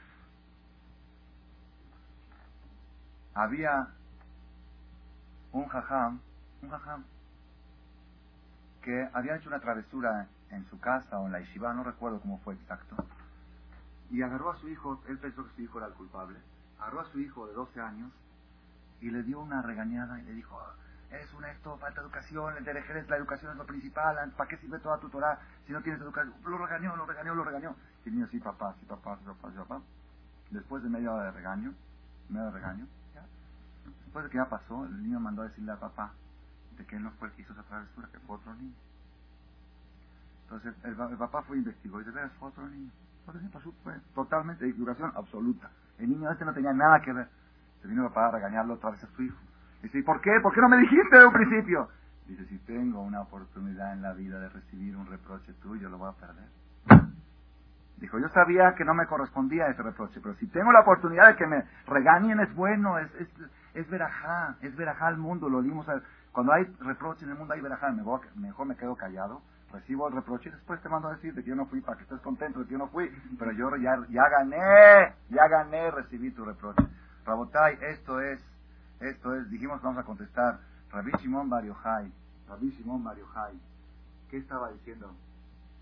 [3.35, 3.89] Había
[5.53, 6.21] un jajam,
[6.63, 7.05] un jajam,
[8.83, 12.39] que había hecho una travesura en su casa o en la yeshiva, no recuerdo cómo
[12.39, 12.97] fue exacto,
[14.11, 16.39] y agarró a su hijo, él pensó que su hijo era el culpable,
[16.79, 18.13] agarró a su hijo de 12 años
[19.01, 20.59] y le dio una regañada y le dijo,
[21.11, 24.79] es un esto, falta educación, el derecho la educación es lo principal, ¿para qué sirve
[24.79, 26.35] toda tu Torah si no tienes educación?
[26.45, 27.77] Lo regañó, lo regañó, lo regañó.
[28.05, 29.81] Y el niño, sí papá, sí papá, sí papá, sí papá.
[30.51, 31.75] Después de media hora de regaño,
[32.29, 32.87] media hora de regaño,
[34.13, 36.13] después de que ya pasó, el niño mandó a decirle al papá,
[36.77, 38.75] de que él no fue el que hizo esa travesura, que fue otro niño.
[40.43, 42.91] Entonces el, papá fue investigó y de veras fue otro niño.
[43.21, 45.71] Entonces pasó, fue totalmente equivocación absoluta.
[45.99, 47.27] El niño este no tenía nada que ver.
[47.81, 49.39] Se vino el papá a regañarlo otra vez a su hijo.
[49.83, 50.39] Dice, ¿y por qué?
[50.43, 51.89] ¿Por qué no me dijiste de un principio?
[52.27, 56.11] Dice, si tengo una oportunidad en la vida de recibir un reproche tuyo, lo voy
[56.11, 56.49] a perder.
[57.97, 61.37] Dijo, yo sabía que no me correspondía ese reproche, pero si tengo la oportunidad de
[61.37, 63.29] que me regañen es bueno, es, es,
[63.75, 67.55] es verajá, es verajá al mundo, lo dimos a, cuando hay reproche en el mundo,
[67.55, 67.91] hay verajá.
[67.91, 69.43] Mejor me quedo callado,
[69.73, 71.97] recibo el reproche y después te mando a decir de que yo no fui para
[71.97, 73.11] que estés contento de que yo no fui.
[73.39, 76.83] Pero yo ya, ya gané, ya gané, recibí tu reproche.
[77.25, 78.41] Rabotai, esto es,
[79.01, 80.61] esto es, dijimos vamos a contestar.
[80.91, 82.13] Rabbi Shimon Bar Yochai,
[82.49, 83.17] Rabbi Shimon Bar
[84.31, 85.15] ¿qué estaba diciendo?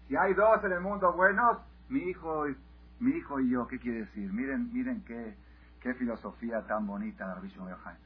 [0.09, 1.59] Si hay dos en el mundo buenos,
[1.89, 2.47] mi hijo,
[2.99, 4.33] mi hijo y yo, ¿qué quiere decir?
[4.33, 5.37] Miren, miren qué,
[5.81, 7.97] qué filosofía tan bonita, Rabbi Shimon Bar Yochai.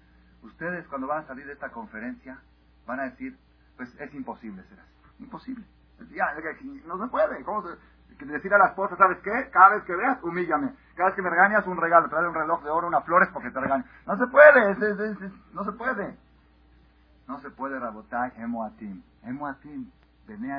[0.42, 2.38] Ustedes cuando van a salir de esta conferencia
[2.86, 3.36] van a decir,
[3.76, 5.22] pues es imposible ser así.
[5.22, 5.64] Imposible.
[6.10, 6.34] Ya,
[6.86, 7.42] no se puede.
[7.44, 9.50] ¿Cómo se, decir a la esposa, ¿sabes qué?
[9.52, 10.74] Cada vez que veas, humíllame.
[10.94, 12.08] Cada vez que me regañas, un regalo.
[12.08, 13.84] Trae un reloj de oro, unas flores porque te regaño.
[14.06, 14.74] No se puede.
[15.52, 16.16] no se puede.
[17.26, 19.02] No se puede rabotar Emoatim.
[19.22, 19.90] Emoatim.
[20.26, 20.52] Bene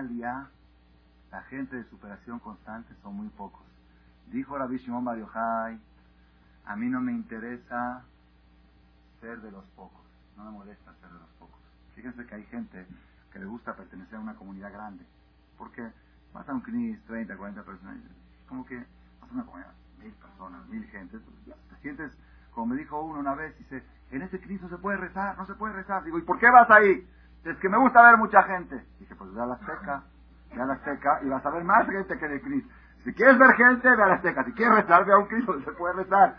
[1.32, 3.62] la gente de superación constante son muy pocos.
[4.28, 5.18] Dijo Rabbi Shimon Bar
[6.66, 8.04] a mí no me interesa
[9.22, 10.02] ser de los pocos.
[10.38, 11.60] No me molesta ser de los pocos.
[11.96, 12.86] Fíjense que hay gente
[13.32, 15.06] que le gusta pertenecer a una comunidad grande.
[15.58, 15.92] Porque
[16.34, 17.98] vas a un CNIS, 30, 40 personas,
[18.48, 22.12] como que vas a una comunidad, mil personas, mil gente, pues, te sientes,
[22.52, 25.46] como me dijo uno una vez, dice, en ese CNIS no se puede rezar, no
[25.46, 26.04] se puede rezar.
[26.04, 27.08] Digo, ¿y por qué vas ahí?
[27.44, 28.84] Es que me gusta ver mucha gente.
[29.00, 30.04] Dije, pues ve a la seca,
[30.54, 32.66] ve a la seca y vas a ver más gente que el CNIS.
[33.04, 34.44] Si quieres ver gente, ve a la seca.
[34.44, 36.38] Si quieres rezar, ve a un CNIS donde se puede rezar.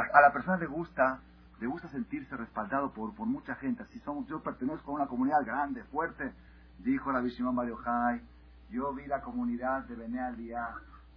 [0.00, 1.20] A la persona le gusta
[1.60, 3.82] le gusta sentirse respaldado por, por mucha gente.
[3.82, 6.32] Así somos, yo pertenezco a una comunidad grande, fuerte.
[6.78, 8.20] Dijo la Shimon Mario Jai,
[8.70, 10.68] yo vi la comunidad de Bene Día,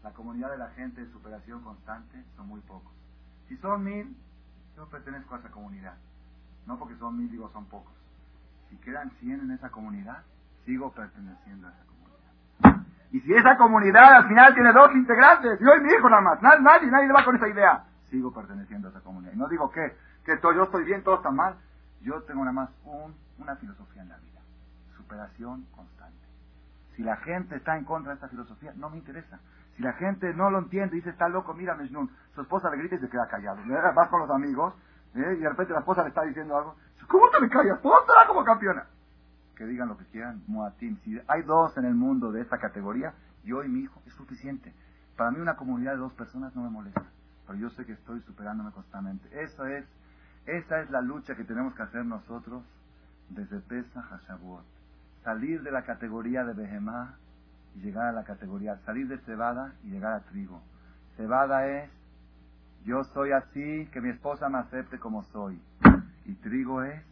[0.03, 2.93] la comunidad de la gente de superación constante, son muy pocos.
[3.49, 4.15] Si son mil,
[4.77, 5.95] yo pertenezco a esa comunidad.
[6.65, 7.93] No porque son mil, digo son pocos.
[8.69, 10.23] Si quedan cien en esa comunidad,
[10.65, 12.85] sigo perteneciendo a esa comunidad.
[13.11, 16.41] Y si esa comunidad al final tiene dos integrantes, yo y mi hijo nada más,
[16.41, 19.33] nadie, nadie va con esa idea, sigo perteneciendo a esa comunidad.
[19.33, 19.95] Y no digo que
[20.25, 21.55] que yo estoy bien, todo está mal.
[22.01, 22.69] Yo tengo nada más
[23.37, 24.39] una filosofía en la vida,
[24.95, 26.17] superación constante.
[26.95, 29.39] Si la gente está en contra de esta filosofía, no me interesa.
[29.75, 32.95] Si la gente no lo entiende, dice, está loco, mira Mejnun, su esposa le grita
[32.95, 33.61] y se queda callado.
[33.95, 34.73] Vas con los amigos,
[35.15, 35.35] ¿eh?
[35.37, 36.75] y de repente la esposa le está diciendo algo,
[37.07, 37.77] ¿cómo te me callas?
[37.77, 38.85] estará como campeona?
[39.55, 40.97] Que digan lo que quieran, Muatim.
[41.03, 43.13] Si hay dos en el mundo de esta categoría,
[43.43, 44.73] yo y mi hijo, es suficiente.
[45.17, 47.03] Para mí una comunidad de dos personas no me molesta,
[47.49, 49.27] pero yo sé que estoy superándome constantemente.
[49.41, 49.83] Eso es
[50.45, 52.63] esa es la lucha que tenemos que hacer nosotros
[53.29, 54.63] desde Pesach a Shavuot.
[55.23, 57.15] Salir de la categoría de Behemá
[57.75, 60.61] y llegar a la categoría, salir de cebada y llegar a trigo.
[61.17, 61.89] Cebada es,
[62.85, 65.59] yo soy así, que mi esposa me acepte como soy.
[66.25, 67.03] Y trigo es,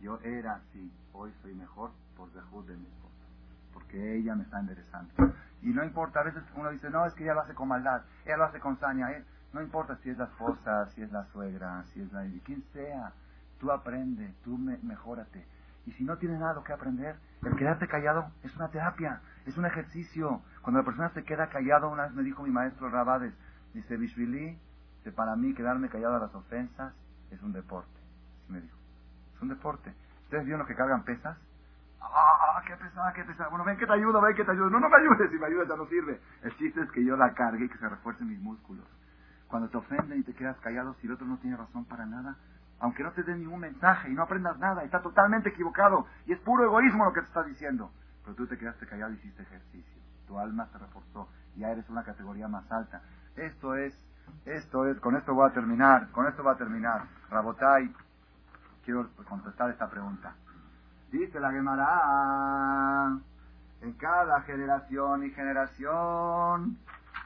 [0.00, 3.24] yo era así, hoy soy mejor por dejud de mi esposa.
[3.72, 5.12] Porque ella me está enderezando.
[5.62, 8.02] Y no importa, a veces uno dice, no, es que ella lo hace con maldad,
[8.24, 9.10] ella lo hace con saña.
[9.52, 12.24] No importa si es la esposa, si es la suegra, si es la...
[12.44, 13.12] quien sea.
[13.58, 15.46] Tú aprende, tú me, mejórate.
[15.86, 19.64] Y si no tienes nada que aprender, el quedarte callado es una terapia, es un
[19.66, 20.42] ejercicio.
[20.62, 23.32] Cuando la persona se queda callado, una vez me dijo mi maestro Rabades,
[23.72, 24.58] dice, Bishvili,
[25.12, 26.92] para mí quedarme callado a las ofensas
[27.30, 28.00] es un deporte.
[28.48, 28.76] me dijo,
[29.34, 29.94] es un deporte.
[30.24, 31.36] ¿Ustedes vieron los que cargan pesas?
[32.00, 33.48] ¡Ah, qué pesada, qué pesada!
[33.48, 34.70] Bueno, ven que te ayudo, ven que te ayudo.
[34.70, 36.20] No, no me ayudes, si me ayudas ya no sirve.
[36.42, 38.84] El chiste es que yo la cargue y que se refuercen mis músculos.
[39.48, 42.36] Cuando te ofenden y te quedas callado, si el otro no tiene razón para nada,
[42.80, 46.38] aunque no te dé ningún mensaje y no aprendas nada, está totalmente equivocado y es
[46.40, 47.90] puro egoísmo lo que te está diciendo.
[48.24, 50.02] Pero tú te quedaste callado y hiciste ejercicio.
[50.26, 53.00] Tu alma se reforzó, ya eres una categoría más alta.
[53.36, 53.94] Esto es,
[54.44, 57.04] esto es, con esto voy a terminar, con esto va a terminar.
[57.30, 57.94] Rabotai,
[58.84, 60.34] quiero contestar esta pregunta.
[61.10, 63.18] Dice la Gemara,
[63.80, 66.78] en cada generación y generación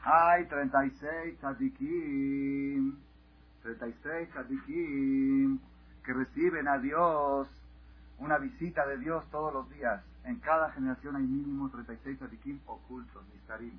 [0.03, 2.97] hay 36 tzadikim,
[3.61, 5.59] 36 tzadikim
[6.03, 7.47] que reciben a Dios
[8.17, 10.03] una visita de Dios todos los días.
[10.23, 13.77] En cada generación hay mínimo 36 tzadikim ocultos, mistarim.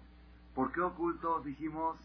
[0.55, 1.45] ¿Por qué ocultos?
[1.45, 1.97] Dijimos,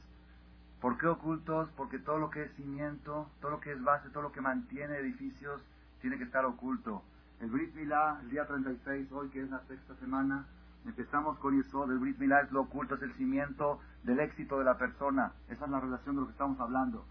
[0.82, 1.70] ¿por qué ocultos?
[1.76, 4.98] Porque todo lo que es cimiento, todo lo que es base, todo lo que mantiene
[4.98, 5.62] edificios,
[6.02, 7.04] tiene que estar oculto.
[7.40, 10.48] El Brit Milá, el día 36, hoy que es la sexta semana,
[10.88, 14.64] Empezamos con eso, el Brit Milá es lo oculto, es el cimiento del éxito de
[14.64, 15.34] la persona.
[15.50, 17.06] Esa es la relación de lo que estamos hablando.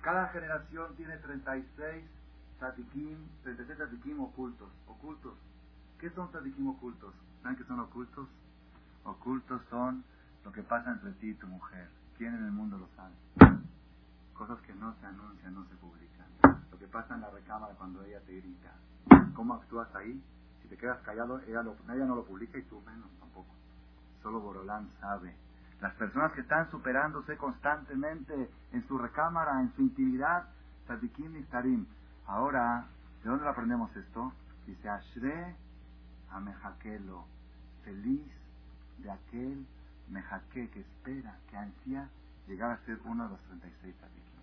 [0.00, 2.04] Cada generación tiene 36
[2.58, 4.68] tzadikim, 36 tzadikim ocultos.
[4.86, 5.34] Ocultos.
[5.98, 7.12] ¿Qué son tzadikim ocultos?
[7.42, 8.28] ¿Saben qué son ocultos?
[9.02, 10.04] Ocultos son
[10.44, 11.88] lo que pasa entre ti y tu mujer.
[12.16, 13.14] ¿Quién en el mundo lo sabe?
[14.34, 16.26] Cosas que no se anuncian, no se publican.
[16.70, 18.70] Lo que pasa en la recámara cuando ella te grita.
[19.34, 20.22] ¿Cómo actúas ahí?
[20.62, 23.52] Si te quedas callado, ella, no lo publica y tú menos tampoco.
[24.22, 25.34] Solo Borolán sabe.
[25.84, 30.48] Las personas que están superándose constantemente en su recámara, en su intimidad,
[30.86, 31.84] Tzadikim y Tarim.
[32.26, 32.86] Ahora,
[33.22, 34.32] ¿de dónde aprendemos esto?
[34.66, 35.54] Dice, Ashre
[36.30, 37.26] Amejakelo,
[37.84, 38.32] feliz
[38.96, 39.66] de aquel
[40.08, 42.08] Mejaque que espera, que ansía
[42.46, 44.40] llegar a ser uno de los 36 Tzadikim.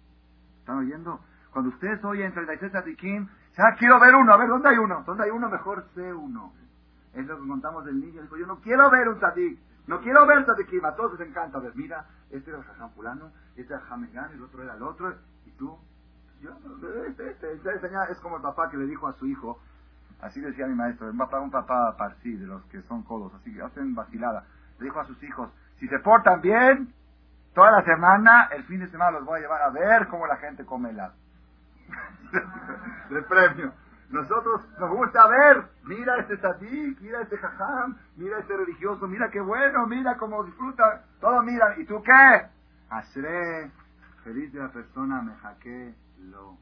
[0.59, 1.22] ¿Están oyendo?
[1.51, 3.27] Cuando ustedes oyen 36 Tzadikim,
[3.57, 4.31] Ah, quiero ver uno.
[4.31, 5.03] A ver, ¿dónde hay uno?
[5.07, 5.49] ¿Dónde hay uno?
[5.49, 6.53] Mejor sé uno.
[7.15, 8.22] Es lo que contamos del niño.
[8.22, 9.70] Dijo, yo no quiero ver un tzadik.
[9.88, 10.86] No quiero ver tzadikim.
[10.86, 11.76] A todos les encanta ver.
[11.76, 12.91] Mira, este era el jajam
[13.56, 15.14] este era el el otro era el otro.
[15.45, 15.78] Y tú,
[16.41, 16.52] yo,
[17.08, 19.60] este, este, este, es como el papá que le dijo a su hijo,
[20.22, 23.53] así decía mi maestro, un papá, un papá parsi, de los que son codos, así
[23.53, 24.45] que hacen vacilada.
[24.80, 25.49] Le dijo a sus hijos,
[25.80, 26.94] si se portan bien,
[27.53, 30.38] toda la semana, el fin de semana los voy a llevar a ver cómo la
[30.38, 31.14] gente come helado.
[33.10, 33.74] de premio.
[34.11, 39.39] Nosotros nos gusta ver, mira este sadik, mira este jajam, mira este religioso, mira qué
[39.39, 41.79] bueno, mira cómo disfruta, todo miran.
[41.79, 42.47] ¿Y tú qué?
[42.89, 43.71] Asre,
[44.25, 45.95] feliz de la persona, me jaque
[46.29, 46.57] lo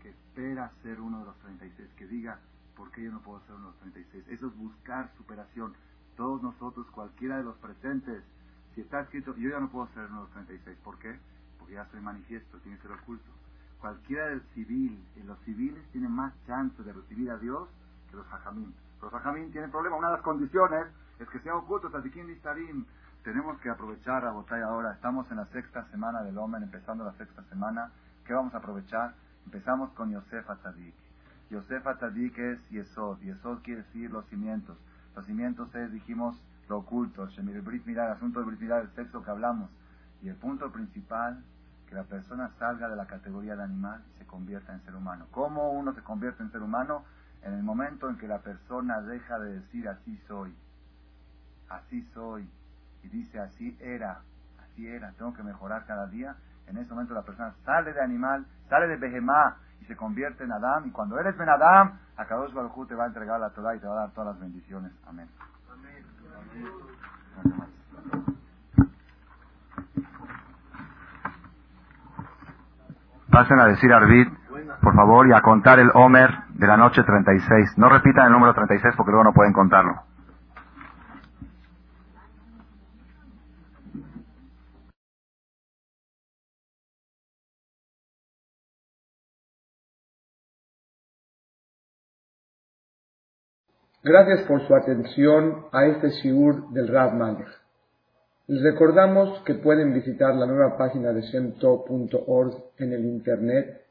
[0.00, 2.38] que espera ser uno de los 36, que diga,
[2.76, 4.28] ¿por qué yo no puedo ser uno de los 36?
[4.28, 5.74] Eso es buscar superación.
[6.16, 8.22] Todos nosotros, cualquiera de los presentes,
[8.76, 11.18] si está escrito, yo ya no puedo ser uno de los 36, ¿por qué?
[11.58, 13.43] Porque ya soy manifiesto, tiene que ser oculto
[13.84, 17.68] cualquiera del civil, los civiles tienen más chance de recibir a Dios
[18.08, 18.72] que los hajamim.
[19.02, 20.86] Los hajamim tienen problema, una de las condiciones
[21.18, 22.86] es que sean ocultos, Tadikim y Tarim.
[23.22, 27.12] Tenemos que aprovechar a Botay ahora, estamos en la sexta semana del Omen, empezando la
[27.12, 27.92] sexta semana.
[28.24, 29.16] ¿Qué vamos a aprovechar?
[29.44, 30.94] Empezamos con Yosef Atadik.
[31.50, 34.78] Yosef Atadik es Yesod, Yesod quiere decir los cimientos.
[35.14, 39.30] Los cimientos es, dijimos, lo oculto, Shemir Brit el asunto de Brit el sexo que
[39.30, 39.68] hablamos.
[40.22, 41.44] Y el punto principal
[41.94, 45.26] que la persona salga de la categoría de animal y se convierta en ser humano.
[45.30, 47.04] ¿Cómo uno se convierte en ser humano?
[47.42, 50.52] En el momento en que la persona deja de decir así soy,
[51.68, 52.50] así soy,
[53.04, 54.22] y dice así era,
[54.64, 56.34] así era, tengo que mejorar cada día,
[56.66, 60.50] en ese momento la persona sale de animal, sale de Behemá y se convierte en
[60.50, 63.78] Adam, y cuando eres Ben Adam, Akadosh Baruj te va a entregar la Torah y
[63.78, 64.90] te va a dar todas las bendiciones.
[65.06, 65.28] Amén.
[65.70, 66.04] Amén.
[73.34, 74.28] Pasen a decir Arbit,
[74.80, 77.76] por favor, y a contar el Homer de la noche 36.
[77.78, 80.04] No repitan el número 36 porque luego no pueden contarlo.
[94.04, 97.63] Gracias por su atención a este Shiur del Rav Malek.
[98.46, 103.86] Les recordamos que pueden visitar la nueva página de shemtov.org en el internet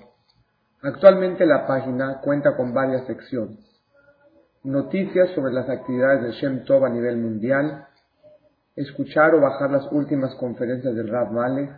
[0.80, 3.58] Actualmente la página cuenta con varias secciones.
[4.62, 7.86] noticias sobre las actividades de Shem a nivel mundial,
[8.74, 11.70] escuchar o bajar las últimas conferencias del Rab Malek,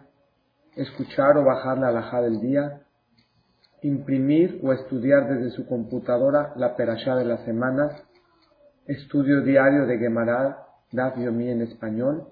[0.76, 2.85] escuchar o bajar la alajá del día,
[3.82, 7.90] imprimir o estudiar desde su computadora la perashá de la semana,
[8.86, 12.28] estudio diario de Gemara, Daf Yomi en español,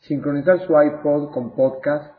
[0.00, 2.14] sincronizar su iPod con podcast,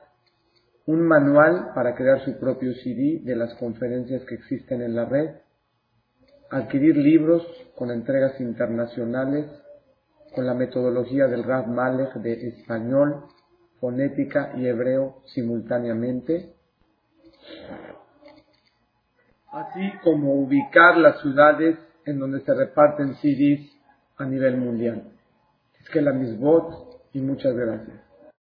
[0.85, 5.35] un manual para crear su propio CD de las conferencias que existen en la red,
[6.49, 9.45] adquirir libros con entregas internacionales
[10.33, 13.25] con la metodología del Rav Malek de español,
[13.79, 16.53] fonética y hebreo simultáneamente,
[19.51, 23.69] así como ubicar las ciudades en donde se reparten CDs
[24.17, 25.03] a nivel mundial.
[25.79, 28.10] Es que la misbot y muchas gracias.